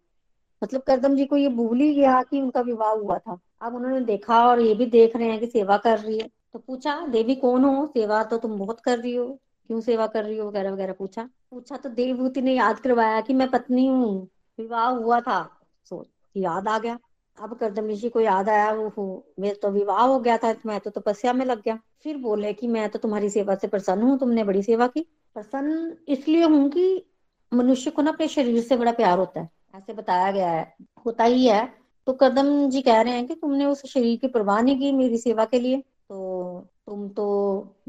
मतलब 0.63 0.81
करदम 0.81 1.15
जी 1.15 1.25
को 1.25 1.37
ये 1.37 1.49
भूल 1.49 1.79
ही 1.79 1.93
गया 1.95 2.21
कि 2.23 2.41
उनका 2.41 2.61
विवाह 2.61 2.91
हुआ 2.91 3.17
था। 3.17 3.37
अब 3.61 3.75
उन्होंने 3.75 4.01
देखा 4.01 4.47
और 4.47 4.59
ये 4.59 4.73
भी 4.73 4.85
देख 4.85 5.15
रहे 5.15 5.27
हैं 5.27 5.39
कि 5.39 5.47
सेवा 5.47 5.77
कर 5.77 5.99
रही 5.99 6.19
है। 6.19 6.29
तो 6.53 6.59
पूछा, 6.59 7.07
देवी 7.07 7.35
कौन 7.35 7.63
हो? 7.63 7.85
सेवा 7.87 8.23
तो 8.23 8.37
तुम 8.37 8.57
बहुत 8.59 8.79
कर 8.79 8.99
रही 8.99 9.15
हो। 9.15 9.27
क्यों 9.67 9.81
सेवा 9.81 10.07
कर 10.07 10.23
रही 10.23 10.37
हो? 10.37 10.47
वगैरह 10.47 10.71
वगैरह 10.71 10.93
पूछा। 10.93 11.29
पूछा 11.51 11.77
तो 11.77 11.89
देवभूति 11.89 12.41
ने 12.41 12.53
याद 12.53 12.79
करवाया 12.79 13.21
कि 13.21 13.33
मैं 13.33 13.49
पत्नी 13.49 13.87
हूँ। 13.87 14.27
विवाह 14.59 14.87
हुआ 14.87 15.19
था। 15.19 15.43
सोच, 15.83 16.07
याद 16.37 16.67
आ 16.67 16.79
गया। 16.79 16.99
अब 17.37 17.55
करदम 17.57 17.87
ऋषि 17.87 18.09
को 18.09 18.21
याद 18.21 18.49
आया 18.49 18.71
वो 18.73 19.25
मेरे 19.39 19.55
तो 19.55 19.69
विवाह 19.71 20.01
हो 20.01 20.19
गया 20.19 20.37
था, 20.37 20.53
मैं 20.65 20.79
तो 20.79 20.89
तपस्या 20.89 21.33
में 21.33 21.45
लग 21.45 21.61
गया। 21.61 21.79
फिर 22.03 22.17
बोले 22.17 22.53
कि 22.53 22.67
मैं 22.67 22.89
तो 22.89 22.99
तुम्हारी 22.99 23.29
सेवा 23.29 23.55
से 23.55 23.67
प्रसन्न 23.67 24.01
हूँ, 24.01 24.17
तुमने 24.19 24.43
बड़ी 24.43 24.63
सेवा 24.63 24.87
की। 24.87 25.01
प्रसन्न 25.35 25.95
इसलिए 26.07 26.43
हूँ 26.43 26.69
कि 26.69 27.05
मनुष्य 27.51 27.91
को 27.91 28.01
ना 28.01 28.11
अपने 28.11 28.27
शरीर 28.27 28.61
से 28.61 28.77
बड़ा 28.77 28.91
प्यार 28.91 29.17
होता 29.19 29.39
है। 29.39 29.49
ऐसे 29.75 29.93
बताया 29.93 30.31
गया 30.31 30.49
है, 30.49 30.75
होता 31.05 31.23
ही 31.23 31.45
है। 31.47 31.65
तो 32.07 32.13
कदम 32.13 32.69
जी 32.69 32.81
कह 32.81 33.01
रहे 33.01 33.13
हैं 33.13 33.27
कि 33.27 33.35
तुमने 33.35 33.65
उस 33.65 33.85
शरीर 33.85 34.17
की 34.17 34.27
परवाह 34.27 34.61
नहीं 34.61 34.79
की 34.79 34.91
मेरी 34.91 35.17
सेवा 35.17 35.45
के 35.45 35.59
लिए। 35.59 35.77
तो 35.77 36.67
तुम 36.85 37.07
तो 37.09 37.25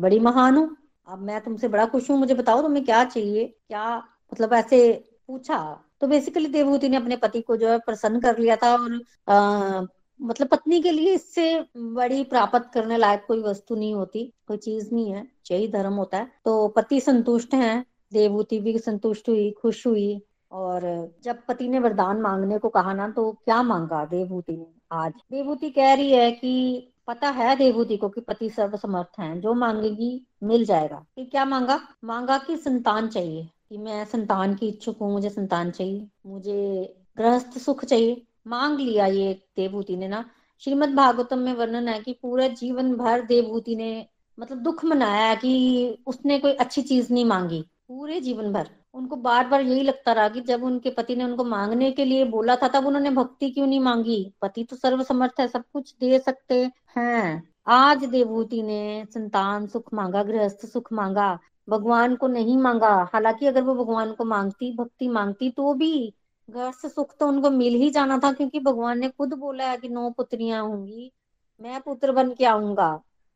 बड़ी 0.00 0.18
महान 0.18 0.56
हो। 0.56 0.68
अब 1.08 1.18
मैं 1.18 1.40
तुमसे 1.40 1.68
बड़ा 1.68 1.86
खुश 1.86 2.10
हूँ, 2.10 2.18
मुझे 2.18 2.34
बताओ 2.34 2.62
तुम्हें 2.62 2.84
क्या 2.84 3.04
चाहिए? 3.04 3.44
क्या 3.68 3.96
मतलब 4.32 4.52
ऐसे 4.52 4.92
पूछा? 5.26 5.58
तो 6.00 6.06
बेसिकली 6.06 6.46
देवभूति 6.46 6.88
ने 6.88 6.96
अपने 6.96 7.16
पति 7.16 7.40
को 7.40 7.56
जो 7.56 7.68
है 7.68 7.78
प्रसन्न 7.78 8.20
कर 8.20 8.38
लिया 8.38 8.56
था 8.56 8.72
और 8.76 9.00
आ, 9.28 9.82
मतलब 10.20 10.48
पत्नी 10.48 10.80
के 10.82 10.90
लिए 10.92 11.14
इससे 11.14 11.60
बड़ी 11.76 12.22
प्राप्त 12.24 12.70
करने 12.74 12.96
लायक 12.96 13.24
कोई 13.28 13.42
वस्तु 13.42 13.74
नहीं 13.74 13.94
होती 13.94 14.24
कोई 14.48 14.56
चीज़ 14.56 14.94
नहीं 14.94 15.12
है 15.12 15.26
यही 15.52 15.68
धर्म 15.68 15.94
होता 15.94 16.18
है। 16.18 16.30
तो 16.44 16.68
पति 16.68 17.00
संतुष्ट 17.00 17.54
हैं 17.54 17.84
देवभूति 18.12 18.60
भी 18.60 18.78
संतुष्ट 18.78 19.28
हुई 19.28 19.50
खुश 19.50 19.86
हुई 19.86 20.20
और 20.50 20.82
जब 21.24 21.38
पति 21.48 21.68
ने 21.68 21.78
वरदान 21.78 22.20
मांगने 22.20 22.58
को 22.58 22.68
कहा 22.68 22.92
ना 22.94 23.08
तो 23.08 23.30
क्या 23.44 23.62
मांगा 23.62 24.04
देवभूति 24.04 24.56
ने 24.56 24.66
आज? 24.92 25.12
देवभूति 25.32 25.70
कह 25.70 25.94
रही 25.94 26.12
है 26.12 26.30
कि 26.32 26.92
पता 27.06 27.28
है 27.30 27.56
देवभूति 27.56 27.96
को 27.96 28.08
कि 28.08 28.20
पति 28.20 28.50
सर्वसमर्थ 28.50 29.18
हैं 29.20 29.40
जो 29.40 29.54
मांगेगी 29.54 30.26
मिल 30.42 30.64
जाएगा। 30.64 31.04
कि 31.16 31.24
क्या 31.26 31.44
मांगा? 31.44 31.80
मांगा 32.04 32.38
कि 32.38 32.56
संतान 32.56 33.08
चाहिए। 33.08 33.48
कि 33.70 33.78
मैं 33.78 34.04
संतान 34.04 34.54
की 34.54 34.68
इच्छुक 34.68 34.98
हूँ, 34.98 35.12
मुझे 35.12 35.30
संतान 35.30 35.70
चाहिए, 35.70 36.06
मुझे 36.26 36.94
गृहस्थ 37.18 37.58
सुख 37.58 37.84
चाहिए। 37.84 38.22
मांग 38.46 38.80
लिया 38.80 39.06
ये 39.06 39.32
देवभूति 39.56 39.96
ने 39.96 40.08
ना। 40.08 40.24
श्रीमद 40.62 40.94
भागवतम 40.94 41.38
में 41.38 41.52
वर्णन 41.54 41.88
है 41.88 41.98
कि 42.00 42.12
पूरे 42.12 42.48
जीवन 42.50 42.94
भर 42.96 43.22
देवभूति 43.22 43.76
ने 43.76 44.06
मतलब 44.38 44.58
दुख 44.58 44.84
मनाया 44.84 45.34
कि 45.34 45.98
उसने 46.06 46.38
कोई 46.38 46.52
अच्छी 46.54 46.82
चीज़ 46.82 47.12
नहीं 47.12 47.24
मांगी, 47.24 47.60
पूरे 47.88 48.20
जीवन 48.20 48.52
भर। 48.52 48.68
उनको 48.94 49.16
बार 49.16 49.46
बार 49.48 49.62
यही 49.62 49.82
लगता 49.82 50.12
रहा 50.12 50.28
कि 50.28 50.40
जब 50.40 50.62
उनके 50.64 50.90
पति 50.90 51.16
ने 51.16 51.24
उनको 51.24 51.44
मांगने 51.44 51.90
के 51.92 52.04
लिए 52.04 52.24
बोला 52.24 52.56
था, 52.56 52.68
तब 52.68 52.86
उन्होंने 52.86 53.10
भक्ति 53.10 53.50
क्यों 53.50 53.66
नहीं 53.66 53.80
मांगी? 53.80 54.32
पति 54.42 54.64
तो 54.64 54.76
सर्वसमर्थ 54.76 55.40
है, 55.40 55.48
सब 55.48 55.64
कुछ 55.72 55.94
दे 56.00 56.18
सकते 56.18 56.70
हैं। 56.96 57.42
आज 57.66 58.04
देवभूति 58.04 58.62
ने 58.62 59.04
संतान 59.10 59.66
सुख 59.66 59.92
मांगा, 59.94 60.22
गृहस्थ 60.22 60.66
सुख 60.66 60.92
मांगा। 60.92 61.38
भगवान 61.68 62.14
को 62.16 62.26
नहीं 62.28 62.56
मांगा। 62.58 62.92
हालाँकि 63.12 63.46
अगर 63.46 63.62
वो 63.62 63.74
भगवान 63.74 64.12
को 64.12 64.24
मांगती, 64.24 64.72
भक्ति 64.76 65.08
मांगती 65.08 65.50
तो 65.50 65.74
भी 65.74 66.12
गृहस्थ 66.48 66.86
सुख 66.86 67.14
तो 67.20 67.26
उनको 67.28 67.50
मिल 67.50 67.74
ही 67.74 67.90
जाना 67.90 68.18
था, 68.18 68.32
क्योंकि 68.32 68.60
भगवान 68.60 68.98
ने 68.98 69.08
खुद 69.08 69.34
बोला 69.34 69.64
है 69.64 69.76
कि 69.76 69.88
नौ 69.88 70.10
पुत्रियाँ 70.10 70.62
होंगी, 70.62 71.12
मैं 71.60 71.80
पुत्र 71.80 72.12
बन 72.12 72.32
के 72.34 72.44
आऊँगा। 72.44 72.90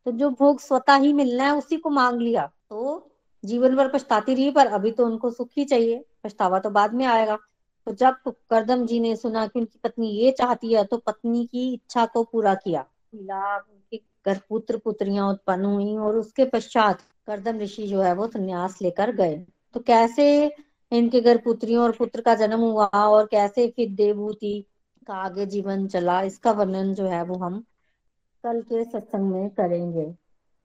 तो 0.07 0.13
जो 0.13 0.31
भोग 0.31 0.61
स्वतः 0.61 0.97
ही 0.97 1.13
मिलना 1.13 1.45
है, 1.45 1.57
उसी 1.57 1.77
को 1.77 1.91
मांग 1.91 2.21
लिया। 2.21 2.47
तो 2.71 3.11
जीवन 3.45 3.77
भर 3.77 3.89
पछताती 3.89 4.35
रही, 4.35 4.51
पर 4.51 4.67
अभी 4.69 4.91
तो 4.91 5.07
उनको 5.07 5.31
सुख 5.31 5.49
ही 5.57 5.65
चाहिए। 5.65 6.05
पछतावा 6.25 6.59
तो 6.59 6.71
बाद 6.71 6.95
में 6.95 7.05
आएगा। 7.07 7.39
तो 7.87 7.93
जब 7.95 8.17
करदम 8.51 8.85
जी 8.87 9.01
ने 9.01 9.15
सुना 9.17 9.47
कि 9.47 9.59
उनकी 9.59 9.79
पत्नी 9.85 10.09
ये 10.09 10.31
चाहती 10.31 10.73
है 10.75 10.85
तो 10.85 10.97
पत्नी 10.97 11.45
की 11.47 11.73
इच्छा 11.75 12.05
को 12.07 12.23
पूरा 12.25 12.55
किया। 12.55 12.85
उनके 13.15 14.01
घर 14.27 14.41
पुत्र 14.49 14.77
पुत्रियाँ 14.77 15.29
उत्पन्न 15.29 15.65
हुई 15.65 15.97
और 15.97 16.17
उसके 16.17 16.45
पश्चात 16.45 16.99
करदम 17.31 17.59
ऋषि 17.59 17.87
जो 17.87 18.01
है 18.03 18.15
वो 18.15 18.27
संन्यास 18.27 18.83
लेकर 18.83 19.13
गए। 19.13 19.37
तो 19.75 19.81
कैसे 19.81 20.27
इनके 20.93 21.21
घर 21.21 21.39
पुत्रियों 21.39 21.83
और 21.85 21.93
पुत्र 21.93 22.21
का 22.21 22.35
जन्म 22.35 22.61
हुआ 22.61 22.87
और 22.87 23.27
कैसे 23.27 23.69
फिर 23.77 23.91
देवभूति 23.91 24.65
का 25.07 25.15
आगे 25.15 25.47
जीवन 25.47 25.87
चला, 25.89 26.23
इसका 26.23 26.53
वर्णन 26.53 26.95
जो 26.95 27.07
है 27.07 27.23
वो 27.25 27.35
हम 27.35 27.65
कल 28.45 28.63
के 28.63 28.85
सत्संग 28.85 29.31
में 29.33 29.51
करेंगे। 29.51 30.15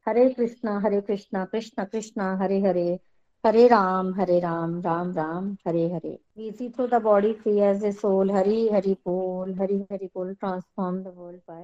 हरे 0.07 0.29
कृष्णा 0.29 0.79
हरे 0.79 1.01
कृष्णा, 1.01 1.45
कृष्ण 1.45 1.85
कृष्णा, 1.85 2.35
हरे 2.37 2.59
हरे 2.61 2.99
हरे 3.45 3.67
राम 3.67 4.13
हरे 4.15 4.39
राम 4.39 4.81
राम 4.81 5.11
राम, 5.13 5.57
हरे 5.67 5.87
हरे। 5.93 6.19
We 6.37 6.51
see 6.51 6.69
through 6.69 6.89
the 6.89 6.99
body, 6.99 7.33
free 7.33 7.59
as 7.61 7.83
a 7.83 7.91
Hari 7.91 8.29
hari 8.29 8.69
hari 8.69 8.95
bol 9.07 9.53
hari 9.53 9.77
hari 9.91 10.09
bol 10.13 10.33
transform 10.35 11.03
the 11.03 11.11
world 11.11 11.41
by 11.47 11.63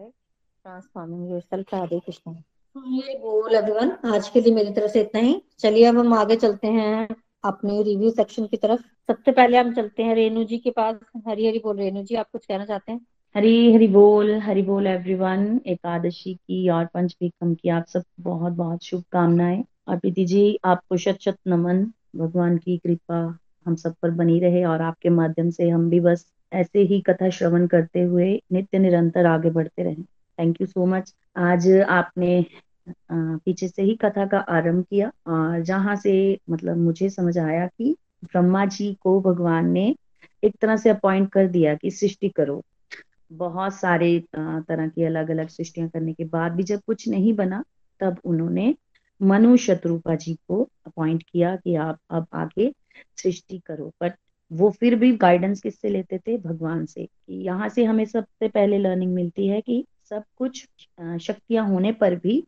transforming 0.66 1.26
yourself 1.30 1.66
hare 1.74 2.02
krishna 2.02 2.34
ये 2.34 2.51
बोल 2.78 3.56
एवरीवन 3.56 3.92
आज 4.06 4.30
के 4.30 4.42
लिए 4.42 4.54
मेरी 4.56 4.72
तरफ़ 4.72 4.92
से 4.92 5.02
इतना 5.02 5.22
ही। 5.22 5.42
चलिए, 5.60 5.86
अब 5.86 5.98
हम 5.98 6.14
आगे 6.14 6.36
चलते 6.36 6.68
हैं 6.68 7.08
अपने 7.44 7.84
रिव्यू 7.84 8.10
सेक्शन 8.10 8.46
की 8.46 8.58
तरफ़। 8.58 8.82
सबसे 8.82 9.32
पहले 9.32 9.58
हम 9.58 9.74
चलते 9.74 10.04
हैं 10.04 10.16
रेणु 10.16 10.44
जी 10.44 10.58
के 10.58 10.72
पास। 10.72 10.96
हरी 11.28 11.48
हरी 11.48 11.60
बोल, 11.60 11.78
रेणु 11.78 12.04
जी, 12.04 12.16
आप 12.16 12.28
कुछ 12.32 12.46
कहना 12.46 12.66
चाहते 12.66 12.92
हैं? 12.92 13.02
हरी 13.36 13.74
हरी 13.74 13.88
बोल 13.88 14.32
हरी 14.36 14.62
बोल 14.62 14.88
एवरीवन 14.88 15.62
एकादशी 15.68 16.34
की 16.34 16.70
और 16.70 16.86
पंचविक्रम 16.86 17.54
की 17.54 17.70
आप 17.70 17.86
सब 17.88 18.04
बहुत 18.20 18.54
बहुत 18.54 18.84
शुभकामनाएँ। 18.84 19.66
और 19.88 19.98
प्रीति 19.98 20.26
जी, 20.26 20.60
आपको 20.66 20.98
शत 20.98 21.18
शत 21.22 21.38
नमन। 21.48 21.84
भगवान 22.16 22.58
की 22.58 22.78
कृपा 22.78 23.38
हम 23.66 23.76
सब 23.76 23.96
पर 24.02 24.12
बनी 24.12 24.40
रहे 24.40 24.64
और 24.64 24.82
आपके 24.82 25.10
माध्यम 25.10 25.50
से 25.50 25.70
हम 25.70 25.90
भी 25.90 26.00
बस 26.00 26.26
ऐसे 26.54 26.80
ही 26.80 27.02
कथा 27.02 27.30
श्रवण 27.30 27.68
करते 27.68 28.02
हुए 28.02 28.44
नित्य 28.52 28.80
निरंतर 28.80 29.26
आगे 29.26 29.50
बढ़ते 29.50 29.84
रहे। 29.84 30.21
थैंक 30.40 30.62
यू 30.62 30.68
सो 30.68 30.86
मच 30.86 31.14
आज 31.38 31.68
आपने 31.90 32.46
पीछे 33.12 33.68
से 33.68 33.82
ही 33.82 33.96
कथा 33.96 34.26
का 34.26 34.38
आरंभ 34.50 34.84
किया 34.90 35.12
और 35.28 35.62
जहाँ 35.62 35.96
से 35.96 36.14
मतलब 36.50 36.78
मुझे 36.78 37.10
समझ 37.10 37.38
आया 37.38 37.66
कि 37.68 37.96
ब्रह्मा 38.24 38.66
जी 38.66 38.94
को 38.94 39.20
भगवान 39.22 39.70
ने 39.72 39.96
एक 40.44 40.56
तरह 40.62 40.78
से 40.78 40.90
अपॉइंट 40.90 41.32
कर 41.32 41.48
दिया 41.48 41.76
कि 41.76 41.92
सृष्टि 41.92 42.30
करो। 42.30 42.62
बहुत 43.32 43.74
सारे 43.76 44.24
तरह 44.38 44.88
की 44.88 45.04
अलग 45.04 45.30
अलग 45.32 45.48
सृष्टियाँ 45.48 45.90
करने 45.90 46.14
के 46.14 46.26
बाद 46.26 46.52
भी 46.52 46.64
जब 46.64 46.82
कुछ 46.88 47.08
नहीं 47.10 47.34
बना, 47.34 47.64
तब 48.00 48.18
उन्होंने 48.26 48.76
मनु 49.22 49.56
शत्रुपा 49.58 50.16
जी 50.16 50.34
को 50.48 50.62
अपॉइंट 50.88 51.24
किया 51.24 51.56
कि 51.56 51.76
आप 51.76 52.00
अब 52.10 52.28
आगे 52.34 52.72
सृष्टि 53.18 53.60
करो। 53.66 53.92
बट 54.02 54.14
वो 54.52 54.70
फिर 54.70 54.96
भी 54.96 55.16
गाइडेंस 55.18 55.62
किससे 55.62 55.90
लेते 55.90 56.18
थे? 56.18 56.38
भगवान 56.38 56.86
से। 56.86 57.06
कि 57.06 57.34
यहाँ 57.46 57.70
से 57.70 57.84
हमें 57.86 58.06
सबसे 58.06 58.48
पहले 58.48 58.78
लर्निंग 58.78 59.14
मिलती 59.14 59.48
है 59.48 59.62
कि 59.62 59.86
सब 60.12 60.24
कुछ 60.38 60.66
शक्तियाँ 61.22 61.68
होने 61.68 61.92
पर 61.92 62.16
भी 62.16 62.44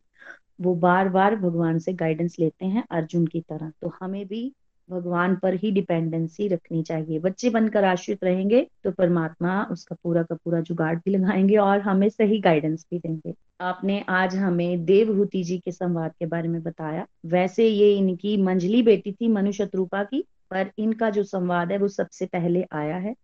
वो 0.60 0.74
बार 0.74 1.08
बार 1.08 1.36
भगवान 1.36 1.78
से 1.78 1.92
गाइडेंस 1.92 2.36
लेते 2.38 2.66
हैं 2.66 2.84
अर्जुन 2.90 3.26
की 3.26 3.40
तरह। 3.40 3.72
तो 3.82 3.92
हमें 4.00 4.26
भी 4.26 4.52
भगवान 4.88 5.36
पर 5.36 5.54
ही 5.54 5.70
डिपेंडेंसी 5.70 6.48
रखनी 6.48 6.82
चाहिए। 6.82 7.18
बच्चे 7.18 7.50
बनकर 7.50 7.84
आश्रित 7.84 8.24
रहेंगे 8.24 8.66
तो 8.84 8.90
परमात्मा 8.90 9.62
उसका 9.70 9.96
पूरा 10.02 10.22
का 10.22 10.34
पूरा 10.34 10.60
जुगाड़ 10.60 10.94
भी 10.96 11.10
लगाएँगे 11.10 11.56
और 11.56 11.80
हमें 11.80 12.08
सही 12.08 12.40
गाइडेंस 12.40 12.86
भी 12.90 12.98
देंगे। 12.98 13.34
आपने 13.60 14.04
आज 14.08 14.36
हमें 14.36 14.84
देवहूति 14.84 15.42
जी 15.44 15.58
के 15.58 15.72
संवाद 15.72 16.12
के 16.18 16.26
बारे 16.26 16.48
में 16.48 16.62
बताया। 16.62 17.06
वैसे 17.26 17.68
ये 17.68 17.92
इनकी 17.96 18.36
मंजली 18.36 18.82
बेटी 18.82 19.12
थी 19.12 19.28
मनुष्य 19.28 19.68
रूपा 19.74 20.04
की, 20.04 20.24
पर 20.50 20.70
इनका 20.78 21.10
जो 21.10 21.22
संवाद 21.24 21.72
है 21.72 21.78
वो 21.78 21.88
सबसे 21.88 22.26
पहले 22.26 22.64
आया 22.72 22.96
है। 22.96 23.14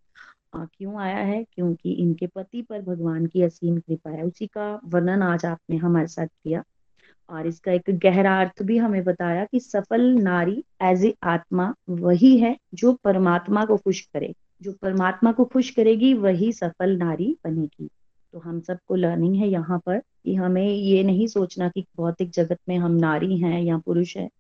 क्यों 0.57 1.01
आया 1.01 1.17
है? 1.17 1.45
क्योंकि 1.53 1.93
इनके 1.93 2.27
पति 2.27 2.63
पर 2.63 2.83
भगवान 2.83 3.27
की 3.27 3.43
असीम 3.43 3.79
कृपा 3.79 4.11
है। 4.11 4.23
उसी 4.23 4.47
का 4.47 4.81
वर्णन 4.85 5.23
आज 5.23 5.45
आपने 5.45 5.77
हमारे 5.77 6.07
साथ 6.07 6.27
किया। 6.27 6.65
और 7.31 7.47
इसका 7.47 7.73
एक 7.73 7.83
गहरा 7.91 8.41
अर्थ 8.41 8.63
भी 8.63 8.79
हमें 8.79 9.05
बताया 9.05 9.45
कि 9.45 9.61
सफल 9.61 10.01
नारी 10.01 10.65
एज 10.83 11.05
ए 11.05 11.15
आत्मा 11.23 11.75
वही 11.89 12.39
है 12.39 12.57
जो 12.75 12.93
परमात्मा 12.93 13.65
को 13.65 13.77
खुश 13.77 14.01
करे। 14.01 14.35
जो 14.63 14.73
परमात्मा 14.83 15.33
को 15.33 15.45
खुश 15.45 15.71
करेगी, 15.71 16.15
वही 16.15 16.53
सफल 16.53 16.97
नारी 16.97 17.37
बनेगी। 17.45 17.89
तो 18.33 18.39
हम 18.39 18.61
सबको 18.61 18.95
लर्निंग 18.95 19.37
है 19.37 19.49
यहाँ 19.49 19.79
पर 19.87 19.99
कि 19.99 20.35
हमें 20.35 20.69
ये 20.69 21.03
नहीं 21.03 21.27
सोचना 21.27 21.69
कि 21.69 21.85
भौतिक 21.97 22.31
जगत 22.31 22.59
में 22.69 22.79
हम 22.79 22.93
नारी 22.93 23.39
हैं 23.39 23.63
या 23.63 23.79
पुरुष 23.79 24.17
है। 24.17 24.31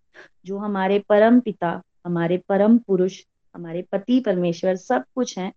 जो 0.46 0.59
हमारे 0.59 0.99
परम 0.99 1.40
पिता, 1.40 1.83
हमारे 2.07 2.42
परम 2.49 2.79
पुरुष, 2.79 3.25
हमारे 3.57 3.83
पति 3.92 4.20
परमेश्वर 4.20 4.77
सब 4.77 5.05
कुछ 5.14 5.38
हैं 5.38 5.53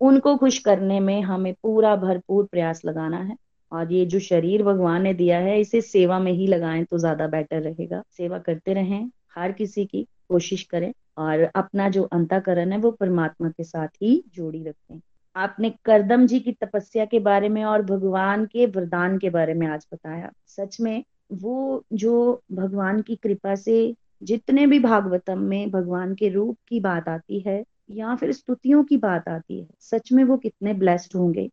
उनको 0.00 0.36
खुश 0.36 0.58
करने 0.58 1.00
में 1.00 1.20
हमें 1.22 1.52
पूरा 1.62 1.94
भरपूर 1.96 2.44
प्रयास 2.44 2.84
लगाना 2.84 3.18
है। 3.18 3.36
और 3.72 3.92
ये 3.92 4.04
जो 4.06 4.18
शरीर 4.20 4.62
भगवान 4.62 5.02
ने 5.02 5.12
दिया 5.14 5.38
है, 5.38 5.60
इसे 5.60 5.80
सेवा 5.80 6.18
में 6.18 6.32
ही 6.32 6.46
लगाएँ 6.46 6.84
तो 6.84 6.98
ज़्यादा 6.98 7.26
बेटर 7.26 7.60
रहेगा। 7.62 8.02
सेवा 8.10 8.38
करते 8.38 8.74
रहें, 8.74 9.10
हर 9.36 9.52
किसी 9.52 9.84
की 9.84 10.06
कोशिश 10.28 10.62
करें 10.62 10.92
और 11.18 11.42
अपना 11.54 11.88
जो 11.88 12.02
अंताकरण 12.02 12.72
है 12.72 12.78
वो 12.78 12.90
परमात्मा 12.90 13.48
के 13.48 13.64
साथ 13.64 13.88
ही 14.02 14.22
जोड़ी 14.34 14.62
रखें। 14.64 15.00
आपने 15.36 15.70
करदम 15.84 16.26
जी 16.26 16.38
की 16.40 16.52
तपस्या 16.52 17.04
के 17.04 17.18
बारे 17.20 17.48
में 17.48 17.64
और 17.64 17.82
भगवान 17.82 18.44
के 18.46 18.66
वरदान 18.66 19.18
के 19.18 19.30
बारे 19.30 19.54
में 19.54 19.66
आज 19.66 19.86
बताया। 19.92 20.30
सच 20.46 20.80
में 20.80 21.04
वो 21.32 21.84
जो 21.92 22.42
भगवान 22.52 23.00
की 23.02 23.16
कृपा 23.16 23.54
से 23.54 23.94
जितने 24.22 24.66
भी 24.66 24.78
भागवतम 24.78 25.38
में 25.38 25.70
भगवान 25.70 26.14
के 26.14 26.28
रूप 26.28 26.56
की 26.68 26.80
बात 26.80 27.08
आती 27.08 27.40
है 27.40 27.62
या 27.90 28.14
फिर 28.16 28.32
स्तुतियों 28.32 28.82
की 28.84 28.96
बात 28.96 29.28
आती 29.28 29.58
है, 29.60 29.66
सच 29.80 30.12
में 30.12 30.22
वो 30.24 30.36
कितने 30.36 30.74
ब्लेस्ड 30.74 31.16
होंगे। 31.16 31.48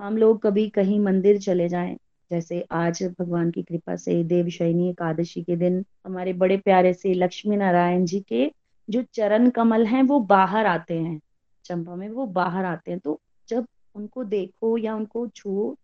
हम 0.00 0.16
लोग 0.16 0.42
कभी 0.42 0.68
कहीं 0.70 0.98
मंदिर 1.00 1.38
चले 1.38 1.68
जाएँ, 1.68 1.96
जैसे 2.30 2.60
आज 2.72 3.02
भगवान 3.20 3.50
की 3.50 3.62
कृपा 3.62 3.96
से 3.96 4.22
देवशयनी 4.24 4.88
एकादशी 4.90 5.42
के 5.42 5.56
दिन 5.56 5.84
हमारे 6.06 6.32
बड़े 6.32 6.56
प्यारे 6.56 6.92
से 6.94 7.14
लक्ष्मी 7.14 7.56
नारायण 7.56 8.04
जी 8.04 8.20
के 8.20 8.50
जो 8.88 9.02
चरण 9.14 9.50
कमल 9.50 9.86
हैं, 9.86 10.02
वो 10.02 10.20
बाहर 10.20 10.66
आते 10.66 10.98
हैं 10.98 11.20
चंपा 11.64 11.94
में 11.96 12.08
वो 12.08 12.26
बाहर 12.26 12.64
आते 12.64 12.90
हैं। 12.90 13.00
तो 13.00 13.20
जब 13.48 13.66
उनको 13.94 14.24
देखो 14.24 14.76
या 14.78 14.94
उनको 14.94 15.26
छुओ 15.28 15.74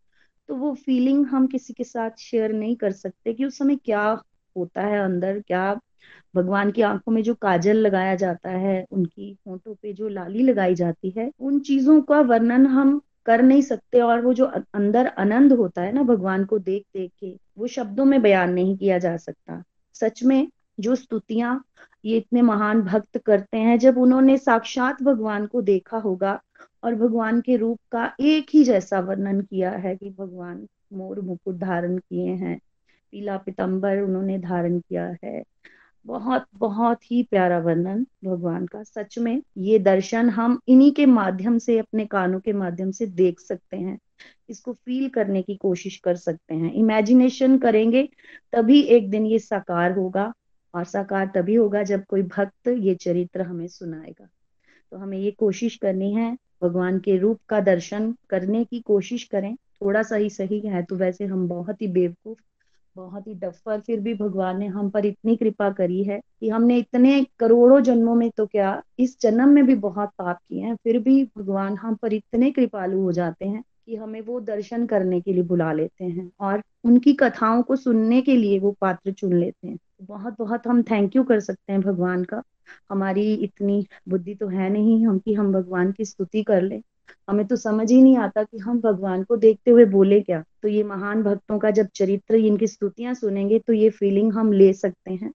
तो 0.49 0.55
वो 0.57 0.73
फीलिंग 0.75 1.27
हम 1.27 1.47
किसी 1.47 1.73
के 1.73 1.85
साथ 1.85 2.11
शेयर 2.19 2.53
नहीं 2.53 2.77
कर 2.77 2.93
सकते 2.93 3.33
कि 3.35 3.45
उस 3.45 3.59
समय 3.59 3.77
क्या 3.77 4.03
होता 4.57 4.83
है 4.83 4.99
अंदर, 4.99 5.41
क्या 5.41 5.79
भगवान 6.35 6.71
की 6.71 6.83
आँखों 6.83 7.13
में 7.13 7.23
जो 7.23 7.35
काजल 7.35 7.77
लगाया 7.77 8.15
जाता 8.15 8.51
है, 8.51 8.85
उनकी 8.91 9.37
होंठों 9.49 9.75
पे 9.75 9.93
जो 9.93 10.09
लाली 10.09 10.43
लगाई 10.43 10.75
जाती 10.75 11.11
है, 11.11 11.31
उन 11.41 11.61
चीज़ों 11.61 12.01
का 12.03 12.21
वर्णन 12.21 12.67
हम 12.67 13.01
कर 13.27 13.43
नहीं 13.43 13.63
सकते 13.63 14.01
और 14.01 14.21
वो 14.21 14.33
जो 14.35 14.45
अंदर 14.75 15.07
आनंद 15.07 15.53
होता 15.53 15.83
है 15.83 15.93
ना 15.93 16.03
भगवान 16.03 16.45
को 16.45 16.59
देख 16.59 16.85
देख 16.95 17.11
के, 17.21 17.37
वो 17.59 17.67
शब्दों 17.67 18.05
में 18.05 18.23
बयान 18.23 18.53
नहीं 18.53 18.77
किया 18.77 18.99
जा 18.99 19.17
सकता। 19.17 19.63
सच 19.95 20.23
में, 20.23 20.49
जो 20.81 20.95
स्तुतियाँ 20.95 21.65
ये 22.05 22.17
इतने 22.17 22.43
महान 22.43 22.83
भक्त 22.83 23.19
करते 23.19 23.59
हैं, 23.59 23.79
जब 23.79 23.99
उन्होंने 23.99 24.39
साक्षात 24.39 25.03
भगवान 25.03 25.47
को 25.47 25.63
देखा 25.63 25.99
होगा 25.99 26.41
और 26.85 26.95
भगवान 26.95 27.41
के 27.41 27.57
रूप 27.57 27.79
का 27.93 28.13
एक 28.21 28.47
ही 28.55 28.65
जैसा 28.65 29.01
वर्णन 29.01 29.41
किया 29.41 29.71
है 29.71 29.97
कि 29.97 30.11
भगवान 30.11 30.67
मोर 30.93 31.21
मुकुट 31.21 31.57
धारण 31.57 31.99
किए 31.99 32.31
हैं, 32.31 32.59
पीला 33.13 33.37
पितंबर 33.37 34.01
उन्होंने 34.01 34.39
धारण 34.39 34.79
किया 34.79 35.17
है 35.25 35.43
बहुत 36.09 36.45
बहुत 36.55 37.11
ही 37.11 37.23
प्यारा 37.23 37.59
वर्णन 37.59 38.07
भगवान 38.25 38.67
का। 38.67 38.83
सच 38.83 39.19
में 39.19 39.43
ये 39.57 39.79
दर्शन 39.79 40.31
हम 40.31 40.61
इन्हीं 40.69 40.93
के 40.93 41.07
माध्यम 41.07 41.59
से, 41.59 41.79
अपने 41.79 42.07
कानों 42.07 42.41
के 42.41 42.53
माध्यम 42.53 42.91
से 42.91 43.07
देख 43.07 43.41
सकते 43.41 43.77
हैं। 43.77 43.99
इसको 44.49 44.73
फील 44.73 45.09
करने 45.09 45.43
की 45.43 45.57
कोशिश 45.57 45.97
कर 45.97 46.17
सकते 46.17 46.55
हैं। 46.55 46.73
इमेजिनेशन 46.73 47.59
करेंगे, 47.59 48.09
तभी 48.53 48.81
एक 48.81 49.11
दिन 49.11 49.27
ये 49.27 49.39
साकार 49.39 49.93
होगा, 49.93 50.33
और 50.75 50.85
साकार 50.85 51.27
तभी 51.35 51.55
होगा 51.55 51.83
जब 51.83 52.05
कोई 52.05 52.23
भक्त 52.23 52.69
ये 52.69 52.95
चरित्र 52.95 53.43
हमें 53.43 53.67
सुनाएगा। 53.67 54.29
तो 54.93 54.97
हमें 54.97 55.19
ये 55.19 55.31
कोशिश 55.31 55.77
करनी 55.77 56.13
है, 56.13 56.37
भगवान 56.63 56.99
के 56.99 57.19
रूप 57.19 57.41
का 57.49 57.61
दर्शन 57.61 58.15
करने 58.31 58.65
की 58.65 58.81
कोशिश 58.81 59.25
करें। 59.25 59.57
थोड़ा 59.57 60.03
सा 60.03 60.17
ही 60.17 60.31
सही 60.31 60.61
है 60.61 60.83
तो 60.83 60.97
वैसे 60.97 61.25
हम 61.25 61.49
बहुत 61.49 61.83
ही 61.83 61.87
बेवकूफ़ 61.87 62.39
बहुत 62.99 63.27
ही 63.27 63.35
डफर 63.35 63.81
फिर 63.81 64.01
भी 64.01 64.15
भगवान 64.15 64.59
ने 64.59 64.67
हम 64.67 64.89
पर 64.91 65.07
इतनी 65.07 65.37
कृपा 65.37 65.71
करी 65.71 66.03
है 66.05 66.21
कि 66.41 66.49
हमने 66.49 66.77
इतने 66.79 67.25
करोड़ों 67.39 67.81
जन्मों 67.81 68.15
में 68.15 68.31
तो 68.31 68.47
क्या 68.47 68.83
इस 68.99 69.17
जन्म 69.21 69.49
में 69.49 69.67
भी 69.67 69.75
बहुत 69.77 70.11
पाप 70.19 70.39
किए 70.39 70.63
हैं, 70.63 70.75
फिर 70.75 70.99
भी 70.99 71.23
भगवान 71.39 71.77
हम 71.77 71.95
पर 71.95 72.13
इतने 72.13 72.51
कृपालु 72.51 73.03
हो 73.03 73.13
जाते 73.13 73.45
हैं 73.45 73.63
कि 73.87 73.97
हमें 73.97 74.21
वो 74.21 74.41
दर्शन 74.41 74.87
करने 74.87 75.21
के 75.21 75.33
लिए 75.33 75.43
बुला 75.45 75.73
लेते 75.73 76.05
हैं 76.05 76.31
और 76.41 76.63
उनकी 76.85 77.13
कथाओं 77.13 77.63
को 77.63 77.77
सुनने 77.77 78.21
के 78.23 78.37
लिए 78.37 78.59
वो 78.59 78.75
पात्र 78.81 79.13
चुन 79.13 79.33
लेते 79.35 79.69
हैं। 79.69 79.79
बहुत 80.03 80.35
बहुत 80.39 80.67
हम 80.67 80.83
थैंक 80.83 81.17
यू 81.17 81.25
कर 81.25 81.41
सकते 81.41 81.73
हैं 81.73 81.81
भगवान 81.83 82.25
का। 82.25 82.43
हमारी 82.91 83.33
इतनी 83.35 83.85
बुद्धि 84.09 84.35
तो 84.35 84.49
है 84.49 84.69
नहीं 84.71 85.07
हम 85.07 85.19
कि 85.19 85.35
हम 85.35 85.53
भगवान 85.53 85.93
की 85.93 86.05
स्तुति 86.05 86.43
कर 86.43 86.63
ले। 86.63 86.83
हमें 87.29 87.47
तो 87.47 87.57
समझ 87.57 87.91
ही 87.93 88.01
नहीं 88.03 88.17
आता 88.17 88.43
कि 88.43 88.59
हम 88.59 88.81
भगवान 88.81 89.23
को 89.23 89.37
देखते 89.37 89.71
हुए 89.71 89.85
बोले 89.87 90.21
क्या। 90.21 90.43
तो 90.63 90.69
ये 90.69 90.83
महान 90.85 91.23
भक्तों 91.23 91.59
का 91.59 91.71
जब 91.71 91.89
चरित्र, 91.95 92.35
इनकी 92.37 92.67
स्तुतियाँ 92.67 93.15
सुनेंगे 93.15 93.59
तो 93.59 93.73
ये 93.73 93.91
फीलिंग 93.91 94.33
हम 94.33 94.53
ले 94.53 94.73
सकते 94.73 95.13
हैं। 95.13 95.33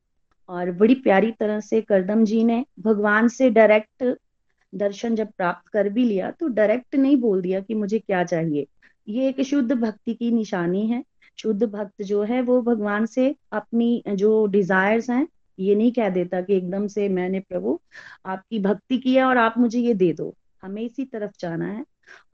और 0.49 0.71
बड़ी 0.71 0.95
प्यारी 0.95 1.31
तरह 1.31 1.59
से 1.59 1.81
करदम 1.81 2.23
जी 2.25 2.43
ने 2.43 2.63
भगवान 2.79 3.27
से 3.27 3.49
डायरेक्ट 3.49 4.15
दर्शन 4.73 5.15
जब 5.15 5.27
प्राप्त 5.27 5.67
कर 5.67 5.89
भी 5.89 6.03
लिया 6.03 6.31
तो 6.31 6.47
डायरेक्ट 6.49 6.95
नहीं 6.95 7.17
बोल 7.17 7.41
दिया 7.41 7.59
कि 7.59 7.73
मुझे 7.73 7.99
क्या 7.99 8.23
चाहिए। 8.23 8.65
ये 9.07 9.27
एक 9.29 9.41
शुद्ध 9.41 9.71
भक्ति 9.71 10.13
की 10.13 10.31
निशानी 10.31 10.85
है। 10.87 11.03
शुद्ध 11.37 11.63
भक्त 11.63 12.01
जो 12.01 12.23
है, 12.23 12.41
वो 12.41 12.61
भगवान 12.61 13.05
से 13.05 13.35
अपनी 13.51 14.03
जो 14.09 14.45
डिजायर्स 14.45 15.09
हैं, 15.09 15.27
ये 15.59 15.75
नहीं 15.75 15.91
कह 15.91 16.09
देता 16.09 16.41
कि 16.41 16.55
एकदम 16.55 16.87
से 16.87 17.07
मैंने 17.09 17.39
प्रभु 17.39 17.79
आपकी 18.25 18.59
भक्ति 18.59 18.97
की 18.97 19.15
है 19.15 19.23
और 19.23 19.37
आप 19.37 19.57
मुझे 19.57 19.79
ये 19.79 19.93
दे 19.93 20.11
दो। 20.13 20.33
हमें 20.63 20.81
इसी 20.81 21.05
तरफ़ 21.05 21.31
जाना 21.39 21.67
है। 21.67 21.83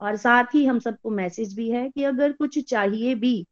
और 0.00 0.16
साथ 0.16 0.54
ही 0.54 0.64
हम 0.66 0.78
सबको 0.78 1.10
मैसेज 1.10 1.54
भी 1.54 1.70
है 1.70 1.88
कि 1.90 2.04
अगर 2.04 2.32
कुछ 2.32 2.58
चाहिए 2.70 3.14
भी 3.14 3.44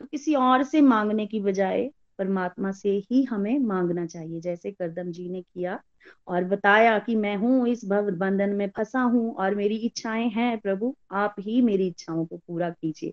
तो 0.00 0.06
किसी 0.06 0.34
और 0.34 0.62
से 0.64 0.80
मांगने 0.80 1.26
की 1.26 1.40
बजाय 1.40 1.90
परमात्मा 2.18 2.70
से 2.72 2.90
ही 3.10 3.22
हमें 3.24 3.58
मांगना 3.58 4.06
चाहिए। 4.06 4.40
जैसे 4.40 4.70
करदम 4.70 5.10
जी 5.12 5.28
ने 5.28 5.40
किया 5.42 5.80
और 6.28 6.44
बताया 6.44 6.98
कि 6.98 7.16
मैं 7.16 7.36
हूँ, 7.36 7.68
इस 7.68 7.84
भव 7.84 8.10
बंधन 8.10 8.50
में 8.50 8.68
फंसा 8.76 9.00
हूँ 9.00 9.34
और 9.34 9.54
मेरी 9.54 9.76
इच्छाएँ 9.76 10.28
हैं 10.28 10.58
प्रभु, 10.58 10.94
आप 11.12 11.34
ही 11.40 11.60
मेरी 11.62 11.86
इच्छाओं 11.86 12.24
को 12.26 12.36
पूरा 12.38 12.70
कीजिए। 12.70 13.12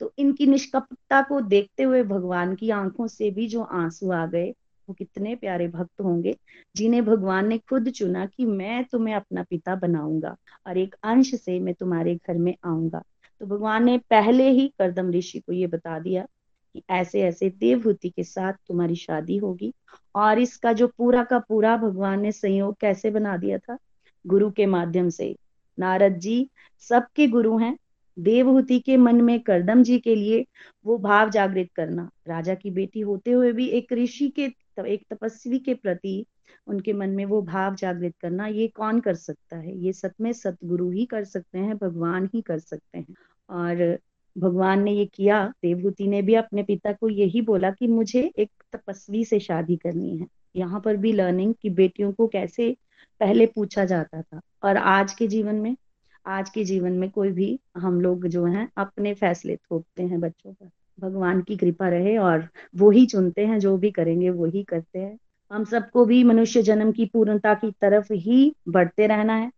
तो 0.00 0.12
इनकी 0.18 0.46
निष्कपटता 0.46 1.20
को 1.22 1.40
देखते 1.40 1.82
हुए 1.82 2.02
भगवान 2.04 2.54
की 2.54 2.70
आँखों 2.70 3.06
से 3.06 3.30
भी 3.30 3.46
जो 3.48 3.62
आँसू 3.62 4.10
आ 4.12 4.24
गए 4.26 4.52
वो 4.88 4.94
कितने 4.94 5.34
प्यारे 5.36 5.68
भक्त 5.68 6.00
होंगे, 6.00 6.36
जिन्हें 6.76 7.04
भगवान 7.04 7.48
ने 7.48 7.58
खुद 7.58 7.90
चुना 7.90 8.26
कि 8.26 8.44
मैं 8.44 8.84
तुम्हें 8.84 9.14
अपना 9.14 9.42
पिता 9.42 9.74
बनाऊँगा 9.74 10.36
और 10.66 10.78
एक 10.78 10.94
अंश 11.02 11.34
से 11.34 11.60
मैं 11.60 11.74
तुम्हारे 11.74 12.14
घर 12.14 12.38
में 12.38 12.54
आऊँगा। 12.64 13.02
तो 13.40 13.46
भगवान 13.46 13.84
ने 13.84 13.98
पहले 13.98 14.50
ही 14.50 14.72
करदम 14.78 15.10
ऋषि 15.10 15.38
को 15.38 15.52
ये 15.52 15.66
बता 15.66 15.98
दिया 15.98 16.26
कि 16.74 16.82
ऐसे 16.90 17.22
ऐसे 17.22 17.50
देवहूति 17.50 18.10
के 18.10 18.24
साथ 18.24 18.52
तुम्हारी 18.52 18.94
शादी 18.94 19.36
होगी 19.36 19.74
और 20.14 20.38
इसका 20.38 20.72
जो 20.72 20.88
पूरा 20.88 21.24
का 21.24 21.38
पूरा 21.38 21.76
भगवान 21.76 22.20
ने 22.20 22.32
संयोग 22.32 22.76
कैसे 22.80 23.10
बना 23.10 23.36
दिया 23.36 23.58
था? 23.58 23.78
गुरु 24.26 24.50
के 24.50 24.66
माध्यम 24.66 25.08
से। 25.08 25.36
नारद 25.78 26.18
जी, 26.18 26.50
सबके 26.78 27.26
गुरु 27.26 27.58
हैं। 27.58 27.76
देवहूति 28.18 28.78
के 28.80 28.96
मन 28.96 29.20
में 29.20 29.40
करदम 29.40 29.82
जी 29.82 29.98
के 29.98 30.14
लिए 30.14 30.44
वो 30.86 30.98
भाव 30.98 31.30
जागृत 31.30 31.68
करना। 31.76 32.10
राजा 32.28 32.54
की 32.54 32.70
बेटी 32.70 33.00
होते 33.00 33.30
हुए 33.30 33.52
भी 33.52 33.66
एक 33.66 33.92
ऋषि 33.92 34.28
के 34.28 34.48
तो 34.78 34.84
एक 34.84 35.02
तपस्वी 35.10 35.58
के 35.58 35.74
प्रति 35.74 36.26
उनके 36.66 36.92
मन 36.92 37.10
में 37.10 37.24
वो 37.24 37.42
भाव 37.42 37.74
जागृत 37.74 38.14
करना, 38.20 38.46
ये 38.46 38.68
कौन 38.68 39.00
कर 39.00 39.14
सकता 39.14 39.56
है? 39.56 39.78
ये 39.78 39.92
सत 39.92 40.12
में 40.20 40.32
सतगुरु 40.32 40.90
ही 40.90 41.06
कर 41.06 41.24
सकते 41.24 41.58
हैं, 41.58 41.76
भगवान 41.76 42.30
ही 42.34 42.40
कर 42.40 42.58
सकते 42.58 42.98
हैं। 42.98 43.14
और 43.50 43.98
भगवान 44.38 44.82
ने 44.82 44.92
ये 44.92 45.06
किया 45.06 45.54
देवहूति 45.62 46.06
ने 46.06 46.22
भी 46.22 46.34
अपने 46.34 46.62
पिता 46.62 46.92
को 46.92 47.08
यही 47.08 47.40
बोला 47.40 47.70
कि 47.70 47.86
मुझे 47.86 48.32
एक 48.38 48.50
तपस्वी 48.72 49.24
से 49.24 49.40
शादी 49.40 49.76
करनी 49.76 50.18
है। 50.18 50.26
यहाँ 50.56 50.80
पर 50.80 50.96
भी 50.96 51.12
लर्निंग 51.12 51.54
कि 51.62 51.70
बेटियों 51.70 52.12
को 52.12 52.26
कैसे 52.26 52.76
पहले 53.20 53.46
पूछा 53.46 53.84
जाता 53.84 54.22
था। 54.22 54.40
और 54.62 54.76
आज 54.76 55.14
के 55.14 55.26
जीवन 55.26 55.54
में, 55.54 55.76
आज 56.26 56.50
के 56.50 56.64
जीवन 56.64 56.92
में 56.92 57.10
कोई 57.10 57.30
भी 57.30 57.60
हम 57.76 58.00
लोग 58.00 58.26
जो 58.26 58.44
हैं, 58.44 58.68
अपने 58.76 59.14
फैसले 59.14 59.56
थोपते 59.56 60.02
हैं 60.02 60.20
बच्चों 60.20 60.52
पर। 60.52 60.70
भगवान 60.98 61.40
की 61.42 61.56
कृपा 61.56 61.88
रहे 61.88 62.16
और 62.18 62.48
वो 62.76 62.90
ही 62.90 63.04
चुनते 63.06 63.46
हैं, 63.46 63.58
जो 63.58 63.76
भी 63.78 63.90
करेंगे 63.90 64.30
वो 64.30 64.46
ही 64.46 64.62
करते 64.64 64.98
हैं। 64.98 65.16
हम 65.50 65.64
सबको 65.64 66.04
भी 66.04 66.22
मनुष्य 66.24 66.62
जन्म 66.62 66.92
की 66.92 67.06
पूर्णता 67.06 67.54
की 67.54 67.70
तरफ़ 67.80 68.12
ही 68.14 68.52
बढ़ते 68.68 69.06
रहना 69.06 69.34
है। 69.34 69.50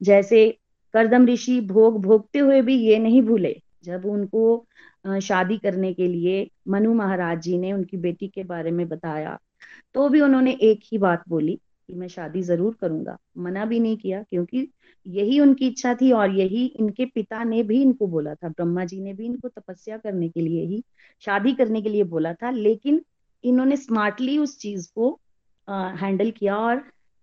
जैसे 0.00 0.48
करदम 0.94 1.26
ऋषि 1.26 1.60
भोग 1.62 2.00
भोगते 2.02 2.38
हुए 2.38 2.60
भी 2.62 2.76
ये 2.78 2.98
नहीं 2.98 3.22
भूले, 3.22 3.56
जब 3.84 4.06
उनको 4.06 4.66
शादी 5.22 5.58
करने 5.58 5.92
के 5.94 6.06
लिए 6.08 6.48
मनु 6.68 6.94
महाराज 6.94 7.42
जी 7.42 7.58
ने 7.58 7.72
उनकी 7.72 7.96
बेटी 7.96 8.28
के 8.28 8.44
बारे 8.44 8.70
में 8.70 8.88
बताया 8.88 9.38
तो 9.94 10.08
भी 10.08 10.20
उन्होंने 10.20 10.52
एक 10.62 10.80
ही 10.84 10.98
बात 10.98 11.22
बोली 11.28 11.58
कि 11.90 11.96
मैं 11.96 12.08
शादी 12.08 12.42
ज़रूर 12.42 12.76
करूँगा। 12.80 13.16
मना 13.38 13.64
भी 13.64 13.78
नहीं 13.80 13.96
किया, 13.96 14.22
क्योंकि 14.22 14.68
यही 15.06 15.38
उनकी 15.40 15.66
इच्छा 15.68 15.94
थी 15.94 16.10
और 16.12 16.30
यही 16.30 16.64
इनके 16.80 17.04
पिता 17.06 17.42
ने 17.44 17.62
भी 17.62 17.80
इनको 17.82 18.06
बोला 18.06 18.34
था, 18.34 18.48
ब्रह्मा 18.48 18.84
जी 18.84 19.00
ने 19.00 19.12
भी 19.14 19.24
इनको 19.26 19.48
तपस्या 19.50 19.96
करने 19.98 20.28
के 20.28 20.40
लिए 20.40 20.64
ही, 20.66 20.82
शादी 21.24 21.52
करने 21.52 21.82
के 21.82 21.88
लिए 21.88 22.04
बोला 22.04 22.32
था, 22.34 22.50
लेकिन 22.50 23.02
इन्होंने 23.44 23.76
स्मार्टली 23.76 24.36
उस 24.38 24.58
चीज़ 24.58 24.88
को 24.94 25.18
हैंडल 25.68 26.30
किया 26.30 26.56
और 26.58 26.82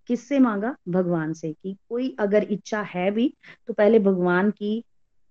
किससे 0.09 0.39
मांगा? 0.39 0.75
भगवान 0.89 1.33
से 1.33 1.51
कि 1.53 1.75
कोई 1.89 2.15
अगर 2.19 2.43
इच्छा 2.51 2.81
है 2.85 3.09
भी 3.11 3.33
तो 3.67 3.73
पहले 3.73 3.99
भगवान 4.01 4.51
की 4.51 4.83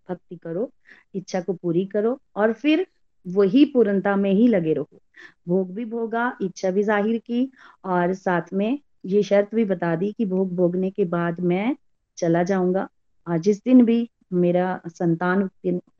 भक्ति 0.08 0.36
करो, 0.36 0.70
इच्छा 1.14 1.40
को 1.40 1.52
पूरी 1.52 1.84
करो 1.86 2.18
और 2.36 2.52
फिर 2.54 2.86
वही 3.26 3.64
पूर्णता 3.64 4.16
में 4.16 4.32
ही 4.32 4.48
लगे 4.48 4.72
रहो। 4.72 5.00
भोग 5.48 5.72
भी 5.74 5.84
भोगा, 5.84 6.36
इच्छा 6.42 6.70
भी 6.70 6.82
ज़ाहिर 6.82 7.18
की 7.18 7.50
और 7.84 8.12
साथ 8.14 8.52
में 8.52 8.78
ये 9.06 9.22
शर्त 9.22 9.54
भी 9.54 9.64
बता 9.64 9.94
दी 9.96 10.12
कि 10.12 10.24
भोग 10.26 10.54
भोगने 10.56 10.90
के 10.90 11.04
बाद 11.06 11.40
मैं 11.42 11.76
चला 12.18 12.42
जाऊँगा। 12.42 12.88
और 13.26 13.38
जिस 13.38 13.58
दिन 13.58 13.84
भी 13.84 14.08
मेरा 14.34 14.80
संतान 14.88 15.48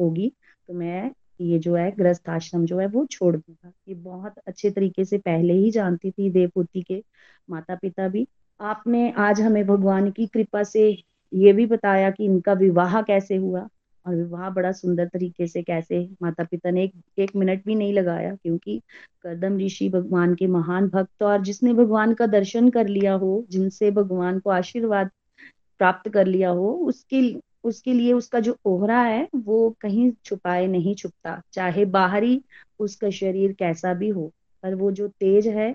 होगी 0.01 0.33
तो 0.69 0.75
मैं 0.75 1.11
ये 1.41 1.59
जो 1.59 1.75
है 1.77 1.91
गृहस्थ 1.91 2.29
आश्रम 2.31 2.65
जो 2.67 2.79
है 2.79 2.87
वो 2.87 3.05
छोड़ 3.07 3.35
दूँगा। 3.37 3.73
ये 3.89 3.95
बहुत 3.95 4.39
अच्छे 4.47 4.71
तरीके 4.71 5.05
से 5.05 5.19
पहले 5.19 5.53
ही 5.55 5.71
जानती 5.71 6.11
थी 6.11 6.31
देवपुती 6.31 6.83
के 6.83 7.03
माता 7.49 7.75
पिता 7.75 8.09
भी। 8.09 8.27
आपने 8.61 9.11
आज 9.19 9.41
हमें 9.41 9.67
भगवान 9.67 10.11
की 10.11 10.27
कृपा 10.27 10.63
से 10.63 10.91
ये 11.33 11.53
भी 11.53 11.67
बताया 11.67 12.11
कि 12.11 12.25
इनका 12.25 12.53
विवाह 12.55 13.01
कैसे 13.03 13.37
हुआ। 13.37 13.67
और 14.07 14.15
विवाह 14.15 14.51
बड़ा 14.51 14.73
सुंदर 14.73 15.07
तरीके 15.09 15.47
से 15.47 15.63
कैसे 15.63 16.09
माता 16.23 16.45
पिता 16.45 16.71
ने 16.71 16.85
एक 16.85 16.93
एक 17.19 17.31
मिनट 17.37 17.65
भी 17.67 17.75
नहीं 17.75 17.93
लगाया, 17.93 18.35
क्योंकि 18.35 18.81
कदम 19.25 19.59
ऋषि 19.59 19.89
भगवान 19.89 20.35
के 20.35 20.47
महान 20.47 20.89
भक्त 20.89 21.23
और 21.23 21.43
जिसने 21.43 21.73
भगवान 21.75 22.15
का 22.15 22.27
दर्शन 22.27 22.71
कर 22.71 22.89
लिया 22.89 23.15
हो, 23.15 23.45
जिनसे 23.51 23.91
भगवान 23.91 24.39
को 24.39 24.51
आशीर्वाद 24.51 25.11
प्राप्त 25.81 26.09
कर 26.11 26.27
लिया 26.27 26.51
हो, 26.51 26.71
उसके 26.73 27.23
उसके 27.65 27.93
लिए 27.93 28.13
उसका 28.13 28.41
जो 28.41 28.57
ओहरा 28.65 29.01
है, 29.03 29.29
वो 29.37 29.77
कहीं 29.81 30.11
छुपाए 30.25 30.67
नहीं 30.67 30.95
छुपता, 30.95 31.41
चाहे 31.53 31.85
बाहरी 31.85 32.41
उसका 32.79 33.11
शरीर 33.11 33.53
कैसा 33.53 33.95
भी 33.95 34.09
हो, 34.09 34.31
पर 34.63 34.75
वो 34.75 34.91
जो 34.93 35.09
तेज 35.09 35.49
है, 35.49 35.75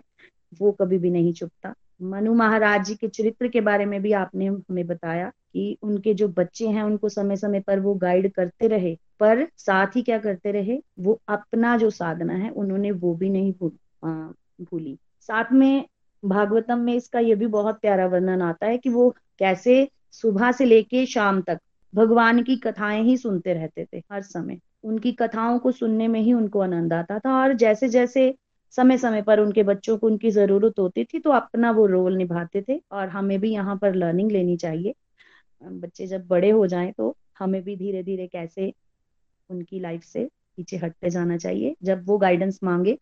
वो 0.62 0.72
कभी 0.72 0.98
भी 0.98 1.12
नहीं 1.12 1.34
छुपता। 1.34 1.74
मनु 2.02 2.34
महाराज 2.34 2.86
जी 2.86 2.96
के 2.96 3.08
चरित्र 3.08 3.48
के 3.48 3.62
बारे 3.62 3.86
में 3.86 4.02
भी 4.02 4.12
आपने 4.12 4.46
हमें 4.48 4.88
बताया 4.88 5.30
कि 5.30 5.78
उनके 5.84 6.14
जो 6.14 6.28
बच्चे 6.28 6.68
हैं, 6.68 6.84
उनको 6.84 7.10
समय 7.10 7.36
समय 7.36 7.60
पर 7.60 7.80
वो 7.80 7.94
गाइड 7.96 8.32
करते 8.34 8.68
रहे, 8.68 8.98
पर 9.20 9.48
साथ 9.58 9.96
ही 9.96 10.02
क्या 10.02 10.18
करते 10.18 10.52
रहे? 10.52 10.82
वो 11.00 11.22
अपना 11.28 11.78
जो 11.78 11.90
साधना 11.90 12.34
है, 12.34 12.50
उन्होंने 12.50 12.92
वो 12.92 13.16
भी 13.16 13.30
नहीं 13.30 13.54
भूल 13.54 13.72
भूली। 14.64 14.98
साथ 15.22 15.52
में 15.54 15.86
भागवतम 16.26 16.78
में 16.78 16.94
इसका 16.94 17.20
यह 17.20 17.36
भी 17.36 17.48
बहुत 17.48 17.80
प्यारा 17.82 18.06
वर्णन 18.06 18.42
आता 18.42 18.68
है 18.68 18.78
कि 18.78 18.90
वो 18.90 19.10
कैसे 19.40 19.90
सुबह 20.12 20.52
से 20.52 20.66
लेके 20.66 21.06
शाम 21.06 21.42
तक 21.42 21.60
भगवान 21.96 22.44
की 22.44 22.56
कथाएँ 22.56 23.04
ही 23.04 23.18
सुनते 23.18 23.54
रहते 23.54 23.88
थे 23.94 23.98
हर 24.12 24.22
समय। 24.22 24.60
उनकी 24.84 25.12
कथाओं 25.12 25.60
को 25.60 25.72
सुनने 25.72 26.08
में 26.08 26.20
ही 26.20 26.34
उनको 26.34 26.60
आनंद 26.60 26.94
आता 26.94 27.20
था 27.20 27.42
और 27.42 27.54
जैसे 27.54 27.90
जैसे 27.90 28.36
समय 28.78 28.98
समय 28.98 29.22
पर 29.22 29.40
उनके 29.40 29.64
बच्चों 29.64 29.98
को 29.98 30.08
उनकी 30.08 30.32
ज़रूरत 30.32 30.80
होती 30.80 31.04
थी 31.04 31.20
तो 31.20 31.30
अपना 31.32 31.72
वो 31.72 31.86
रोल 31.86 32.16
निभाते 32.18 32.62
थे 32.70 32.80
और 32.92 33.10
हमें 33.10 33.40
भी 33.40 33.52
यहाँ 33.52 33.76
पर 33.78 33.96
लर्निंग 33.96 34.32
लेनी 34.32 34.58
चाहिए। 34.58 34.94
बच्चे 35.62 36.08
जब 36.08 36.28
बड़े 36.28 36.50
हो 36.50 36.66
जाएँ 36.68 36.92
तो 36.92 37.16
हमें 37.40 37.62
भी 37.64 37.76
धीरे 37.76 38.04
धीरे 38.04 38.28
कैसे 38.28 38.72
उनकी 39.50 39.80
लाइफ 39.80 40.04
से 40.04 40.26
पीछे 40.58 40.78
हटते 40.78 41.10
जाना 41.10 41.38
चाहिए। 41.38 41.76
जब 41.84 42.04
वो 42.08 42.18
गाइडेंस 42.18 42.60
मांगे, 42.64 42.98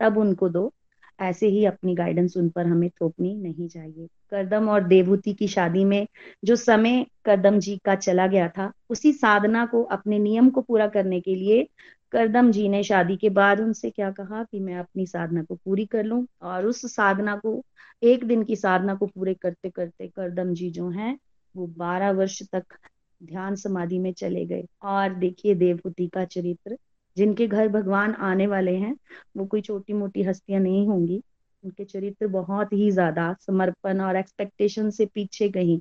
तब 0.00 0.18
उनको 0.18 0.48
दो। 0.48 0.72
ऐसे 1.18 1.46
ही 1.46 1.64
अपनी 1.64 1.94
गाइडेंस 1.94 2.36
उन 2.36 2.48
पर 2.48 2.66
हमें 2.66 2.88
थोपनी 2.90 3.34
नहीं 3.36 3.68
चाहिए। 3.68 4.06
करदम 4.30 4.68
और 4.68 4.84
देवहूति 4.84 5.32
की 5.34 5.48
शादी 5.48 5.84
में 5.84 6.06
जो 6.44 6.56
समय 6.56 7.04
करदम 7.24 7.58
जी 7.58 7.76
का 7.84 7.94
चला 7.94 8.26
गया 8.26 8.48
था, 8.48 8.70
उसी 8.90 9.12
साधना 9.12 9.64
को, 9.66 9.82
अपने 9.82 10.18
नियम 10.18 10.50
को 10.50 10.60
पूरा 10.60 10.86
करने 10.88 11.20
के 11.20 11.34
लिए 11.34 11.66
करदम 12.12 12.50
जी 12.52 12.68
ने 12.68 12.82
शादी 12.82 13.16
के 13.16 13.28
बाद 13.30 13.60
उनसे 13.60 13.90
क्या 13.90 14.10
कहा 14.10 14.42
कि 14.44 14.60
मैं 14.60 14.74
अपनी 14.76 15.06
साधना 15.06 15.42
को 15.44 15.54
पूरी 15.56 15.84
कर 15.86 16.04
लूँ 16.04 16.26
और 16.42 16.66
उस 16.66 16.80
साधना 16.94 17.36
को, 17.36 17.62
एक 18.02 18.24
दिन 18.24 18.42
की 18.44 18.56
साधना 18.56 18.94
को 18.94 19.06
पूरे 19.06 19.34
करते 19.34 19.70
करते 19.70 20.08
करदम 20.08 20.52
जी 20.54 20.70
जो 20.70 20.88
हैं, 20.90 21.18
वो 21.54 21.66
बारह 21.68 22.10
वर्ष 22.10 22.42
तक 22.52 22.76
ध्यान 23.20 23.54
समाधि 23.56 23.98
में 23.98 24.12
चले 24.12 24.44
गए। 24.46 24.64
और 24.84 25.14
देखिए 25.14 25.54
देवहूति 25.54 26.06
का 26.08 26.24
चरित्र, 26.26 26.76
जिनके 27.16 27.46
घर 27.46 27.68
भगवान 27.68 28.14
आने 28.22 28.46
वाले 28.46 28.76
हैं, 28.76 28.94
वो 29.36 29.46
कोई 29.46 29.60
छोटी 29.60 29.92
मोटी 29.92 30.22
हस्तियाँ 30.22 30.60
नहीं 30.60 30.86
होंगी। 30.86 31.22
उनके 31.64 31.84
चरित्र 31.84 32.26
बहुत 32.28 32.72
ही 32.72 32.90
ज़्यादा 32.90 33.32
समर्पण 33.40 34.00
और 34.00 34.16
एक्सपेक्टेशन 34.16 34.90
से 34.90 35.06
पीछे 35.06 35.48
कहीं। 35.50 35.78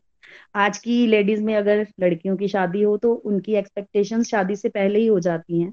आज 0.58 0.78
की 0.78 1.06
लेडीज़ 1.08 1.44
में 1.44 1.56
अगर 1.56 1.86
लड़कियों 2.02 2.36
की 2.38 2.48
शादी 2.48 2.82
हो 2.84 2.98
तो 2.98 3.14
उनकी 3.16 3.56
एक्सपेक्टेशंस 3.56 4.30
शादी 4.30 4.56
से 4.56 4.70
पहले 4.70 5.00
ही 5.00 5.08
हो 5.08 5.20
जाती 5.22 5.62
हैं। 5.62 5.72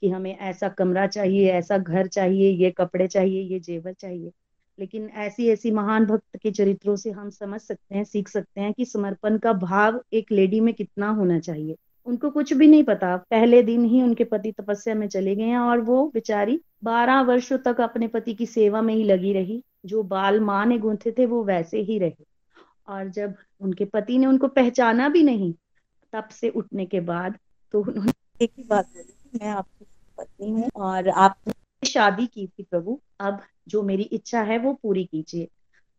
कि 0.00 0.08
हमें 0.08 0.38
ऐसा 0.38 0.68
कमरा 0.68 1.06
चाहिए, 1.06 1.50
ऐसा 1.50 1.78
घर 1.78 2.06
चाहिए, 2.06 2.50
ये 2.50 2.70
कपड़े 2.70 3.08
चाहिए, 3.08 3.42
ये 3.42 3.60
जेवर 3.60 3.92
चाहिए। 3.92 4.32
लेकिन 4.80 5.10
ऐसी 5.14 5.48
ऐसी 5.48 5.70
महान 5.70 6.06
भक्त 6.06 6.36
के 6.42 6.50
चरित्रों 6.50 6.96
से 6.96 7.10
हम 7.10 7.30
समझ 7.30 7.60
सकते 7.60 7.94
हैं, 7.94 8.04
सीख 8.04 8.28
सकते 8.28 8.60
हैं 8.60 8.72
कि 8.72 8.84
समर्पण 8.84 9.38
का 9.38 9.52
भाव 9.52 10.04
एक 10.12 10.32
लेडी 10.32 10.60
में 10.60 10.74
कितना 10.74 11.10
होना 11.10 11.38
चाहिए। 11.38 11.76
उनको 12.06 12.30
कुछ 12.30 12.52
भी 12.52 12.66
नहीं 12.66 12.84
पता। 12.84 13.16
पहले 13.16 13.62
दिन 13.62 13.84
ही 13.84 14.02
उनके 14.02 14.24
पति 14.24 14.52
तपस्या 14.52 14.94
में 14.94 15.08
चले 15.08 15.36
गए 15.36 15.44
हैं 15.44 15.58
और 15.58 15.80
वो 15.80 16.10
बेचारी 16.14 16.60
बारह 16.84 17.20
वर्षों 17.20 17.58
तक 17.58 17.80
अपने 17.80 18.08
पति 18.08 18.34
की 18.34 18.46
सेवा 18.46 18.82
में 18.82 18.94
ही 18.94 19.04
लगी 19.04 19.32
रही। 19.32 19.64
जो 19.86 20.02
बाल 20.02 20.40
माँ 20.40 20.66
ने 20.66 20.78
गूंथे 20.78 21.12
थे, 21.12 21.26
वो 21.26 21.44
वैसे 21.44 21.80
ही 21.80 21.98
रहे। 21.98 22.24
और 22.88 23.08
जब 23.08 23.34
उनके 23.60 23.84
पति 23.84 24.18
ने 24.18 24.26
उनको 24.26 24.48
पहचाना 24.48 25.08
भी 25.08 25.22
नहीं, 25.22 25.54
तब 26.12 26.28
से 26.28 26.48
उठने 26.48 26.86
के 26.86 27.00
बाद 27.00 27.38
तो 27.72 27.80
उन्होंने 27.80 28.12
एक 28.44 28.50
ही 28.58 28.64
बात 28.64 28.86
बोली 28.86 29.12
मैं 29.34 29.48
आपकी 29.48 29.86
पत्नी 30.18 30.50
हूँ 30.50 30.70
और 30.76 31.08
आप 31.08 31.36
शादी 31.86 32.26
की 32.26 32.46
थी 32.46 32.62
प्रभु। 32.62 33.00
अब 33.20 33.40
जो 33.68 33.82
मेरी 33.82 34.02
इच्छा 34.02 34.42
है 34.42 34.58
वो 34.58 34.72
पूरी 34.72 35.04
कीजिए। 35.04 35.48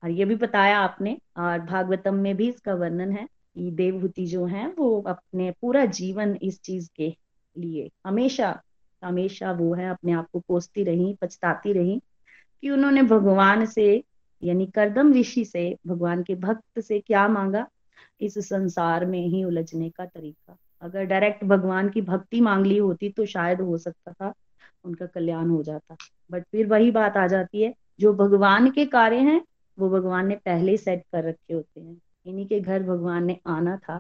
और 0.03 0.09
ये 0.09 0.25
भी 0.25 0.35
बताया 0.35 0.79
आपने 0.79 1.17
और 1.37 1.59
भागवतम 1.59 2.15
में 2.15 2.35
भी 2.35 2.49
इसका 2.49 2.73
वर्णन 2.73 3.11
है 3.11 3.25
कि 3.25 3.71
देवहूति 3.71 4.25
जो 4.25 4.45
है 4.45 4.67
वो 4.67 5.01
अपने 5.01 5.51
पूरा 5.51 5.85
जीवन 5.85 6.37
इस 6.41 6.61
चीज़ 6.61 6.89
के 6.95 7.15
लिए। 7.57 7.91
हमेशा 8.05 8.61
हमेशा 9.03 9.51
वो 9.51 9.73
है, 9.73 9.89
अपने 9.89 10.11
आप 10.11 10.27
को 10.33 10.39
कोसती 10.39 10.83
रही, 10.83 11.17
पछताती 11.21 11.73
रही 11.73 12.01
कि 12.61 12.69
उन्होंने 12.69 13.03
भगवान 13.03 13.65
से, 13.65 14.03
यानी 14.43 14.65
करदम 14.65 15.13
ऋषि 15.13 15.45
से, 15.45 15.77
भगवान 15.87 16.23
के 16.23 16.35
भक्त 16.35 16.79
से 16.79 16.99
क्या 16.99 17.27
मांगा? 17.27 17.67
इस 18.21 18.37
संसार 18.37 19.05
में 19.05 19.27
ही 19.27 19.43
उलझने 19.43 19.89
का 19.89 20.05
तरीका। 20.05 20.57
अगर 20.81 21.05
डायरेक्ट 21.05 21.43
भगवान 21.43 21.89
की 21.89 22.01
भक्ति 22.01 22.41
मांग 22.41 22.65
ली 22.65 22.77
होती 22.77 23.09
तो 23.09 23.25
शायद 23.25 23.61
हो 23.61 23.77
सकता 23.77 24.11
था, 24.11 24.33
उनका 24.85 25.05
कल्याण 25.05 25.49
हो 25.49 25.61
जाता। 25.63 25.95
बट 26.31 26.43
फिर 26.43 26.67
वही 26.67 26.91
बात 26.91 27.17
आ 27.17 27.25
जाती 27.27 27.61
है, 27.61 27.73
जो 27.99 28.13
भगवान 28.13 28.69
के 28.71 28.85
कार्य 28.85 29.17
हैं, 29.17 29.41
वो 29.77 29.89
भगवान 29.89 30.27
ने 30.27 30.35
पहले 30.35 30.77
सेट 30.77 31.03
कर 31.13 31.23
रखे 31.23 31.53
होते 31.53 31.81
हैं। 31.81 31.99
इन्हीं 32.25 32.45
के 32.47 32.59
घर 32.59 32.83
भगवान 32.83 33.25
ने 33.25 33.37
आना 33.47 33.75
था 33.77 33.99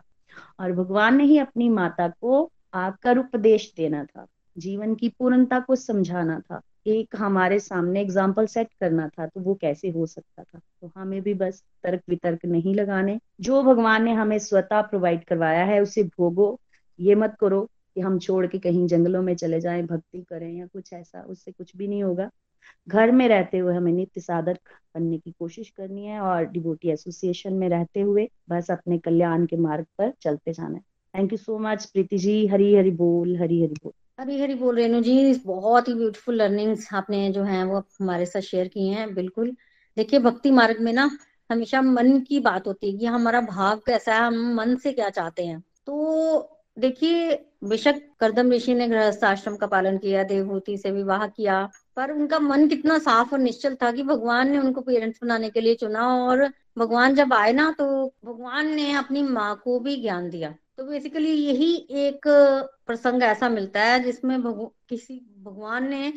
और 0.59 0.71
भगवान 0.71 1.15
ने 1.17 1.23
ही 1.23 1.37
अपनी 1.37 1.69
माता 1.69 2.07
को 2.21 2.49
आकर 2.73 3.17
उपदेश 3.17 3.71
देना 3.77 4.03
था। 4.05 4.25
जीवन 4.57 4.95
की 4.95 5.09
पूर्णता 5.09 5.59
को 5.59 5.75
समझाना 5.75 6.39
था। 6.39 6.61
एक 6.87 7.15
हमारे 7.15 7.59
सामने 7.59 8.01
एग्ज़ाम्पल 8.01 8.45
सेट 8.45 8.67
करना 8.79 9.07
था 9.07 9.25
तो 9.27 9.39
वो 9.39 9.53
कैसे 9.55 9.89
हो 9.89 10.05
सकता 10.05 10.43
था? 10.43 10.59
तो 10.81 10.91
हमें 10.95 11.21
भी 11.21 11.33
बस 11.33 11.63
तर्क 11.83 12.01
वितर्क 12.09 12.45
नहीं 12.45 12.75
लगाने। 12.75 13.19
जो 13.41 13.61
भगवान 13.63 14.03
ने 14.03 14.13
हमें 14.13 14.37
स्वतः 14.39 14.81
प्रोवाइड 14.81 15.23
करवाया 15.23 15.63
है, 15.65 15.79
उसे 15.81 16.03
भोगो। 16.03 16.59
ये 16.99 17.15
मत 17.15 17.35
करो 17.39 17.69
कि 17.95 18.01
हम 18.01 18.19
छोड़ 18.19 18.47
के 18.47 18.59
कहीं 18.59 18.87
जंगलों 18.87 19.21
में 19.21 19.35
चले 19.35 19.59
जाएँ, 19.59 19.83
भक्ति 19.83 20.21
करें 20.21 20.53
या 20.53 20.65
कुछ 20.65 20.93
ऐसा, 20.93 21.21
उससे 21.21 21.51
कुछ 21.51 21.75
भी 21.75 21.87
नहीं 21.87 22.03
होगा। 22.03 22.29
घर 22.87 23.11
में 23.11 23.27
रहते 23.27 23.57
हुए 23.57 23.75
हमें 23.75 23.91
नित्य 23.91 24.21
साधक 24.21 24.57
बनने 24.95 25.17
की 25.17 25.31
कोशिश 25.31 25.69
करनी 25.69 26.05
है 26.05 26.19
और 26.19 26.45
डिवोटी 26.45 26.89
एसोसिएशन 26.89 27.53
में 27.53 27.69
रहते 27.69 28.01
हुए 28.01 28.29
बस 28.49 28.71
अपने 28.71 28.97
कल्याण 28.97 29.45
के 29.45 29.57
मार्ग 29.57 29.85
पर 29.97 30.13
चलते 30.21 30.53
जाना 30.53 30.75
है। 30.75 30.81
Thank 31.17 31.31
you 31.31 31.37
so 31.37 31.59
much 31.59 31.85
Preeti 31.85 32.17
ji. 32.17 32.47
Hari 32.47 32.75
Hari 32.75 32.91
बोल 32.91 33.37
हरी 33.37 33.63
हरी 33.63 33.73
बोल। 33.83 33.91
हरी 34.19 34.41
हरी 34.41 34.55
बोल, 34.55 34.75
रेणु 34.75 35.01
जी। 35.01 35.33
बहुत 35.33 35.87
ही 35.87 35.93
ब्यूटीफुल 35.93 36.35
लर्निंग्स 36.35 36.93
आपने 36.93 37.31
जो 37.31 37.43
है 37.43 37.63
वो 37.63 37.79
हमारे 37.79 38.25
साथ 38.25 38.41
शेयर 38.41 38.67
की 38.67 38.87
हैं, 38.87 39.13
बिल्कुल। 39.15 39.55
देखिए, 39.97 40.19
भक्ति 40.19 40.51
मार्ग 40.51 40.79
में 40.79 40.93
ना 40.93 41.17
हमेशा 41.51 41.81
मन 41.81 42.19
की 42.19 42.39
बात 42.39 42.67
होती 42.67 42.91
है 42.91 42.97
कि 42.97 43.05
हमारा 43.05 43.41
भाव 43.41 43.77
कैसा 43.77 44.13
है, 44.13 44.21
हम 44.21 44.53
मन 44.55 44.75
से 44.75 44.93
क्या 44.93 45.09
चाहते 45.09 45.45
हैं। 45.45 45.63
तो 45.85 46.55
देखिए 46.79 47.33
बेशक 47.63 47.99
करदम 48.19 48.51
ऋषि 48.51 48.73
ने 48.73 48.87
गृहस्थ 48.87 49.23
आश्रम 49.23 49.55
का 49.55 49.67
पालन 49.67 49.97
किया 49.97 50.23
देवभूति 50.23 50.77
से 50.77 50.91
विवाह 50.91 51.25
किया 51.27 51.57
पर 51.95 52.11
उनका 52.11 52.39
मन 52.39 52.67
कितना 52.67 52.97
साफ़ 52.99 53.33
और 53.33 53.39
निश्चल 53.39 53.75
था 53.75 53.91
कि 53.91 54.03
भगवान 54.03 54.51
ने 54.51 54.57
उनको 54.57 54.81
पेरेंट्स 54.81 55.19
बनाने 55.23 55.49
के 55.49 55.61
लिए 55.61 55.75
चुना 55.75 56.07
और 56.19 56.47
भगवान 56.77 57.15
जब 57.15 57.33
आए 57.33 57.51
ना 57.53 57.71
तो 57.79 57.85
भगवान 58.25 58.73
ने 58.75 58.91
अपनी 58.93 59.21
माँ 59.23 59.55
को 59.63 59.79
भी 59.79 59.95
ज्ञान 60.01 60.29
दिया। 60.29 60.53
तो 60.77 60.83
बेसिकली 60.85 61.31
यही 61.31 61.73
एक 61.99 62.27
प्रसंग 62.87 63.23
ऐसा 63.23 63.49
मिलता 63.49 63.81
है 63.81 63.99
जिसमें 63.99 64.41
भगव, 64.41 64.71
किसी 64.89 65.21
भगवान 65.43 65.89
ने 65.89 66.13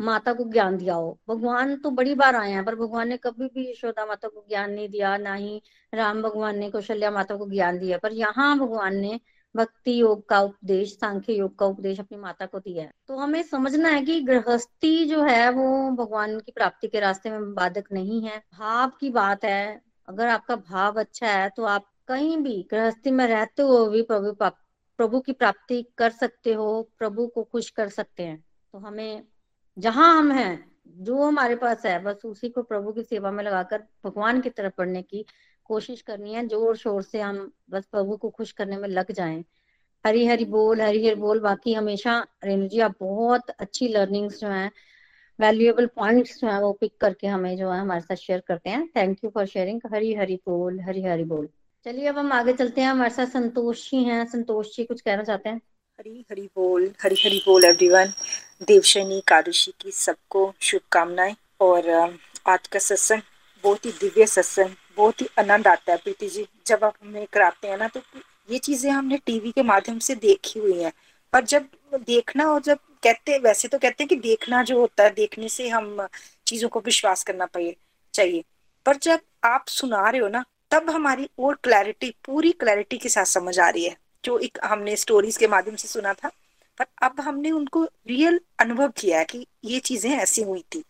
माता 0.00 0.32
को 0.32 0.44
ज्ञान 0.52 0.76
दिया 0.76 0.94
हो। 0.94 1.18
भगवान 1.28 1.76
तो 1.76 1.90
बड़ी 1.90 2.14
बार 2.14 2.36
आए 2.36 2.50
हैं 2.52 2.64
पर 2.64 2.74
भगवान 2.76 3.08
ने 3.08 3.16
कभी 3.16 3.46
भी 3.46 3.70
यशोदा 3.70 4.06
माता 4.06 4.28
को 4.28 4.44
ज्ञान 4.48 4.70
नहीं 4.72 4.88
दिया 4.88 5.16
ना 5.18 5.34
ही 5.34 5.60
राम 5.92 6.22
भगवान 6.22 6.58
ने 6.58 6.70
कौशल्या 6.70 7.10
माता 7.10 7.36
को 7.36 7.48
ज्ञान 7.50 7.78
दिया। 7.78 7.98
पर 7.98 8.12
यहाँ 8.14 8.58
भगवान 8.58 8.96
ने 8.96 9.20
भक्ति 9.54 10.00
योग 10.00 10.28
का 10.28 10.40
उपदेश, 10.40 10.94
सांख्य 10.94 11.32
योग 11.32 11.58
का 11.58 11.66
उपदेश 11.66 12.00
अपनी 12.00 12.18
माता 12.18 12.46
को 12.46 12.58
दिया 12.58 12.84
है। 12.84 12.90
तो 13.08 13.16
हमें 13.16 13.42
समझना 13.42 13.88
है 13.88 14.02
कि 14.02 14.20
गृहस्थी 14.20 15.04
जो 15.06 15.22
है, 15.22 15.50
वो 15.50 15.90
भगवान 15.96 16.38
की 16.40 16.52
प्राप्ति 16.52 16.88
के 16.88 17.00
रास्ते 17.00 17.30
में 17.30 17.54
बाधक 17.54 17.92
नहीं 17.92 18.22
है। 18.22 18.38
भाव 18.52 18.92
की 19.00 19.10
बात 19.10 19.44
है, 19.44 19.80
अगर 20.08 20.28
आपका 20.28 20.56
भाव 20.56 21.00
अच्छा 21.00 21.28
है 21.28 21.48
तो 21.48 21.64
आप 21.64 21.86
कहीं 22.08 22.36
भी 22.38 22.62
गृहस्थी 22.70 23.10
में 23.10 23.26
रहते 23.26 23.62
हुए 23.62 23.88
भी 23.88 24.02
प्रभु 24.02 24.32
प्रभु 24.98 25.20
की 25.20 25.32
प्राप्ति 25.32 25.82
कर 25.98 26.10
सकते 26.10 26.52
हो, 26.52 26.90
प्रभु 26.98 27.26
को 27.26 27.42
खुश 27.42 27.68
कर 27.70 27.88
सकते 27.88 28.22
हैं। 28.22 28.44
तो 28.72 28.78
हमें, 28.78 29.22
जहाँ 29.78 30.18
हम 30.18 30.30
हैं, 30.32 30.70
जो 30.88 31.22
हमारे 31.22 31.56
पास 31.56 31.86
है, 31.86 31.98
बस 32.02 32.24
उसी 32.24 32.48
को 32.48 32.62
प्रभु 32.62 32.92
की 32.92 33.02
सेवा 33.02 33.30
में 33.30 33.42
लगाकर 33.44 33.82
भगवान 34.04 34.40
की 34.40 34.50
तरफ़ 34.50 34.72
पढ़ने 34.78 35.02
की 35.02 35.24
कोशिश 35.70 36.00
करनी 36.02 36.34
है, 36.34 36.46
ज़ोर 36.48 36.76
शोर 36.76 37.02
से 37.02 37.20
हम 37.20 37.50
बस 37.70 37.84
प्रभु 37.92 38.16
को 38.16 38.30
खुश 38.30 38.52
करने 38.52 38.76
में 38.76 38.88
लग 38.88 39.12
जाएँ। 39.12 39.44
हरी 40.04 40.26
हरी 40.26 40.44
बोल 40.44 40.80
हरी 40.80 41.06
हरी 41.06 41.14
बोल। 41.16 41.40
बाकी 41.40 41.72
हमेशा, 41.74 42.14
रेणु 42.44 42.68
जी, 42.68 42.80
आप 42.80 42.94
बहुत 43.00 43.50
अच्छी 43.50 43.88
लर्निंग्स 43.88 44.40
जो 44.40 44.48
है 44.48 44.70
वैल्यूएबल 45.38 45.86
पॉइंट्स 45.86 46.38
जो 46.40 46.48
है, 46.48 46.60
वो 46.60 46.72
पिक 46.72 46.96
करके 47.00 47.26
हमें 47.26 47.56
जो 47.56 47.70
है, 47.70 47.80
हमारे 47.80 48.00
साथ 48.00 48.16
शेयर 48.16 48.42
करते 48.48 48.70
हैं। 48.70 48.86
Thank 48.96 49.24
you 49.24 49.30
for 49.30 49.46
sharing 49.46 49.80
Hari 49.92 50.14
Hari 50.14 50.36
बोल 50.48 50.80
हरी 50.80 51.02
हरी 51.02 51.24
बोल। 51.24 51.48
चलिए, 51.86 52.06
अब 52.06 52.18
हम 52.18 52.32
आगे 52.32 52.52
चलते 52.52 52.80
हैं। 52.80 52.88
हमारे 52.88 53.10
साथ 53.10 53.26
संतोष 53.26 53.90
जी 53.90 54.02
हैं। 54.04 54.24
संतोष 54.26 54.76
जी 54.76 54.84
कुछ 54.84 55.00
कहना 55.00 55.22
चाहते 55.22 55.48
हैं? 55.48 55.60
हरी 55.98 56.24
हरी 56.30 56.46
बोल 56.56 56.90
हरी 57.02 57.16
हरी 57.24 57.42
बोल 57.46 57.64
एवरीवन 57.64 58.12
देवशनी 58.62 59.20
कादशी 59.28 59.72
की 59.80 59.90
सबको 59.90 60.52
शुभकामनाएँ। 60.60 61.34
और 61.60 61.88
आज 62.46 62.66
का 62.66 62.78
सत्संग 62.78 63.22
बहुत 63.64 63.86
ही 63.86 63.90
दिव्य 64.00 64.26
सत्संग 64.26 64.89
बहुत 65.00 65.20
ही 65.20 65.26
आनंद 65.38 65.66
आता 65.68 65.92
है 65.92 65.98
प्रीति 65.98 66.28
जी। 66.28 66.46
जब 66.66 66.84
आप 66.84 66.94
हमें 67.02 67.26
कराते 67.32 67.68
हैं 67.68 67.78
ना 67.78 67.88
तो 67.88 68.00
ये 68.50 68.58
चीज़ें 68.58 68.90
हमने 68.90 69.16
टीवी 69.16 69.50
के 69.50 69.62
माध्यम 69.62 69.98
से 69.98 70.14
देखी 70.16 70.60
हुई 70.60 70.82
हैं। 70.82 70.92
पर 71.32 71.44
जब 71.44 71.68
देखना 71.96 72.50
और 72.52 72.60
जब 72.60 72.78
कहते, 73.04 73.38
वैसे 73.38 73.68
तो 73.68 73.78
कहते 73.78 74.04
हैं 74.04 74.08
कि 74.08 74.16
देखना 74.18 74.62
जो 74.62 74.78
होता 74.80 75.04
है, 75.04 75.10
देखने 75.10 75.48
से 75.48 75.68
हम 75.68 76.06
चीज़ों 76.46 76.68
को 76.68 76.80
विश्वास 76.80 77.22
करना 77.24 77.46
पाए 77.46 77.74
चाहिए। 78.14 78.44
पर 78.86 78.96
जब 78.96 79.20
आप 79.44 79.68
सुना 79.68 80.08
रहे 80.10 80.20
हो 80.20 80.28
ना, 80.28 80.44
तब 80.70 80.90
हमारी 80.90 81.28
और 81.38 81.54
क्लैरिटी 81.62 82.14
पूरी 82.24 82.52
क्लैरिटी 82.52 82.98
के 82.98 83.08
साथ 83.08 83.24
समझ 83.26 83.58
आ 83.58 83.68
रही 83.68 83.84
है। 83.84 83.96
जो 84.24 84.38
एक 84.38 84.58
हमने 84.64 84.96
स्टोरीज 84.96 85.36
के 85.36 85.46
माध्यम 85.46 85.76
से 85.76 85.88
सुना 85.88 86.12
था, 86.14 86.28
पर 86.78 86.86
अब 87.02 87.20
हमने 87.20 87.50
उनको 87.50 87.84
रियल 87.84 88.40
अनुभव 88.58 88.92
किया 88.96 89.18
है 89.18 89.24
कि 89.24 89.46
ये 89.64 89.80
चीज़ें 89.80 90.10
ऐसी 90.12 90.42
हुई 90.42 90.64
थी। 90.74 90.84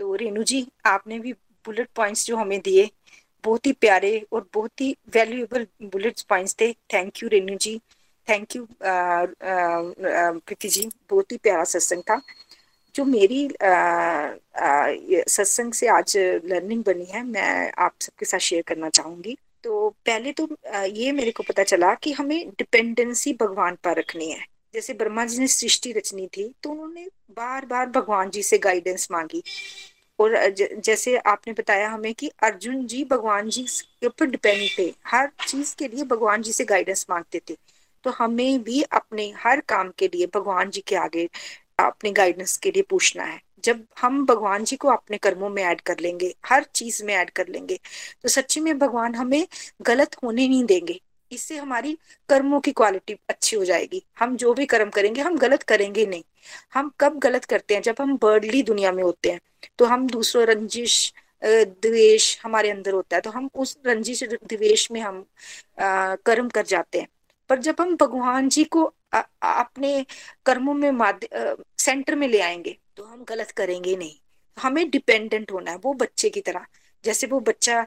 तो 0.00 0.14
रेणु 0.14 0.42
जी, 0.42 0.66
आपने 0.86 1.18
भी 1.18 1.32
बुलेट 1.64 1.88
पॉइंट्स 1.96 2.26
जो 2.26 2.36
हमें 2.36 2.60
दिए 2.60 2.90
बहुत 3.44 3.66
ही 3.66 3.72
प्यारे 3.80 4.26
और 4.32 4.48
बहुत 4.54 4.80
ही 4.80 4.94
वैल्यूएबल 5.14 5.66
बुलेट 5.84 6.20
पॉइंट्स 6.28 6.56
थे। 6.60 6.72
Thank 6.94 7.22
you 7.22 7.28
Renu 7.28 7.56
ji 7.56 7.80
thank 8.28 8.56
you 8.56 8.66
Preeti 8.82 10.68
ji 10.68 10.88
बहुत 11.10 11.32
ही 11.32 11.36
प्यारा 11.36 11.64
सत्संग 11.66 12.02
था। 12.02 12.20
जो 12.94 13.04
मेरी 13.04 13.48
सत्संग 15.28 15.72
से 15.72 15.86
आज 15.88 16.16
लर्निंग 16.16 16.84
बनी 16.84 17.04
है, 17.04 17.22
मैं 17.24 17.72
आप 17.78 17.92
सबके 18.00 18.26
साथ 18.26 18.38
शेयर 18.40 18.62
करना 18.68 18.88
चाहूँगी। 18.90 19.36
तो 19.64 19.88
पहले 20.06 20.32
तो 20.32 20.48
ये 20.86 21.12
मेरे 21.12 21.30
को 21.30 21.42
पता 21.42 21.62
चला 21.64 21.94
कि 21.94 22.12
हमें 22.12 22.48
डिपेंडेंसी 22.48 23.32
भगवान 23.40 23.76
पर 23.84 23.98
रखनी 23.98 24.30
है। 24.30 24.46
जैसे 24.74 24.94
ब्रह्मा 24.94 25.24
जी 25.26 25.38
ने 25.38 25.46
सृष्टि 25.48 25.92
रचनी 25.92 26.26
थी 26.26 26.44
तो 26.62 26.70
उन्होंने 26.70 27.06
बार 27.36 27.66
बार 27.66 27.86
भगवान 27.90 28.30
जी 28.30 28.42
से 28.42 28.58
गाइडेंस 28.58 29.08
मांगी। 29.12 29.42
और 30.22 30.48
जैसे 30.78 31.16
आपने 31.16 31.52
बताया 31.52 31.88
हमें 31.88 32.14
कि 32.14 32.30
अर्जुन 32.42 32.86
जी 32.86 33.04
भगवान 33.04 33.48
जी 33.48 33.62
के 34.00 34.06
ऊपर 34.06 34.26
डिपेंड 34.26 34.68
थे, 34.78 34.94
हर 35.06 35.30
चीज़ 35.48 35.74
के 35.76 35.88
लिए 35.88 36.04
भगवान 36.04 36.42
जी 36.42 36.52
से 36.52 36.64
गाइडेंस 36.64 37.06
मांगते 37.10 37.40
थे। 37.50 37.56
तो 38.04 38.10
हमें 38.10 38.62
भी 38.62 38.82
अपने 38.82 39.32
हर 39.36 39.60
काम 39.60 39.92
के 39.98 40.08
लिए 40.08 40.26
भगवान 40.34 40.70
जी 40.70 40.80
के 40.80 40.96
आगे 40.96 41.28
अपने 41.78 42.10
गाइडेंस 42.12 42.56
के 42.56 42.70
लिए 42.70 42.82
पूछना 42.82 43.24
है। 43.24 43.40
जब 43.64 43.84
हम 44.00 44.24
भगवान 44.26 44.64
जी 44.64 44.76
को 44.76 44.88
अपने 44.88 45.18
कर्मों 45.18 45.48
में 45.50 45.62
ऐड 45.62 45.80
कर 45.80 45.98
लेंगे, 46.00 46.34
हर 46.46 46.64
चीज़ 46.64 47.04
में 47.04 47.14
ऐड 47.14 47.30
कर 47.30 47.48
लेंगे 47.48 47.78
तो 48.22 48.28
सच्ची 48.28 48.60
में 48.60 48.78
भगवान 48.78 49.14
हमें 49.14 49.46
गलत 49.82 50.16
होने 50.24 50.48
नहीं 50.48 50.64
देंगे। 50.64 51.00
इससे 51.32 51.56
हमारी 51.56 51.98
कर्मों 52.28 52.60
की 52.60 52.72
क्वालिटी 52.72 53.16
अच्छी 53.28 53.56
हो 53.56 53.64
जाएगी। 53.64 54.02
हम 54.18 54.36
जो 54.36 54.54
भी 54.54 54.66
कर्म 54.66 54.90
करेंगे, 54.90 55.20
हम 55.20 55.38
गलत 55.38 55.62
करेंगे 55.62 56.06
नहीं। 56.06 56.22
हम 56.74 56.92
कब 57.00 57.18
गलत 57.18 57.44
करते 57.44 57.74
हैं? 57.74 57.82
जब 57.82 57.94
हम 58.00 58.16
बर्डली 58.16 58.62
दुनिया 58.62 58.92
में 58.92 59.02
होते 59.02 59.30
हैं। 59.30 59.40
तो 59.78 59.84
हम 59.84 60.06
दूसरों 60.08 60.44
रंजिश 60.46 61.12
द्वेष 61.42 62.38
हमारे 62.44 62.70
अंदर 62.70 62.92
होता 62.92 63.16
है। 63.16 63.20
तो 63.22 63.30
हम 63.30 63.48
उस 63.54 63.76
रंजिश, 63.86 64.22
द्वेष 64.24 64.90
में 64.92 65.00
हम 65.00 65.24
कर्म 66.26 66.48
कर 66.50 66.66
जाते 66.66 67.00
हैं। 67.00 67.08
पर 67.50 67.58
जब 67.60 67.76
हम 67.80 67.96
भगवान 67.96 68.48
जी 68.48 68.64
को 68.66 68.82
अपने 69.14 70.04
कर्मों 70.46 70.74
में 70.74 70.90
माध्य 70.92 71.56
सेंटर 71.78 72.14
में 72.16 72.26
ले 72.28 72.40
आएँगे 72.40 72.76
तो 72.96 73.04
हम 73.04 73.24
गलत 73.24 73.50
करेंगे 73.50 73.96
नहीं। 73.96 74.16
हमें 74.58 74.88
डिपेंडेंट 74.90 75.52
होना 75.52 75.70
है, 75.70 75.76
वो 75.76 75.92
बच्चे 75.94 76.30
की 76.30 76.40
तरह। 76.40 76.66
जैसे 77.04 77.26
वो 77.26 77.40
बच्चा 77.40 77.80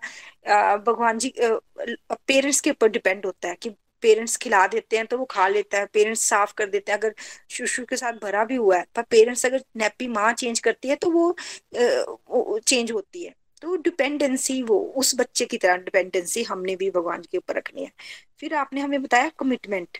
भगवान 0.78 1.18
जी 1.20 1.34
पेरेंट्स 1.40 2.60
के 2.62 2.70
ऊपर 2.70 2.88
डिपेंड 2.90 3.26
होता 3.26 3.50
है 3.50 3.56
कि 3.62 3.70
पेरेंट्स 4.06 4.38
खिला 4.38 4.66
देते 4.68 4.98
हैं 4.98 5.06
तो 5.08 5.18
वो 5.18 5.26
खा 5.32 5.48
लेता 5.48 5.78
है 5.78 5.86
पेरेंट्स 5.94 6.22
साफ़ 6.30 6.54
कर 6.58 6.70
देते 6.70 6.92
हैं। 6.92 7.00
अगर 7.00 7.14
शुशु 7.52 7.86
के 7.86 7.98
साथ 7.98 8.14
भरा 8.22 8.44
भी 8.46 8.56
हुआ 8.56 8.78
है 8.78 8.86
पर 8.96 9.04
पेरेंट्स 9.10 9.46
अगर 9.46 9.64
नैपी 9.78 10.08
माँ 10.10 10.32
चेंज 10.36 10.60
करती 10.60 10.90
है 10.90 10.96
तो 10.98 11.12
वो, 11.12 11.36
चेंज 12.60 12.92
होती 12.92 13.24
है। 13.24 13.34
तो 13.62 13.76
डिपेंडेंसी 13.78 14.62
वो 14.64 14.80
उस 14.98 15.14
बच्चे 15.18 15.46
की 15.46 15.58
तरह 15.58 15.76
डिपेंडेंसी 15.78 16.44
हमने 16.44 16.76
भी 16.76 16.90
भगवान 16.92 17.22
के 17.32 17.38
ऊपर 17.38 17.56
रखनी 17.58 17.84
है। 17.84 17.92
फिर 18.40 18.54
आपने 18.56 18.82
हमें 18.82 19.02
बताया 19.04 19.32
कमिटमेंट 19.40 19.98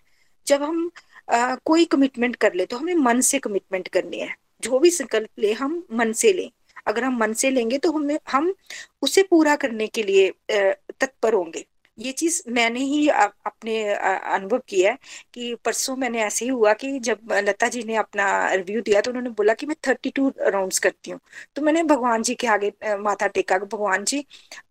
जब 0.48 0.64
हम 0.64 0.90
आ, 1.28 1.56
कोई 1.66 1.86
कमिटमेंट 1.88 2.36
कर 2.36 2.54
ले 2.54 2.66
तो 2.66 2.78
हमें 2.78 2.96
मन 2.96 3.22
से 3.24 3.40
कमिटमेंट 3.40 3.88
करनी 3.88 4.20
है। 4.20 4.36
जो 4.64 4.80
भी 4.80 4.90
संकल्प 4.92 5.40
ले 5.40 5.54
हम 5.54 5.84
मन 5.94 6.12
से 6.14 6.34
लें। 6.34 6.50
अगर 6.88 7.04
हम 7.04 7.18
मन 7.20 7.34
से 7.34 7.50
लेंगे 7.52 7.78
तो 7.78 7.92
हमें 7.92 8.18
हम 8.30 8.54
उसे 9.02 9.24
पूरा 9.24 9.56
करने 9.56 9.88
के 9.88 10.04
लिए 10.04 10.30
तत्पर 10.52 11.34
होंगे। 11.34 11.66
ये 11.98 12.12
चीज़ 12.12 12.42
मैंने 12.50 12.80
ही 12.82 13.08
अपने 13.10 13.76
अनुभव 13.94 14.60
किया 14.68 14.92
है 14.92 14.98
कि 15.34 15.54
परसों 15.66 15.96
मैंने 15.98 16.22
ऐसे 16.24 16.46
ही 16.46 16.52
हुआ 16.52 16.74
कि 16.74 17.00
जब 17.00 17.32
लता 17.34 17.68
जी 17.70 17.84
ने 17.84 17.96
अपना 17.96 18.26
रिव्यू 18.54 18.82
दिया 18.82 19.02
तो 19.02 19.12
उन्होंने 19.12 19.30
बोला 19.32 19.54
कि 19.54 19.66
मैं 19.66 19.76
थर्टी 19.88 20.10
टू 20.12 20.28
राउंड 20.40 20.80
करती 20.84 21.12
हूँ। 21.12 21.20
तो 21.56 21.62
मैंने 21.62 21.84
भगवान 21.86 22.24
जी 22.24 22.36
के 22.36 22.48
आगे 22.48 22.72
माथा 23.00 23.28
टेका 23.28 23.58
भगवान 23.60 24.04
जी, 24.06 24.26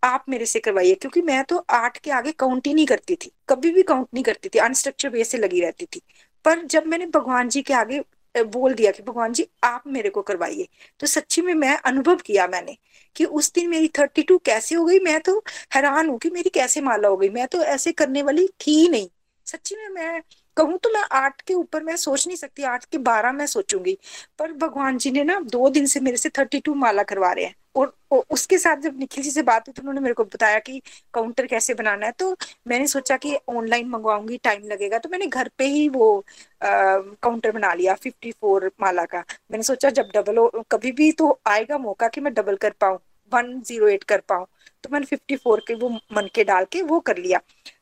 आप 0.05 0.25
मेरे 0.29 0.47
से 0.47 0.61
करवाइए। 0.61 0.95
क्योंकि 0.97 1.23
मैं 1.23 1.43
तो 1.45 1.65
आठ 1.71 1.99
के 1.99 2.11
आगे 2.13 2.33
काउंट 2.35 2.67
ही 2.67 2.75
नहीं 2.75 2.87
करती 2.87 3.15
थी, 3.17 3.31
कभी 3.49 3.71
भी 3.73 3.83
काउंट 3.85 4.09
नहीं 4.15 4.25
करती 4.25 4.49
थी 4.49 4.59
अनस्ट्रक्चर 4.61 5.09
वे 5.11 5.25
से 5.25 5.39
लगी 5.39 5.61
रहती 5.61 5.87
थी। 5.87 6.01
पर 6.45 6.65
जब 6.67 6.87
मैंने 6.87 7.07
भगवान 7.09 7.49
जी 7.49 7.63
के 7.63 7.75
आगे 7.75 8.01
बोल 8.37 8.75
दिया 8.75 8.91
कि 8.93 9.03
भगवान 9.03 9.33
जी, 9.33 9.47
आप 9.65 9.83
मेरे 9.87 10.11
को 10.11 10.23
करवाइए। 10.23 10.69
तो 11.01 11.07
सच्ची 11.07 11.43
में 11.43 11.53
मैं 11.55 11.77
अनुभव 11.79 12.17
किया 12.17 12.47
मैंने 12.47 12.77
कि 13.17 13.25
उस 13.25 13.53
दिन 13.53 13.69
मेरी 13.71 13.89
थर्टी 13.89 14.23
टू 14.23 14.39
कैसे 14.39 14.75
हो 14.75 14.85
गई। 14.85 14.99
मैं 14.99 15.21
तो 15.21 15.39
हैरान 15.75 16.09
हूँ 16.09 16.19
कि 16.19 16.31
मेरी 16.31 16.51
कैसे 16.51 16.81
माला 16.81 17.09
हो 17.09 17.17
गई। 17.17 17.29
मैं 17.29 17.47
तो 17.49 17.63
ऐसे 17.65 17.93
करने 17.93 18.23
वाली 18.23 18.47
थी 18.61 18.89
नहीं। 18.89 19.09
सच्ची 19.47 19.77
में 19.77 19.89
मैं 19.89 20.23
कहूँ 20.57 20.79
तो 20.79 20.91
मैं 20.91 21.03
आठ 21.13 21.41
के 21.41 21.55
ऊपर 21.55 21.83
मैं 21.83 21.97
सोच 21.97 22.27
नहीं 22.27 22.37
सकती, 22.37 22.63
आठ 22.63 22.85
के 22.85 22.99
बारह 22.99 23.33
मैं 23.33 23.47
सोचूँगी। 23.47 23.97
पर 24.39 24.53
भगवान 24.53 24.99
जी 24.99 25.11
ने 25.11 25.25
ना 25.25 25.39
दो 25.41 25.69
दिन 25.71 25.87
से 25.87 26.01
मेरे 26.01 26.17
से 26.17 26.29
थर्टी 26.29 26.61
टू 26.61 26.75
माला 26.75 27.03
करवा 27.03 27.33
रहे 27.33 27.45
हैं। 27.45 27.55
और, 27.75 27.93
उसके 28.31 28.59
साथ 28.59 28.77
जब 28.77 28.99
निखिल 28.99 29.25
जी 29.25 29.31
से 29.31 29.43
बात 29.43 29.69
हुई 29.69 29.73
तो 29.73 29.83
उन्होंने 29.83 30.01
मेरे 30.01 30.15
को 30.15 30.25
बताया 30.25 30.59
कि 30.59 30.81
काउंटर 31.15 31.47
कैसे 31.47 31.75
बनाना 31.75 32.07
है। 32.07 32.13
तो 32.13 32.37
मैंने 32.69 32.87
सोचा 32.87 33.17
कि 33.17 33.35
ऑनलाइन 33.49 33.89
मंगवाऊँगी 33.89 34.37
टाइम 34.45 34.69
लगेगा। 34.69 34.99
तो 34.99 35.09
मैंने 35.09 35.27
घर 35.27 35.51
पे 35.59 35.67
ही 35.67 35.89
वो 35.89 36.25
काउंटर 36.63 37.53
बना 37.53 37.73
लिया 37.75 37.95
फिफ्टी 37.95 38.33
फोर 38.33 38.71
माला 38.81 39.05
का। 39.05 39.25
मैंने 39.51 39.63
सोचा 39.63 39.91
जब 39.91 40.11
डबल 40.15 40.39
हो 40.39 40.65
कभी 40.73 40.93
भी 40.93 41.11
तो 41.13 41.39
आएगा 41.47 41.79
मौका 41.79 42.09
कि 42.09 42.21
मैं 42.21 42.35
डबल 42.35 42.57
कर 42.57 42.73
पाऊँ 42.81 42.99
वन 43.33 43.61
ज़ीरो 43.67 43.89
एट 43.89 44.05
कर 44.05 44.21
पाऊँ। 44.29 44.47
तो 44.85 44.91
मैंने 44.93 45.07
फिफ्टी 45.07 45.37
फोर 45.37 45.65
के 45.69 45.75
वो 45.75 45.89
मन 45.89 46.29
के 46.35 46.45
डाल 46.45 46.65
के 46.73 46.83
वो 46.83 47.01
कर 47.01 47.19
लिया। 47.19 47.41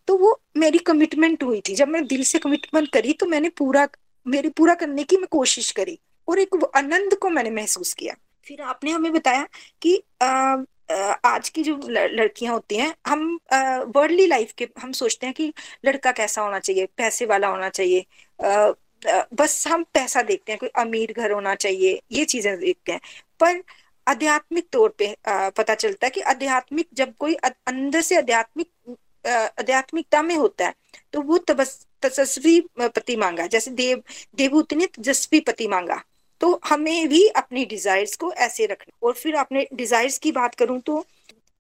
तो 0.09 0.16
वो 0.18 0.38
मेरी 0.57 0.78
कमिटमेंट 0.80 1.43
हुई 1.43 1.61
थी। 1.68 1.74
जब 1.74 1.88
मैं 1.88 2.07
दिल 2.07 2.22
से 2.24 2.38
कमिटमेंट 2.38 2.88
करी 2.93 3.12
तो 3.12 3.26
मैंने 3.26 3.49
पूरा 3.59 3.88
मेरी 4.26 4.49
पूरा 4.51 4.74
करने 4.74 5.05
की 5.05 5.16
मैं 5.16 5.26
कोशिश 5.30 5.70
करी 5.72 5.99
और 6.28 6.38
एक 6.38 6.55
आनंद 6.76 7.14
को 7.14 7.30
मैंने 7.30 7.51
महसूस 7.51 7.93
किया। 7.95 8.14
फिर 8.47 8.61
आपने 8.62 8.90
हमें 8.90 9.12
बताया 9.12 9.47
कि 9.82 10.03
आ, 10.22 10.57
आज 11.24 11.49
की 11.49 11.62
जो 11.62 11.76
लड़कियाँ 11.88 12.53
होती 12.55 12.76
हैं 12.76 12.95
हम 13.07 13.38
वर्ल्डली 13.97 14.26
लाइफ 14.26 14.53
के 14.59 14.68
हम 14.82 14.93
सोचते 14.93 15.26
हैं 15.26 15.34
कि 15.34 15.53
लड़का 15.86 16.12
कैसा 16.12 16.43
होना 16.43 16.59
चाहिए 16.59 16.86
पैसे 16.97 17.26
वाला 17.26 17.49
होना 17.49 17.68
चाहिए 17.70 18.05
आ, 18.38 18.72
बस 19.34 19.64
हम 19.68 19.82
पैसा 19.95 20.22
देखते 20.22 20.53
हैं 20.53 20.59
कोई 20.59 20.68
अमीर 20.78 21.12
घर 21.16 21.30
होना 21.32 21.55
चाहिए 21.55 22.01
ये 22.12 22.24
चीज़ें 22.24 22.57
देखते 22.61 22.93
हैं। 22.93 23.01
पर 23.40 23.62
आध्यात्मिक 24.07 24.68
तौर 24.72 24.95
पे 24.99 25.14
पता 25.28 25.74
चलता 25.74 26.07
है 26.07 26.11
कि 26.11 26.20
आध्यात्मिक 26.32 26.88
जब 26.95 27.14
कोई 27.18 27.34
अंदर 27.45 28.01
से 28.01 28.16
आध्यात्मिक 28.16 28.97
आध्यात्मिकता 29.59 30.22
में 30.22 30.34
होता 30.36 30.66
है 30.66 30.74
तो 31.12 31.22
वो 31.22 31.38
तपस्वी 31.51 32.61
पति 32.80 33.16
मांगा 33.16 33.47
जैसे 33.47 33.70
देव 33.72 34.03
देवभूति 34.36 34.76
ने 34.76 34.86
तेजस्वी 34.86 35.40
पति 35.40 35.68
मांगा। 35.68 36.03
तो 36.43 36.61
हमें 36.64 37.09
भी 37.09 37.26
अपनी 37.28 37.64
डिजायर्स 37.64 38.16
को 38.16 38.32
ऐसे 38.34 38.66
रखना। 38.66 39.07
और 39.07 39.12
फिर 39.14 39.34
अपने 39.36 39.66
डिजायर्स 39.74 40.18
की 40.18 40.32
बात 40.32 40.55
करूँ 40.55 40.78
तो 40.80 41.05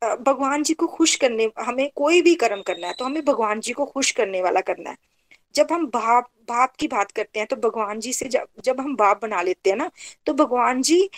भगवान 0.02 0.62
जी 0.62 0.74
को 0.74 0.86
खुश 0.88 1.14
करने, 1.16 1.50
हमें 1.60 1.90
कोई 1.96 2.22
भी 2.22 2.34
कर्म 2.34 2.62
करना 2.62 2.86
है 2.86 2.94
तो 2.98 3.04
हमें 3.04 3.24
भगवान 3.24 3.60
जी 3.60 3.72
को 3.72 3.84
खुश 3.86 4.10
करने 4.10 4.42
वाला 4.42 4.60
करना 4.60 4.90
है। 4.90 4.96
जब 5.54 5.72
हम 5.72 5.86
बाप 5.86 6.28
बाप 6.48 6.74
की 6.76 6.86
बात 6.88 7.10
करते 7.10 7.38
हैं 7.40 7.46
तो 7.46 7.56
भगवान 7.58 8.00
जी 8.00 8.12
से 8.12 8.28
जब 8.28 8.46
जब 8.64 8.80
हम 8.80 8.96
बाप 8.96 9.22
बना 9.22 9.42
लेते 9.42 9.70
हैं 9.70 9.76
ना 9.76 9.90
तो 10.26 10.32
भगवान 10.34 10.82
जी 10.82 11.08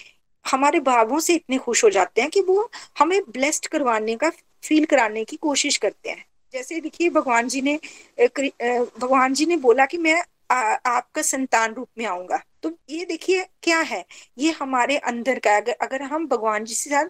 हमारे 0.44 0.80
भावों 0.82 1.18
से 1.20 1.34
इतने 1.34 1.58
खुश 1.58 1.84
हो 1.84 1.90
जाते 1.90 2.22
हैं 2.22 2.30
कि 2.30 2.40
वो 2.42 2.70
हमें 2.98 3.20
ब्लेस्ड 3.30 3.66
करवाने 3.66 4.16
का 4.16 4.30
फील 4.64 4.84
कराने 4.84 5.24
की 5.24 5.36
कोशिश 5.36 5.76
करते 5.76 6.10
हैं। 6.10 6.24
जैसे 6.54 6.80
देखिए 6.80 7.10
भगवान 7.10 7.48
जी 7.48 7.60
ने 7.62 7.78
भगवान 8.18 9.34
जी 9.34 9.46
ने 9.46 9.56
बोला 9.56 9.86
कि 9.86 9.98
मैं 9.98 10.22
आ, 10.50 10.56
आपका 10.86 11.22
संतान 11.22 11.74
रूप 11.74 11.88
में 11.98 12.04
आऊँगा। 12.06 12.42
तो 12.62 12.72
ये 12.90 13.04
देखिए 13.04 13.44
क्या 13.62 13.80
है? 13.80 14.04
ये 14.38 14.50
हमारे 14.52 14.96
अंदर 14.98 15.38
का 15.38 15.56
अगर 15.56 15.72
अगर 15.82 16.02
हम 16.02 16.26
भगवान 16.28 16.64
जी 16.64 16.74
से 16.74 16.90
साथ 16.90 17.06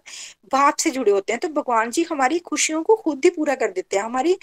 भाव 0.53 0.73
से 0.79 0.91
जुड़े 0.91 1.11
होते 1.11 1.33
हैं 1.33 1.39
तो 1.39 1.49
भगवान 1.49 1.91
जी 1.91 2.03
हमारी 2.03 2.39
खुशियों 2.39 2.83
को 2.83 2.95
खुद 2.95 3.21
ही 3.25 3.29
पूरा 3.29 3.55
कर 3.55 3.71
देते 3.71 3.97
हैं। 3.97 4.03
हमारी 4.03 4.37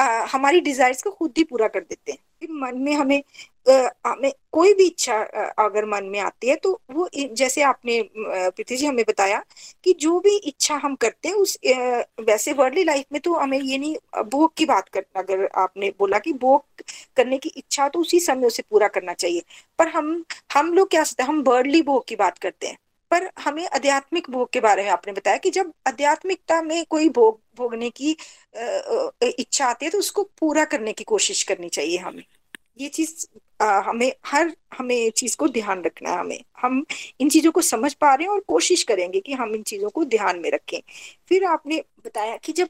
आ, 0.00 0.26
हमारी 0.26 0.60
डिजायर्स 0.60 1.02
को 1.02 1.10
खुद 1.10 1.34
ही 1.38 1.44
पूरा 1.44 1.68
कर 1.68 1.80
देते 1.80 2.12
हैं। 2.12 2.18
मन 2.50 2.78
में 2.78 2.94
हमें 2.94 3.22
हमें 3.66 4.32
कोई 4.52 4.72
भी 4.74 4.84
इच्छा 4.86 5.16
अगर 5.58 5.84
मन 5.86 6.04
में 6.04 6.18
आती 6.20 6.48
है 6.48 6.54
तो 6.56 6.72
वो 6.92 7.08
जैसे 7.14 7.62
आपने 7.62 8.00
प्रीति 8.16 8.76
जी 8.76 8.86
हमें 8.86 9.04
बताया 9.08 9.42
कि 9.84 9.92
जो 10.00 10.18
भी 10.20 10.36
इच्छा 10.38 10.74
हम 10.84 10.94
करते 10.96 11.28
हैं, 11.28 11.34
उस 11.34 11.58
वैसे 12.20 12.52
वर्ल्डली 12.52 12.84
लाइफ 12.84 13.04
में 13.12 13.20
तो 13.20 13.34
हमें 13.34 13.58
ये 13.60 13.78
नहीं 13.78 13.96
भोग 14.26 14.54
की 14.56 14.64
बात 14.66 14.88
करना 14.88 15.20
अगर 15.20 15.48
आपने 15.58 15.90
बोला 15.98 16.18
कि 16.18 16.32
भोग 16.34 16.84
करने 17.16 17.38
की 17.38 17.52
इच्छा 17.56 17.88
तो 17.88 18.00
उसी 18.00 18.20
समय 18.20 18.46
उसे 18.46 18.62
पूरा 18.70 18.88
करना 18.88 19.12
चाहिए। 19.14 19.42
पर 19.78 19.88
हम 19.88 20.24
हम 20.54 20.72
लोग 20.74 20.90
क्या 20.90 21.02
सोचते 21.04 21.22
हैं, 21.22 21.28
हम 21.28 21.42
वर्ल्डली 21.42 21.82
भोग 21.82 22.06
की 22.08 22.16
बात 22.16 22.38
करते 22.38 22.66
हैं। 22.66 22.78
पर 23.10 23.28
हमें 23.40 23.66
आध्यात्मिक 23.68 24.30
भोग 24.30 24.50
के 24.52 24.60
बारे 24.60 24.82
में 24.84 24.90
आपने 24.90 25.12
बताया 25.12 25.36
कि 25.36 25.50
जब 25.50 25.72
आध्यात्मिकता 25.88 26.60
में 26.62 26.84
कोई 26.90 27.08
भोग, 27.08 27.40
भोगने 27.58 27.88
की 27.90 28.16
इच्छा 29.22 29.66
आती 29.66 29.84
है 29.86 29.90
तो 29.90 29.98
उसको 29.98 30.22
पूरा 30.40 30.64
करने 30.66 30.92
की 30.92 31.04
कोशिश 31.04 31.42
करनी 31.42 31.68
चाहिए 31.68 31.98
हमें। 31.98 32.22
ये 32.80 32.88
चीज़ 32.88 33.26
हमें 33.62 34.12
हर 34.26 34.52
हमें 34.78 35.10
चीज़ 35.16 35.36
को 35.36 35.48
ध्यान 35.48 35.82
रखना 35.84 36.10
है 36.10 36.18
हमें। 36.18 36.40
हम 36.62 36.84
इन 37.20 37.28
चीज़ों 37.28 37.50
को 37.52 37.60
समझ 37.62 37.92
पा 37.94 38.12
रहे 38.14 38.26
हैं 38.26 38.32
और 38.32 38.40
कोशिश 38.48 38.82
करेंगे 38.82 39.20
कि 39.20 39.32
हम 39.32 39.54
इन 39.54 39.62
चीज़ों 39.62 39.90
को 39.90 40.04
ध्यान 40.06 40.38
में 40.40 40.50
रखें। 40.50 40.80
फिर 41.28 41.44
आपने 41.46 41.82
बताया 42.06 42.36
कि 42.44 42.52
जब 42.52 42.68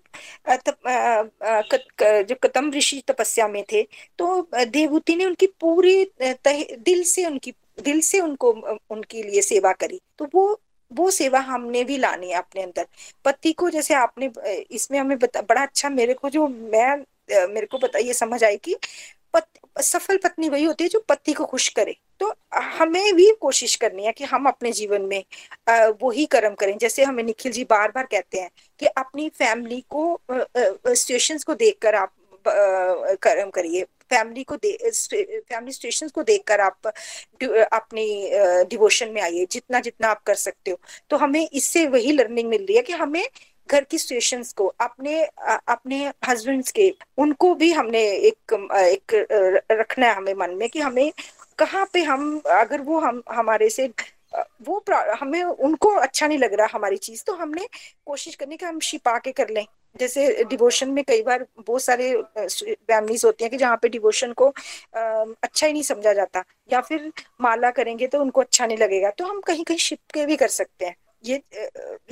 जब 2.28 2.38
कतम 2.42 2.70
ऋषि 2.72 3.02
तपस्या 3.08 3.48
में 3.48 3.62
थे 3.72 3.82
तो 4.18 4.48
देवभूति 4.54 5.16
ने 5.16 5.24
उनकी 5.24 5.46
पूरी 5.60 6.04
दिल 6.20 7.02
से 7.04 7.26
उनकी 7.26 7.52
दिल 7.84 8.00
से 8.02 8.20
उनको 8.20 8.50
उनके 8.90 9.22
लिए 9.22 9.42
सेवा 9.42 9.72
करी। 9.74 10.00
तो 10.18 10.28
वो 10.34 10.60
वो 10.90 11.10
सेवा 11.10 11.38
हमने 11.40 11.82
भी 11.84 11.96
लानी 11.98 12.30
है 12.30 12.36
अपने 12.38 12.62
अंदर। 12.62 12.86
पति 13.24 13.52
को 13.52 13.68
जैसे 13.70 13.94
आपने 13.94 14.30
इसमें 14.70 14.98
हमें 14.98 15.18
बता 15.18 15.40
बड़ा 15.42 15.62
अच्छा 15.62 15.88
मेरे 15.90 16.14
को 16.14 16.30
जो 16.30 16.46
मैं 16.48 16.96
मेरे 17.48 17.66
को 17.66 17.78
पता 17.78 17.98
ये 17.98 18.14
समझ 18.14 18.42
आई 18.44 18.56
कि 18.58 18.74
पत, 19.34 19.46
सफल 19.82 20.16
पत्नी 20.16 20.48
वही 20.48 20.64
होती 20.64 20.84
है 20.84 20.90
जो 20.90 21.04
पति 21.08 21.32
को 21.32 21.44
खुश 21.44 21.68
करे। 21.68 21.96
तो 22.20 22.32
हमें 22.54 23.14
भी 23.14 23.30
कोशिश 23.40 23.74
करनी 23.76 24.06
है 24.06 24.12
कि 24.12 24.24
हम 24.24 24.46
अपने 24.48 24.72
जीवन 24.72 25.02
में 25.02 25.22
वही 26.02 26.26
कर्म 26.26 26.54
करें। 26.54 26.76
जैसे 26.78 27.04
हमें 27.04 27.22
निखिल 27.24 27.52
जी 27.52 27.64
बार 27.64 27.90
बार 27.90 28.06
कहते 28.06 28.40
हैं 28.40 28.50
कि 28.80 28.86
अपनी 28.86 29.28
फैमिली 29.28 29.80
को 29.90 30.20
सिचुएशंस 30.32 31.44
को 31.44 31.54
देखकर 31.54 31.94
आप 31.94 32.12
कर्म 33.22 33.50
करिए। 33.50 33.84
फैमिली 34.10 34.42
को 34.44 34.56
दे 34.56 34.72
फैमिली 34.90 35.72
स्टेशन 35.72 36.08
को 36.08 36.22
देखकर 36.22 36.60
आप 36.60 36.86
अपनी 36.86 38.30
डिवोशन 38.70 39.08
में 39.08 39.20
आइए, 39.22 39.46
जितना 39.46 39.80
जितना 39.80 40.08
आप 40.08 40.22
कर 40.22 40.34
सकते 40.34 40.70
हो। 40.70 40.78
तो 41.10 41.16
हमें 41.16 41.48
इससे 41.48 41.86
वही 41.86 42.12
लर्निंग 42.12 42.48
मिल 42.48 42.64
रही 42.64 42.76
है 42.76 42.82
कि 42.82 42.92
हमें 42.94 43.24
घर 43.70 43.84
की 43.84 43.98
सिचुएशंस 43.98 44.52
को, 44.52 44.66
अपने 44.80 45.22
अपने 45.24 46.06
हस्बैंड्स 46.28 46.72
के, 46.72 46.92
उनको 47.18 47.54
भी 47.54 47.72
हमने 47.72 48.02
एक 48.28 48.52
एक 48.72 49.66
रखना 49.72 50.06
है 50.06 50.14
हमें 50.14 50.34
मन 50.34 50.54
में 50.54 50.68
कि 50.68 50.80
हमें 50.80 51.12
कहाँ 51.58 51.88
पे 51.92 52.02
हम, 52.04 52.40
अगर 52.50 52.80
वो 52.80 52.98
हम, 53.00 53.22
हमारे 53.30 53.68
से 53.70 53.90
वो 54.62 54.82
हमें 55.20 55.42
उनको 55.42 55.88
अच्छा 55.90 56.26
नहीं 56.26 56.38
लग 56.38 56.54
रहा 56.54 56.68
हमारी 56.72 56.96
चीज़ 56.98 57.22
तो 57.26 57.32
हमने 57.34 57.68
कोशिश 58.06 58.34
करनी 58.34 58.56
कि 58.56 58.66
हम 58.66 58.78
छिपा 58.80 59.18
के 59.18 59.32
कर 59.32 59.48
लें। 59.50 59.64
जैसे 59.96 60.44
डिवोशन 60.44 60.90
में 60.90 61.02
कई 61.04 61.22
बार 61.22 61.44
बहुत 61.58 61.82
सारे 61.82 62.12
फैमिलीज़ 62.38 63.26
होती 63.26 63.44
हैं 63.44 63.50
कि 63.50 63.56
जहाँ 63.56 63.76
पे 63.82 63.88
डिवोशन 63.88 64.32
को 64.32 64.46
अच्छा 64.46 65.66
ही 65.66 65.72
नहीं 65.72 65.82
समझा 65.82 66.12
जाता, 66.12 66.44
या 66.72 66.80
फिर 66.80 67.10
माला 67.40 67.70
करेंगे 67.70 68.06
तो 68.06 68.20
उनको 68.20 68.40
अच्छा 68.40 68.66
नहीं 68.66 68.78
लगेगा 68.78 69.10
तो 69.10 69.24
हम 69.24 69.40
कहीं 69.40 69.64
कहीं 69.64 69.78
शिप 69.78 69.98
के 70.14 70.26
भी 70.26 70.36
कर 70.36 70.48
सकते 70.50 70.86
हैं। 70.86 70.94
ये 71.24 71.42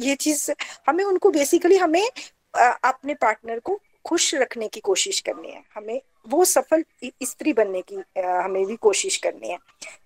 ये 0.01 0.15
चीज़ 0.17 0.51
हमें 0.89 1.05
उनको 1.05 1.31
बेसिकली 1.31 1.77
हमें 1.77 2.07
अपने 2.55 3.15
पार्टनर 3.15 3.59
को 3.59 3.81
खुश 4.05 4.35
रखने 4.35 4.69
की 4.69 4.81
कोशिश 4.81 5.21
करनी 5.21 5.51
है। 5.51 5.63
हमें 5.75 6.01
वो 6.27 6.45
सफल 6.45 6.85
स्त्री 7.23 7.53
बनने 7.53 7.83
की 7.83 7.97
हमें 8.19 8.65
भी 8.67 8.77
कोशिश 8.79 9.17
करनी 9.17 9.49
है। 9.49 9.59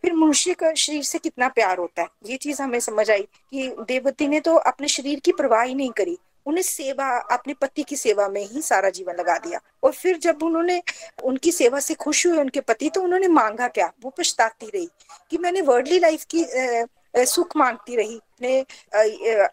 फिर 0.03 0.13
मनुष्य 0.15 0.55
का 0.55 0.73
शरीर 0.75 1.03
से 1.03 1.19
कितना 1.19 1.49
प्यार 1.51 1.79
होता 1.79 2.03
है, 2.03 2.09
ये 2.27 2.37
चीज़ 2.37 2.63
हमें 2.63 2.79
समझ 2.81 3.11
आई 3.11 3.23
कि 3.23 3.69
देवती 3.89 4.29
ने 4.29 4.41
तो 4.41 4.55
अपने 4.57 4.89
शरीर 4.89 5.21
की 5.21 5.33
परवाह 5.33 5.63
ही 5.63 5.75
नहीं 5.75 5.91
करी, 5.91 6.19
उन्हें 6.47 6.63
सेवा, 6.63 7.09
अपने 7.33 7.55
पति 7.55 7.83
की 7.83 7.97
सेवा 7.97 8.29
में 8.29 8.43
ही 8.43 8.63
सारा 8.63 8.91
जीवन 8.91 9.15
लगा 9.15 9.37
दिया। 9.39 9.61
और 9.83 9.93
फिर 9.93 10.19
जब 10.19 10.43
उन्होंने, 10.43 10.83
उनकी 11.25 11.53
सेवा 11.53 11.81
से 11.81 11.95
खुश 11.97 12.27
हुए 12.27 12.39
उनके 12.39 12.61
पति 12.63 12.89
तो 12.91 13.03
उन्होंने 13.03 13.29
मांगा 13.31 13.69
क्या? 13.69 13.93
वो 14.03 14.11
पछताती 14.11 14.67
रही 14.67 14.89
कि 15.31 15.39
मैंने 15.39 15.61
वर्ल्डली 15.63 15.99
लाइफ 15.99 16.25
की 16.35 16.45
सुख 17.15 17.57
मांगती 17.57 17.97
रही 17.97 18.17
अपने 18.17 18.61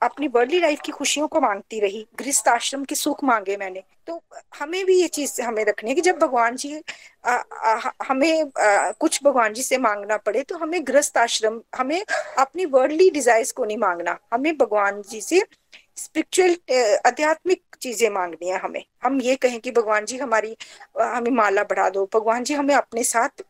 अपनी 0.03 0.27
वर्ल्डली 0.27 0.59
लाइफ 0.59 0.79
की 0.85 0.91
खुशियों 0.91 1.27
को 1.27 1.41
मांगती 1.41 1.79
रही 1.79 2.05
गृहस्थ 2.19 2.47
आश्रम 2.47 2.83
के 2.83 2.95
सुख 2.95 3.23
मांगे 3.23 3.57
मैंने। 3.57 3.83
तो 4.07 4.21
हमें 4.59 4.85
भी 4.85 4.99
ये 5.01 5.07
चीज़ 5.07 5.41
हमें 5.41 5.63
रखनी 5.65 5.89
है 5.89 5.95
कि 5.95 6.01
जब 6.01 6.17
भगवान 6.19 6.55
जी 6.55 6.81
आ, 7.25 7.31
आ, 7.31 7.91
हमें 8.03 8.41
आ, 8.41 8.91
कुछ 8.91 9.19
भगवान 9.23 9.53
जी 9.53 9.63
से 9.63 9.77
मांगना 9.77 10.17
पड़े 10.17 10.41
तो 10.43 10.57
हमें 10.57 10.81
गृहस्थ 10.87 11.17
आश्रम 11.17 11.61
हमें 11.77 12.03
अपनी 12.39 12.65
वर्ल्डली 12.67 13.09
डिजायर्स 13.09 13.51
को 13.51 13.65
नहीं 13.65 13.77
मांगना। 13.77 14.17
हमें 14.33 14.55
भगवान 14.57 15.01
जी 15.09 15.21
से 15.21 15.41
स्पिरिचुअल 15.97 16.55
आध्यात्मिक 17.07 17.61
चीज़ें 17.81 18.09
मांगनी 18.09 18.49
है 18.49 18.57
हमें। 18.59 18.83
हम 19.03 19.19
ये 19.21 19.35
कहें 19.35 19.59
कि 19.59 19.71
भगवान 19.71 20.05
जी 20.05 20.17
हमारी 20.17 20.55
हमें 20.99 21.31
माला 21.31 21.63
बढ़ा 21.63 21.89
दो 21.89 22.05
भगवान 22.13 22.43
जी 22.43 22.53
हमें 22.53 22.73
अपने 22.75 23.03
साथ 23.03 23.43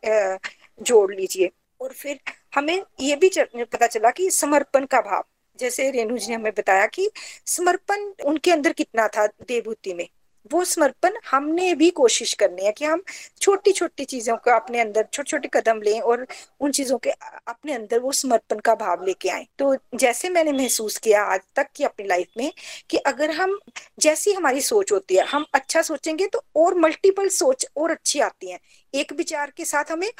जोड़ 0.81 1.11
लीजिए। 1.13 1.49
और 1.81 1.93
फिर 1.93 2.19
हमें 2.53 2.81
ये 2.99 3.15
भी 3.15 3.31
पता 3.37 3.87
चला 3.87 4.09
कि 4.11 4.29
समर्पण 4.31 4.85
का 4.85 5.01
भाव। 5.01 5.23
जैसे 5.59 5.89
रेणु 5.91 6.17
जी 6.17 6.27
ने 6.29 6.35
हमें 6.35 6.51
बताया 6.57 6.85
कि 6.85 7.09
समर्पण 7.45 8.11
उनके 8.25 8.51
अंदर 8.51 8.73
कितना 8.73 9.07
था 9.07 9.25
देवभूति 9.27 9.93
में। 9.93 10.07
वो 10.51 10.63
समर्पण 10.65 11.17
हमने 11.29 11.73
भी 11.75 11.89
कोशिश 11.89 12.33
करनी 12.33 12.65
है 12.65 12.71
कि 12.71 12.85
हम 12.85 13.01
छोटी 13.41 13.71
छोटी 13.71 14.05
चीज़ों 14.05 14.35
का 14.37 14.55
अपने 14.55 14.79
अंदर 14.79 15.07
छोटे 15.13 15.29
छोटे 15.29 15.49
कदम 15.53 15.81
लें 15.81 15.99
और 16.01 16.25
उन 16.59 16.71
चीज़ों 16.71 16.97
के 16.97 17.09
अपने 17.09 17.73
अंदर 17.73 17.99
वो 17.99 18.11
समर्पण 18.11 18.59
का 18.59 18.75
भाव 18.75 19.03
लेके 19.05 19.29
आए। 19.29 19.45
तो 19.59 19.75
जैसे 19.95 20.29
मैंने 20.29 20.51
महसूस 20.51 20.97
किया 20.97 21.23
आज 21.23 21.41
तक 21.55 21.67
की 21.75 21.83
अपनी 21.83 22.07
लाइफ 22.07 22.27
में 22.37 22.51
कि 22.89 22.97
अगर 22.97 23.31
हम, 23.31 23.59
जैसी 23.99 24.33
हमारी 24.33 24.61
सोच 24.61 24.91
होती 24.91 25.15
है, 25.15 25.25
हम 25.25 25.45
अच्छा 25.53 25.81
सोचेंगे 25.81 26.27
तो 26.27 26.43
और 26.55 26.77
मल्टीपल 26.77 27.27
सोच 27.29 27.65
और 27.77 27.91
अच्छी 27.91 28.19
आती 28.19 28.51
है। 28.51 28.59
एक 28.93 29.13
विचार 29.13 29.51
के 29.57 29.65
साथ 29.65 29.91
हमें 29.91 30.11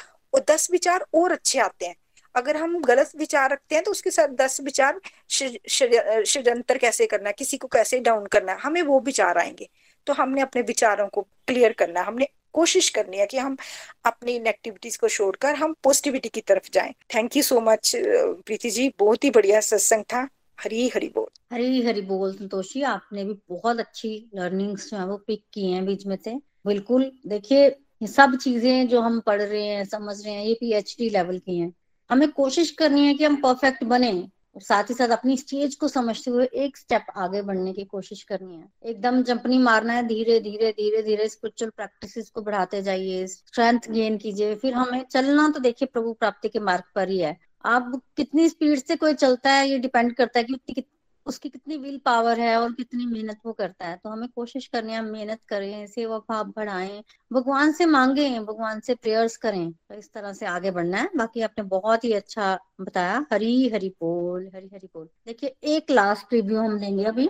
दस 0.48 0.68
विचार 0.70 1.04
और 1.14 1.32
अच्छे 1.32 1.58
आते 1.58 1.86
हैं। 1.86 1.94
अगर 2.34 2.56
हम 2.56 2.78
गलत 2.82 3.12
विचार 3.16 3.50
रखते 3.52 3.74
हैं 3.74 3.84
तो 3.84 3.90
उसके 3.90 4.10
साथ 4.10 4.28
दस 4.36 4.60
विचार 4.60 5.00
षड्यंत्र 5.30 6.78
कैसे 6.78 7.06
करना 7.06 7.30
किसी 7.30 7.56
को 7.56 7.68
कैसे 7.68 8.00
डाउन 8.00 8.26
करना 8.26 8.52
है, 8.52 8.58
हमें 8.58 8.82
वो 8.82 9.00
विचार 9.00 9.38
आएँगे। 9.38 9.68
तो 10.06 10.12
हमने 10.12 10.40
अपने 10.40 10.62
विचारों 10.62 11.08
को 11.08 11.22
क्लियर 11.48 11.72
करना 11.72 12.02
हमने 12.02 12.28
कोशिश 12.54 12.88
करनी 12.90 13.16
है 13.16 13.26
कि 13.26 13.38
हम 13.38 13.56
अपनी 14.04 14.38
नेगेटिविटीज 14.38 14.96
को 14.96 15.08
छोड़कर 15.08 15.54
हम 15.54 15.74
पॉजिटिविटी 15.84 16.28
की 16.28 16.40
तरफ़ 16.40 16.68
जाएँ। 16.74 16.92
Thank 17.14 17.36
you 17.36 17.42
so 17.42 17.60
much, 17.60 17.92
Preeti 17.96 18.70
ji. 18.70 18.88
बहुत 18.98 19.24
ही 19.24 19.30
बढ़िया 19.30 19.60
सत्संग 19.60 20.04
था। 20.04 20.28
हरी 20.58 20.88
हरी 20.88 21.08
बोल। 21.08 21.26
हरी 21.52 21.82
हरी 21.82 22.00
बोल, 22.00 22.32
संतोषी। 22.32 22.82
आपने 22.82 23.24
भी 23.24 23.34
बहुत 23.50 23.78
अच्छी 23.80 24.30
लर्निंग्स 24.34 24.90
जो 24.90 24.96
है, 24.96 25.06
वो 25.06 25.16
पिक 25.16 25.44
की 25.52 25.70
हैं 25.72 25.84
बीच 25.86 26.06
में 26.06 26.16
से। 26.24 26.34
बिल्कुल, 26.66 27.10
देखिए, 27.26 27.66
ये 28.02 28.06
सब 28.06 28.36
चीज़ें 28.36 28.88
जो 28.88 29.00
हम 29.00 29.20
पढ़ 29.20 29.42
रहे 29.42 29.64
हैं, 29.64 29.84
समझ 29.84 30.24
रहे 30.24 30.34
हैं, 30.34 30.44
ये 30.44 30.54
पीएचडी 30.54 31.08
लेवल 31.10 31.38
की 31.38 31.58
हैं। 31.58 31.72
हमें 32.10 32.30
कोशिश 32.32 32.70
करनी 32.70 33.06
है 33.06 33.14
कि 33.14 33.24
हम 33.24 33.36
परफेक्ट 33.36 33.84
बने 33.84 34.12
और 34.54 34.62
साथ 34.62 34.84
ही 34.84 34.94
साथ 34.94 35.08
अपनी 35.08 35.36
स्टेज 35.36 35.74
को 35.74 35.88
समझते 35.88 36.30
हुए 36.30 36.48
एक 36.54 36.76
स्टेप 36.76 37.06
आगे 37.16 37.42
बढ़ने 37.42 37.72
की 37.72 37.84
कोशिश 37.84 38.22
करनी 38.22 38.56
है। 38.56 38.68
एकदम 38.84 39.22
जंपनी 39.22 39.58
मारना 39.58 39.92
है, 39.92 40.06
धीरे 40.06 40.38
धीरे 40.40 40.70
धीरे 40.72 41.02
धीरे 41.02 41.28
स्पिरिचुअल 41.28 41.70
प्रैक्टिस 41.70 42.30
को 42.30 42.42
बढ़ाते 42.42 42.82
जाइए 42.82 43.26
स्ट्रेंथ 43.26 43.90
गेन 43.90 44.16
कीजिए। 44.18 44.54
फिर 44.54 44.74
हमें 44.74 45.04
चलना 45.04 45.48
तो 45.48 45.60
देखिए 45.60 45.88
प्रभु 45.92 46.12
प्राप्ति 46.12 46.48
के 46.48 46.58
मार्ग 46.60 46.84
पर 46.94 47.08
ही 47.08 47.18
है। 47.18 47.36
आप 47.64 48.00
कितनी 48.16 48.48
स्पीड 48.48 48.78
से 48.78 48.96
कोई 48.96 49.14
चलता 49.14 49.52
है, 49.52 49.68
ये 49.68 49.78
डिपेंड 49.78 50.14
करता 50.14 50.38
है 50.38 50.44
कि 50.44 50.84
उसकी 51.26 51.48
कितनी 51.48 51.76
विल 51.76 51.98
पावर 52.04 52.40
है 52.40 52.56
और 52.56 52.72
कितनी 52.72 53.06
मेहनत 53.06 53.38
वो 53.46 53.52
करता 53.52 53.86
है। 53.86 53.96
तो 53.96 54.10
हमें 54.10 54.28
कोशिश 54.30 54.66
करनी 54.66 54.92
है 54.92 55.02
मेहनत 55.02 55.38
करें 55.48 55.86
सेवा 55.88 56.18
भाव 56.20 56.52
बढ़ाएँ, 56.56 57.02
भगवान 57.30 57.72
से 57.72 57.86
मांगे, 57.86 58.28
भगवान 58.40 58.80
से 58.80 58.94
प्रेयर्स 58.94 59.36
करें 59.36 59.70
तो 59.70 59.94
इस 59.94 60.12
तरह 60.12 60.32
से 60.32 60.46
आगे 60.46 60.70
बढ़ना 60.70 60.98
है। 60.98 61.08
बाकी 61.16 61.40
आपने 61.42 61.64
बहुत 61.66 62.04
ही 62.04 62.12
अच्छा 62.12 62.58
बताया 62.80 63.24
हरी 63.32 63.68
हरी 63.68 63.88
बोल 64.00 64.50
हरी 64.54 64.66
हरी 64.66 64.86
बोल। 64.86 65.08
देखिए, 65.26 65.54
एक 65.66 65.90
लास्ट 65.90 66.32
रिव्यू 66.32 66.58
हम 66.58 66.76
लेंगे 66.78 67.04
अभी। 67.04 67.28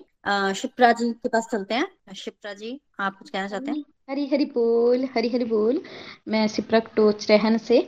शिप्रा 0.55 0.93
जी 0.93 1.11
के 1.13 1.29
पास 1.29 1.49
चलते 1.53 1.75
हैं। 1.75 2.15
शिप्रा 2.15 2.53
जी, 2.55 2.81
आप 3.01 3.19
कुछ 3.19 3.31
कहना 3.31 3.49
चाहते 3.49 3.71
हैं? 3.71 3.85
हरी 4.11 4.27
हरी 4.27 4.45
बोल 4.47 5.05
हरी 5.15 5.29
हरी 5.29 5.45
बोल। 5.47 5.83
मैं 6.29 6.47
शिप्रा 6.49 6.79
टोच 6.97 7.31
रहन 7.31 7.59
से। 7.59 7.87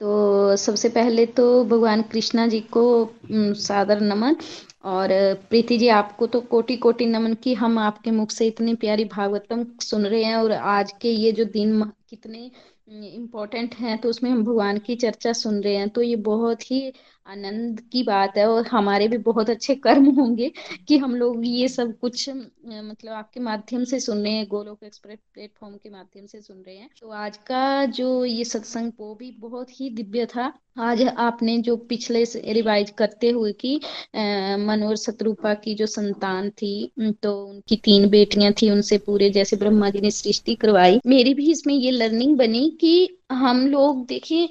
तो 0.00 0.56
सबसे 0.56 0.88
पहले 0.88 1.24
तो 1.28 1.64
भगवान 1.64 2.02
कृष्णा 2.02 2.46
जी 2.46 2.60
को 2.76 2.84
सादर 3.56 4.00
नमन। 4.02 4.36
और 4.84 5.08
प्रीति 5.50 5.76
जी, 5.78 5.88
आपको 5.90 6.26
तो 6.26 6.40
कोटि 6.42 6.76
कोटि 6.76 7.06
नमन 7.06 7.34
की 7.36 7.54
हम 7.54 7.78
आपके 7.78 8.10
मुख 8.10 8.30
से 8.30 8.46
इतनी 8.46 8.74
प्यारी 8.76 9.04
भागवतम 9.06 9.64
सुन 9.82 10.06
रहे 10.06 10.22
हैं 10.24 10.36
और 10.36 10.52
आज 10.52 10.92
के 11.00 11.10
ये 11.10 11.32
जो 11.32 11.44
दिन 11.46 11.72
कितने 12.16 12.50
इम्पोर्टेंट 13.06 13.74
हैं 13.74 13.96
तो 13.98 14.08
उसमें 14.08 14.30
हम 14.30 14.44
भगवान 14.44 14.78
की 14.78 14.94
चर्चा 14.96 15.32
सुन 15.34 15.60
रहे 15.62 15.74
हैं 15.76 15.88
तो 15.88 16.02
ये 16.02 16.16
बहुत 16.24 16.70
ही 16.70 16.92
आनंद 17.26 17.80
की 17.92 18.02
बात 18.02 18.36
है 18.38 18.46
और 18.46 18.66
हमारे 18.66 19.06
भी 19.08 19.18
बहुत 19.26 19.50
अच्छे 19.50 19.74
कर्म 19.76 20.08
होंगे 20.16 20.50
कि 20.88 20.96
हम 20.98 21.14
लोग 21.16 21.46
ये 21.46 21.68
सब 21.68 21.96
कुछ 21.98 22.28
मतलब 22.28 23.12
आपके 23.12 23.40
माध्यम 23.40 23.84
से 23.84 24.00
सुन 24.00 24.18
रहे 24.18 24.32
हैं, 24.32 24.46
गोलोक 24.48 24.82
एक्सप्रेस 24.84 25.18
प्लेटफॉर्म 25.34 25.74
के 25.74 25.90
माध्यम 25.90 26.26
से 26.26 26.40
सुन 26.40 26.56
रहे 26.58 26.76
हैं। 26.76 26.88
तो 27.00 27.08
आज 27.10 27.36
का 27.46 27.84
जो 27.86 28.24
ये 28.24 28.44
सत्संग, 28.44 28.92
वो 29.00 29.14
भी 29.14 29.30
बहुत 29.40 29.80
ही 29.80 29.88
दिव्य 29.92 30.26
था। 30.26 30.52
आज 30.80 31.02
आपने 31.02 31.56
जो 31.58 31.76
पिछले 31.88 32.22
रिवाइज 32.52 32.90
करते 32.98 33.28
हुए 33.30 33.52
कि 33.54 33.74
मनोहर 34.60 34.96
शत्रुपा 34.96 35.52
की 35.56 35.74
जो 35.74 35.86
संतान 35.86 36.48
थी 36.52 36.90
तो 37.22 37.32
उनकी 37.44 37.76
तीन 37.84 38.08
बेटियाँ 38.10 38.52
थी, 38.52 38.70
उनसे 38.70 38.98
पूरे 38.98 39.30
जैसे 39.30 39.56
ब्रह्मा 39.56 39.90
जी 39.90 40.00
ने 40.00 40.10
सृष्टि 40.10 40.54
करवाई। 40.56 41.00
मेरी 41.06 41.34
भी 41.34 41.50
इसमें 41.50 41.74
ये 41.74 41.90
लर्निंग 42.04 42.36
बनी 42.38 42.68
कि 42.80 42.94
हम 43.32 43.66
लोग 43.68 44.06
देखिए 44.06 44.48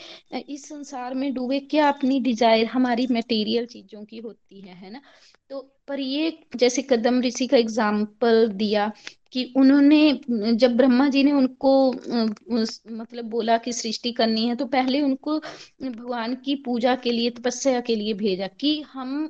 इस 0.50 0.68
संसार 0.70 1.14
में 1.16 1.34
डूबे 1.34 1.60
क्या 1.72 1.88
अपनी 1.90 2.20
डिज़ायर 2.20 2.66
हमारी 2.68 3.08
मटेरियल 3.12 3.66
चीज़ों 3.66 4.04
की 4.06 4.18
होती 4.20 4.62
है 4.62 4.76
है 4.76 4.92
ना? 4.92 5.02
तो 5.50 5.60
पर 5.88 6.00
ये 6.00 6.38
जैसे 6.56 6.82
कदम 6.82 7.22
ऋषि 7.22 7.48
का 7.48 7.58
एग्ज़ाम्पल 7.58 8.48
दिया 8.56 8.92
कि 9.34 9.44
उन्होंने, 9.58 10.20
जब 10.54 10.76
ब्रह्मा 10.78 11.08
जी 11.10 11.24
ने 11.24 11.32
उनको 11.32 11.72
मतलब 11.92 13.26
बोला 13.30 13.58
कि 13.58 13.74
सृष्टि 13.74 14.12
करनी 14.12 14.46
है 14.48 14.56
तो 14.56 14.66
पहले 14.68 15.02
उनको 15.02 15.38
भगवान 15.40 16.36
की 16.46 16.56
पूजा 16.66 16.96
के 16.96 17.12
लिए, 17.12 17.30
तपस्या 17.30 17.80
के 17.82 17.96
लिए 17.96 18.14
भेजा 18.14 18.48
कि 18.60 18.80
हम 18.94 19.30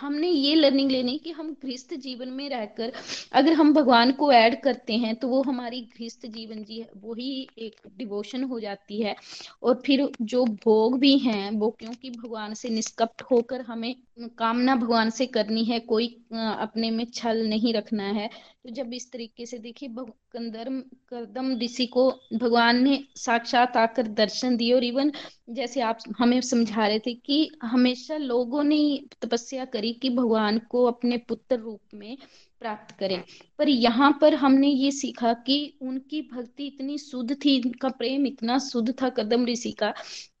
हमने 0.00 0.28
ये 0.28 0.54
लर्निंग 0.54 0.90
लेनी 0.90 1.16
कि 1.18 1.30
हम 1.30 1.52
गृहस्थ 1.64 1.94
जीवन 1.96 2.28
में 2.28 2.48
रहकर 2.50 2.92
अगर 3.32 3.52
हम 3.52 3.72
भगवान 3.74 4.12
को 4.12 4.30
ऐड 4.32 4.60
करते 4.62 4.96
हैं 4.96 5.14
तो 5.16 5.28
वो 5.28 5.42
हमारी 5.42 5.80
गृहस्थ 5.96 6.26
जीवन 6.26 6.62
जी 6.64 6.84
वही 7.04 7.48
एक 7.58 7.80
डिवोशन 7.98 8.44
हो 8.44 8.60
जाती 8.60 9.00
है। 9.02 9.14
और 9.62 9.80
फिर 9.86 10.08
जो 10.22 10.44
भोग 10.64 10.98
भी 11.00 11.16
हैं, 11.18 11.50
वो 11.50 11.70
क्योंकि 11.70 12.10
भगवान 12.10 12.54
से 12.54 12.68
निष्कप्ट 12.70 13.22
होकर 13.30 13.60
हमें 13.60 13.94
कामना 14.38 14.76
भगवान 14.76 15.10
से 15.10 15.26
करनी 15.26 15.64
है, 15.64 15.78
कोई 15.80 16.06
अपने 16.32 16.90
में 16.90 17.04
छल 17.14 17.46
नहीं 17.48 17.74
रखना 17.74 18.04
है। 18.04 18.28
तो 18.28 18.70
जब 18.74 18.92
इस 18.94 19.10
तरीके 19.12 19.46
से 19.46 19.58
देखिए 19.58 19.88
कंदर्म 20.32 20.80
करदम 21.08 21.56
ऋषि 21.58 21.86
को 21.86 22.10
भगवान 22.34 22.82
ने 22.84 22.98
साक्षात 23.16 23.76
आकर 23.76 24.06
दर्शन 24.14 24.56
दिए 24.56 24.72
और 24.72 24.84
इवन 24.84 25.12
जैसे 25.50 25.80
आप 25.80 25.98
हमें 26.18 26.40
समझा 26.40 26.86
रहे 26.86 26.98
थे 26.98 27.14
कि 27.16 27.50
हमेशा 27.62 28.16
लोगों 28.16 28.62
ने 28.64 28.78
तपस्या 29.22 29.64
करी 29.64 29.92
कि 29.92 30.10
भगवान 30.10 30.58
को 30.70 30.84
अपने 30.84 31.16
पुत्र 31.18 31.56
रूप 31.56 31.80
में 31.94 32.16
प्राप्त 32.60 32.94
करें। 32.98 33.22
पर 33.58 33.68
यहाँ 33.68 34.10
पर 34.20 34.34
हमने 34.34 34.68
ये 34.68 34.90
सीखा 34.90 35.32
कि 35.46 35.78
उनकी 35.82 36.20
भक्ति 36.22 36.66
इतनी 36.66 36.98
शुद्ध 36.98 37.34
थी 37.34 37.58
उनका 37.60 37.88
प्रेम 37.88 38.26
इतना 38.26 38.58
शुद्ध 38.58 38.94
था, 39.02 39.08
कदम 39.08 39.46
ऋषि 39.46 39.70
का, 39.72 39.90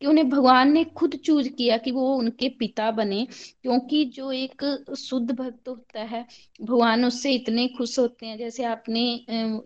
कि 0.00 0.06
उन्हें 0.06 0.28
भगवान 0.30 0.72
ने 0.72 0.84
खुद 0.96 1.16
चूज़ 1.16 1.48
किया 1.48 1.76
कि 1.76 1.90
वो 1.90 2.14
उनके 2.14 2.48
पिता 2.48 2.90
बने, 2.90 3.26
क्योंकि 3.62 4.04
जो 4.04 4.30
एक 4.32 4.64
शुद्ध 4.98 5.30
भक्त 5.32 5.68
होता 5.68 6.00
है, 6.02 6.26
भगवान 6.62 7.04
उससे 7.04 7.32
इतने 7.32 7.66
खुश 7.68 7.98
होते 7.98 8.26
हैं। 8.26 8.38
जैसे 8.38 8.64
आपने 8.64 9.02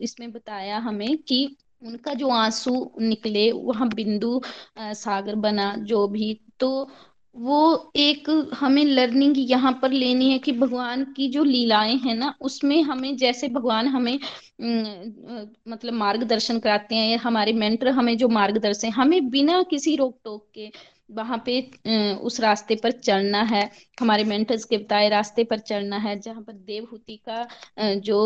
इसमें 0.01 0.31
बताया 0.33 0.79
हमें 0.79 1.17
कि 1.19 1.57
उनका 1.85 2.15
जो 2.15 2.29
आँसू 2.31 2.73
निकले, 3.01 3.51
वहाँ 3.53 3.89
बिंदु 3.95 4.41
सागर 4.79 5.35
बना, 5.37 5.75
जो 5.79 6.07
भी 6.09 6.39
तो 6.61 6.89
वो 7.37 7.93
एक 7.97 8.29
हमें 8.55 8.85
लर्निंग 8.85 9.35
यहाँ 9.39 9.73
पर 9.83 9.91
लेनी 9.93 10.31
है 10.31 10.39
कि 10.39 10.53
भगवान 10.53 11.05
की 11.17 11.29
जो 11.31 11.43
लीलाएँ 11.45 11.97
हैं 12.05 12.15
ना, 12.15 12.35
उसमें 12.41 12.83
हमें 12.83 13.17
जैसे 13.17 13.49
भगवान 13.49 13.89
हमें 13.89 14.19
मतलब 15.69 15.93
मार्गदर्शन 15.95 16.59
कराते 16.59 16.95
हैं, 16.95 17.17
हमारे 17.19 17.53
मेंटर 17.53 17.89
हमें 17.91 18.17
जो 18.19 18.29
मार्गदर्शन, 18.29 18.89
हमें 18.91 19.29
बिना 19.31 19.63
किसी 19.71 19.97
रोक 19.97 20.19
टोक 20.25 20.49
के 20.55 20.71
वहाँ 21.09 21.43
पे 21.47 21.61
उस 22.17 22.41
रास्ते 22.41 22.75
पर 22.83 22.91
चलना 22.93 23.43
है। 23.45 23.63
हमारे 24.01 24.25
मेंटर्स 24.25 24.65
के 24.65 24.79
बताए 24.79 25.09
रास्ते 25.09 25.45
पर 25.45 25.59
चलना 25.61 25.97
है, 25.99 26.19
जहाँ 26.21 26.43
पर 26.43 26.53
देवहूति 26.53 27.17
का 27.29 27.47
जो 27.97 28.19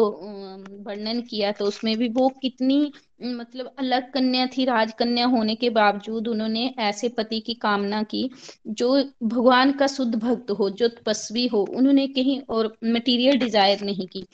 वर्णन 0.85 1.21
किया 1.21 1.53
तो 1.53 1.65
उसमें 1.67 1.97
भी 1.99 2.09
वो 2.11 2.29
कितनी 2.43 2.81
मतलब 3.23 3.75
अलग 3.79 4.11
कन्या 4.13 4.47
थी, 4.49 4.65
राजकन्या 4.65 5.27
होने 5.27 5.55
के 5.55 5.71
बावजूद 5.71 6.29
उन्होंने 6.29 6.67
ऐसे 6.81 7.09
पति 7.09 7.41
की 7.41 7.55
कामना 7.57 8.03
की, 8.05 8.31
जो 8.69 8.95
भगवान 9.25 9.73
का 9.73 9.87
शुद्ध 9.89 10.15
भक्त 10.17 10.51
हो, 10.51 10.71
जो 10.71 10.89
तपस्वी 10.91 11.47
हो, 11.47 11.63
उन्होंने 11.71 12.07
कहीं 12.09 12.41
और 12.51 12.77
मटेरियल 12.87 13.39
डिज़ायर 13.39 13.83
नहीं 13.83 14.07
की। 14.07 14.27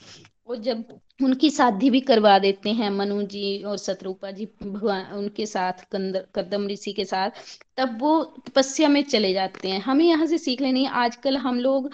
और 0.47 0.57
जब 0.57 0.83
उनकी 1.23 1.49
शादी 1.49 1.89
भी 1.89 1.99
करवा 2.01 2.37
देते 2.39 2.69
हैं, 2.71 2.89
मनु 2.91 3.21
जी 3.23 3.61
और 3.63 3.77
शत्रुपा 3.77 4.31
जी, 4.31 4.45
भगवान, 4.63 5.05
उनके 5.13 5.45
साथ 5.45 5.83
कंदर 5.91 6.27
कदम 6.35 6.67
ऋषि 6.67 6.93
के 6.93 7.05
साथ 7.05 7.29
तब 7.77 7.97
वो 8.01 8.23
तपस्या 8.47 8.87
में 8.89 9.01
चले 9.03 9.31
जाते 9.33 9.69
हैं। 9.69 9.79
हमें 9.81 10.03
यहाँ 10.05 10.25
से 10.25 10.37
सीख 10.37 10.61
लेनी 10.61 10.83
है, 10.83 10.89
आजकल 10.91 11.37
हम 11.37 11.59
लोग 11.59 11.89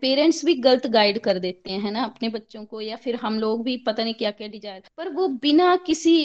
पेरेंट्स 0.00 0.44
भी 0.44 0.54
गलत 0.56 0.86
गाइड 0.88 1.18
कर 1.20 1.38
देते 1.38 1.72
हैं 1.72 1.92
ना, 1.92 2.04
अपने 2.04 2.28
बच्चों 2.28 2.64
को, 2.64 2.80
या 2.80 2.96
फिर 2.96 3.16
हम 3.16 3.38
लोग 3.40 3.62
भी 3.64 3.76
पता 3.86 4.04
नहीं 4.04 4.14
क्या 4.14 4.30
क्या 4.32 4.48
डिज़ायर। 4.48 4.82
पर 4.96 5.08
वो 5.12 5.28
बिना 5.42 5.74
किसी 5.86 6.24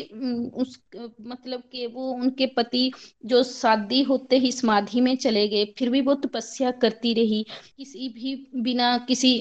उस 0.55 0.79
मतलब 0.93 1.63
के 1.71 1.85
वो 1.87 2.09
उनके 2.11 2.45
पति 2.57 2.91
जो 3.25 3.43
शादी 3.43 4.01
होते 4.03 4.37
ही 4.37 4.51
समाधि 4.51 5.01
में 5.01 5.15
चले 5.17 5.47
गए, 5.47 5.65
फिर 5.77 5.89
भी 5.89 6.01
वो 6.01 6.13
तपस्या 6.17 6.71
करती 6.81 7.13
रही, 7.13 7.45
किसी 7.77 8.09
भी 8.09 8.35
बिना 8.61 8.97
किसी 9.07 9.33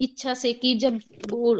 इच्छा 0.00 0.34
से 0.34 0.52
कि 0.54 0.74
जब 0.76 1.00
वो 1.30 1.54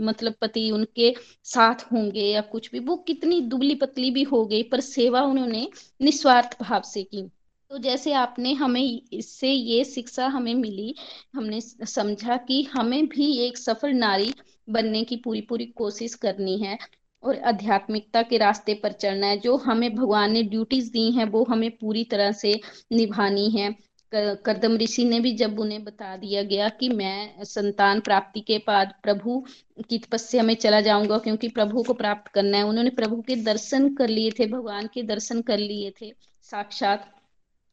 मतलब 0.00 0.34
पति 0.40 0.70
उनके 0.70 1.14
साथ 1.44 1.84
होंगे 1.92 2.20
या 2.22 2.40
कुछ 2.42 2.70
भी, 2.72 2.78
वो 2.80 2.96
कितनी 3.06 3.40
दुबली 3.42 3.74
पतली 3.76 4.10
भी 4.10 4.22
हो 4.24 4.44
गई, 4.46 4.62
पर 4.62 4.80
सेवा 4.82 5.22
उन्होंने 5.24 5.66
निस्वार्थ 6.00 6.34
भाव 6.40 6.82
से 6.82 7.02
की। 7.02 7.30
तो 7.70 7.78
जैसे 7.78 8.12
आपने 8.12 8.52
हमें 8.52 9.00
इससे 9.12 9.52
ये 9.52 9.84
शिक्षा 9.84 10.26
हमें 10.26 10.54
मिली, 10.54 10.94
हमने 11.34 11.60
समझा 11.60 12.36
कि 12.36 12.62
हमें 12.62 13.06
भी 13.06 13.38
एक 13.38 13.58
सफल 13.58 13.92
नारी 13.92 14.34
बनने 14.70 15.04
की 15.04 15.16
पूरी 15.16 15.40
पूरी 15.40 15.66
कोशिश 15.66 16.14
करनी 16.14 16.58
है 16.58 16.78
और 17.22 17.38
आध्यात्मिकता 17.38 18.22
के 18.22 18.38
रास्ते 18.38 18.74
पर 18.74 18.92
चलना 18.92 19.26
है, 19.26 19.38
जो 19.38 19.56
हमें 19.56 19.94
भगवान 19.94 20.32
ने 20.32 20.42
ड्यूटीज़ 20.42 20.92
दी 20.92 21.10
हैं, 21.10 21.24
वो 21.24 21.44
हमें 21.44 21.70
पूरी 21.70 22.04
तरह 22.04 22.32
से 22.32 22.60
निभानी 22.92 23.50
है। 23.50 23.85
करदम 24.12 24.76
ऋषि 24.76 25.04
ने 25.04 25.18
भी 25.20 25.32
जब 25.32 25.58
उन्हें 25.60 25.82
बता 25.84 26.16
दिया 26.16 26.42
गया 26.42 26.68
कि 26.70 26.88
मैं 26.88 27.44
संतान 27.44 28.00
प्राप्ति 28.00 28.40
के 28.40 28.58
बाद 28.58 28.92
प्रभु 29.02 29.44
की 29.88 29.98
तपस्या 29.98 30.42
में 30.42 30.54
चला 30.54 30.80
जाऊँगा 30.80 31.18
क्योंकि 31.18 31.48
प्रभु 31.48 31.82
को 31.82 31.94
प्राप्त 31.94 32.30
करना 32.32 32.56
है, 32.56 32.64
उन्होंने 32.64 32.90
प्रभु 32.90 33.20
के 33.22 33.36
दर्शन 33.36 33.94
कर 33.94 34.08
लिए 34.08 34.30
थे, 34.30 34.46
भगवान 34.46 34.88
के 34.94 35.02
दर्शन 35.02 35.42
कर 35.42 35.58
लिए 35.58 35.92
थे, 36.00 36.12
साक्षात 36.42 37.12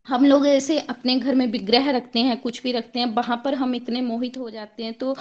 हम 0.07 0.25
लोग 0.25 0.47
ऐसे 0.47 0.79
अपने 0.79 1.15
घर 1.15 1.35
में 1.35 1.45
विग्रह 1.47 1.89
रखते 1.91 2.19
हैं, 2.19 2.39
कुछ 2.41 2.61
भी 2.63 2.71
रखते 2.71 2.99
हैं, 2.99 3.05
वहाँ 3.15 3.41
पर 3.45 3.53
हम 3.53 3.75
इतने 3.75 4.01
मोहित 4.01 4.37
हो 4.37 4.49
जाते 4.49 4.83
हैं 4.83 4.93
तो 4.93 5.15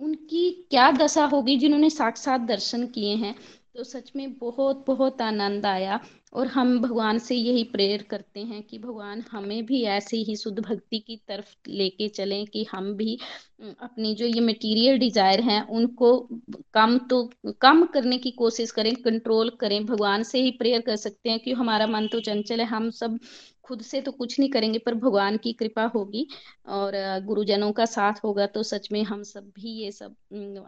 उनकी 0.00 0.50
क्या 0.70 0.90
दशा 0.92 1.24
होगी 1.24 1.56
जिन्होंने 1.56 1.90
साक्षात 1.90 2.40
दर्शन 2.40 2.86
किए 2.86 3.14
हैं? 3.16 3.34
तो 3.76 3.84
सच 3.84 4.10
में 4.16 4.32
बहुत 4.38 4.84
बहुत 4.86 5.22
आनंद 5.22 5.66
आया। 5.66 5.98
और 6.34 6.46
हम 6.46 6.78
भगवान 6.80 7.18
से 7.18 7.34
यही 7.36 7.62
प्रेयर 7.72 8.02
करते 8.02 8.40
हैं 8.42 8.62
कि 8.62 8.78
भगवान 8.78 9.22
हमें 9.32 9.64
भी 9.66 9.82
ऐसे 9.90 10.16
ही 10.18 10.36
शुद्ध 10.36 10.58
भक्ति 10.60 10.98
की 10.98 11.16
तरफ़ 11.28 11.54
लेके 11.68 12.08
चलें 12.10 12.44
कि 12.46 12.66
हम 12.72 12.92
भी 12.94 13.18
अपनी 13.62 14.14
जो 14.14 14.26
ये 14.26 14.40
मटेरियल 14.40 14.98
डिज़ायर 14.98 15.40
हैं, 15.40 15.60
उनको 15.62 16.18
कम 16.74 16.98
तो 17.10 17.22
कम 17.60 17.84
करने 17.86 18.18
की 18.18 18.30
कोशिश 18.32 18.70
करें 18.70 18.94
कंट्रोल 18.96 19.50
करें। 19.60 19.84
भगवान 19.86 20.22
से 20.22 20.42
ही 20.42 20.50
प्रेयर 20.52 20.80
कर 20.82 20.96
सकते 20.98 21.30
हैं 21.30 21.38
कि 21.40 21.52
हमारा 21.54 21.86
मन 21.86 22.08
तो 22.12 22.20
चंचल 22.22 22.60
है, 22.60 22.66
हम 22.66 22.90
सब 22.92 23.18
खुद 23.64 23.82
से 23.82 24.00
तो 24.00 24.12
कुछ 24.12 24.38
नहीं 24.38 24.48
करेंगे, 24.50 24.78
पर 24.78 24.94
भगवान 24.94 25.36
की 25.36 25.52
कृपा 25.52 25.84
होगी 25.94 26.26
और 26.68 26.92
गुरुजनों 27.26 27.70
का 27.72 27.84
साथ 27.84 28.24
होगा 28.24 28.46
तो 28.46 28.62
सच 28.62 28.88
में 28.92 29.02
हम 29.04 29.22
सब 29.22 29.50
भी 29.56 29.70
ये 29.74 29.90
सब 29.92 30.14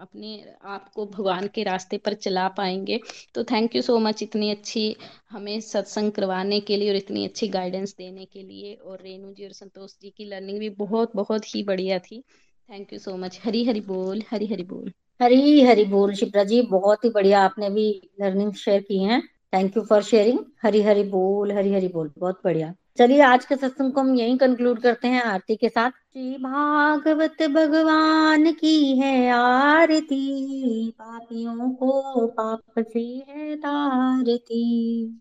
अपने 0.01 0.45
आप 0.67 0.89
को 0.95 1.07
भगवान 1.09 1.49
के 1.55 1.63
रास्ते 1.63 1.99
पर 1.99 2.15
चला 2.17 2.47
पाएँगे। 2.57 3.01
तो 3.35 3.45
थैंक 3.45 3.77
यू 3.77 3.83
सो 3.83 3.99
मच 3.99 4.23
इतनी 4.23 4.51
अच्छी 4.51 4.95
हमें 5.31 5.56
सत्संग 5.61 6.13
करवाने 6.13 6.61
के 6.61 6.77
लिए 6.77 6.91
और 6.91 6.97
इतनी 6.97 7.25
अच्छी 7.25 7.49
गाइडेंस 7.49 7.95
देने 7.99 8.25
के 8.25 8.43
लिए। 8.43 8.75
और 8.75 8.99
रेणु 9.05 9.33
जी 9.33 9.45
और 9.45 9.53
संतोष 9.53 9.93
जी 10.03 10.11
की 10.11 10.25
लर्निंग 10.25 10.59
भी 10.59 10.71
बहुत 10.71 11.11
बहुत 11.17 11.55
ही 11.55 11.63
बढ़िया 11.63 11.99
थी। 11.99 12.25
Thank 12.71 12.93
you 12.93 12.99
so 12.99 13.17
much 13.17 13.41
Hari 13.45 13.65
Hari 13.65 13.81
बोल, 13.81 14.23
हरी 14.31 14.47
हरी 14.47 14.63
बोल। 14.63 14.93
हरी 15.23 15.63
हरी 15.63 15.85
बोल 15.85 16.15
शिप्रा 16.15 16.45
जी, 16.45 16.63
बहुत 16.63 17.05
ही 17.05 17.11
बढ़िया 17.11 17.41
आपने 17.41 17.71
भी 17.71 18.11
लर्निंग 18.21 18.53
शेयर 18.53 18.81
की 18.81 19.03
है। 19.05 19.21
Thank 19.55 19.77
you 19.77 19.83
for 19.83 20.03
sharing 20.03 20.39
Hari 20.63 20.83
Hari 20.83 21.03
बोल, 21.03 21.53
हरी 21.53 21.73
हरी 21.73 21.89
बोल, 21.89 22.13
बहुत 22.19 22.41
बढ़िया। 22.45 22.75
चलिए 22.99 23.21
आज 23.21 23.45
के 23.45 23.57
सत्संग 23.57 23.93
को 23.93 24.01
हम 24.01 24.15
यही 24.15 24.39
कंक्लूड 24.39 24.81
करते 24.81 25.09
हैं 25.09 25.23
आरती 25.23 25.57
के 25.57 25.69
साथ। 25.69 25.91
श्री 25.91 26.35
भागवत 26.35 27.43
भगवान 27.43 28.53
की 28.53 28.99
है 28.99 29.31
आरती, 29.31 30.91
पापियों 30.91 31.71
को 31.71 32.27
पाप 32.27 32.61
से 32.79 33.25
है 33.29 33.57
तारती। 33.57 35.21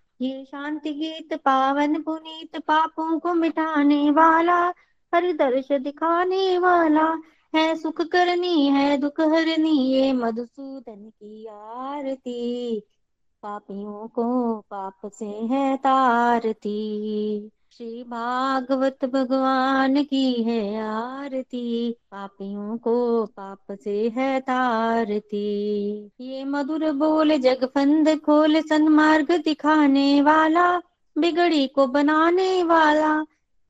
ये 0.21 0.45
शांति 0.45 0.91
गीत 0.93 1.33
पावन 1.33 2.01
पुनीत 2.01 2.57
पापों 2.57 3.19
को 3.19 3.33
मिटाने 3.33 4.11
वाला, 4.11 4.67
हर 5.15 5.33
दर्श 5.33 5.71
दिखाने 5.71 6.57
वाला। 6.57 7.21
है 7.55 7.75
सुख 7.75 8.01
करनी, 8.01 8.67
है 8.67 8.97
दुख 8.97 9.21
हरनी, 9.21 9.93
ये 9.93 10.13
मधुसूदन 10.13 11.09
की 11.09 11.45
आरती। 11.45 12.79
पापियों 13.43 14.07
को 14.07 14.57
पाप 14.59 14.99
से 15.05 15.25
है 15.25 15.77
तारती। 15.77 17.51
श्री 17.77 18.03
भागवत 18.03 19.05
भगवान 19.05 20.03
की 20.03 20.43
है 20.43 20.81
आरती। 20.81 21.91
पापियों 21.91 22.77
को 22.77 23.25
पाप 23.25 23.77
से 23.83 24.09
है 24.09 24.39
तारती। 24.39 26.05
ये 26.21 26.43
मधुर 26.43 26.91
बोल 26.91 27.37
जगफंद 27.37 28.19
खोल 28.19 28.61
सन्मार्ग 28.61 29.31
दिखाने 29.31 30.21
वाला, 30.21 30.77
बिगड़ी 31.17 31.67
को 31.67 31.87
बनाने 31.87 32.63
वाला। 32.63 33.25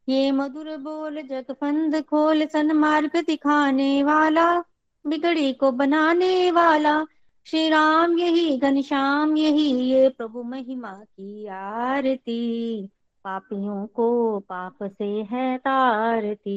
ये 0.09 0.31
मधुर 0.31 0.77
बोल 0.77 1.21
जगफंद 1.21 2.01
खोल 2.01 2.45
सन्मार्ग 2.45 3.11
दिखाने 3.15 4.03
वाला, 4.03 4.59
बिगड़ी 5.07 5.53
को 5.53 5.71
बनाने 5.71 6.51
वाला। 6.51 7.05
श्री 7.45 7.69
राम 7.69 8.17
यही, 8.17 8.57
घनश्याम 8.57 9.37
यही, 9.37 9.71
ये 9.71 10.09
प्रभु 10.09 10.43
महिमा 10.43 10.91
की 10.91 11.47
आरती। 11.47 12.89
पापियों 13.23 13.87
को 13.87 14.39
पाप 14.39 14.83
से 14.83 15.03
है 15.03 15.57
तारती। 15.57 16.55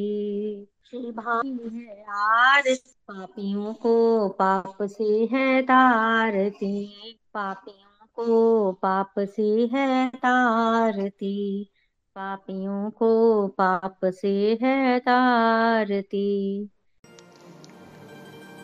श्री 0.91 1.13
भावी 1.13 1.79
है 1.79 2.05
आर 2.11 2.63
पापियों 3.09 3.75
को 3.75 4.29
पाप 4.29 4.83
से 4.83 5.29
है 5.33 5.63
तारती। 5.63 6.87
पापियों 7.35 8.07
को 8.17 8.73
पाप 8.73 9.15
से 9.19 9.71
है 9.73 10.09
तारती। 10.09 11.71
पापियों 12.17 12.91
को 12.91 13.49
पाप 13.49 13.99
से 14.05 14.59
है 14.63 14.99
तारती। 14.99 16.71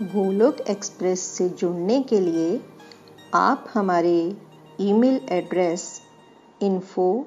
गोलोक 0.03 0.61
एक्सप्रेस 0.61 1.21
से 1.21 1.49
जुड़ने 1.49 2.03
के 2.03 2.21
लिए 2.21 2.61
आप 3.35 3.65
हमारे 3.75 4.37
email 4.81 5.21
address 5.31 6.01
info 6.63 7.27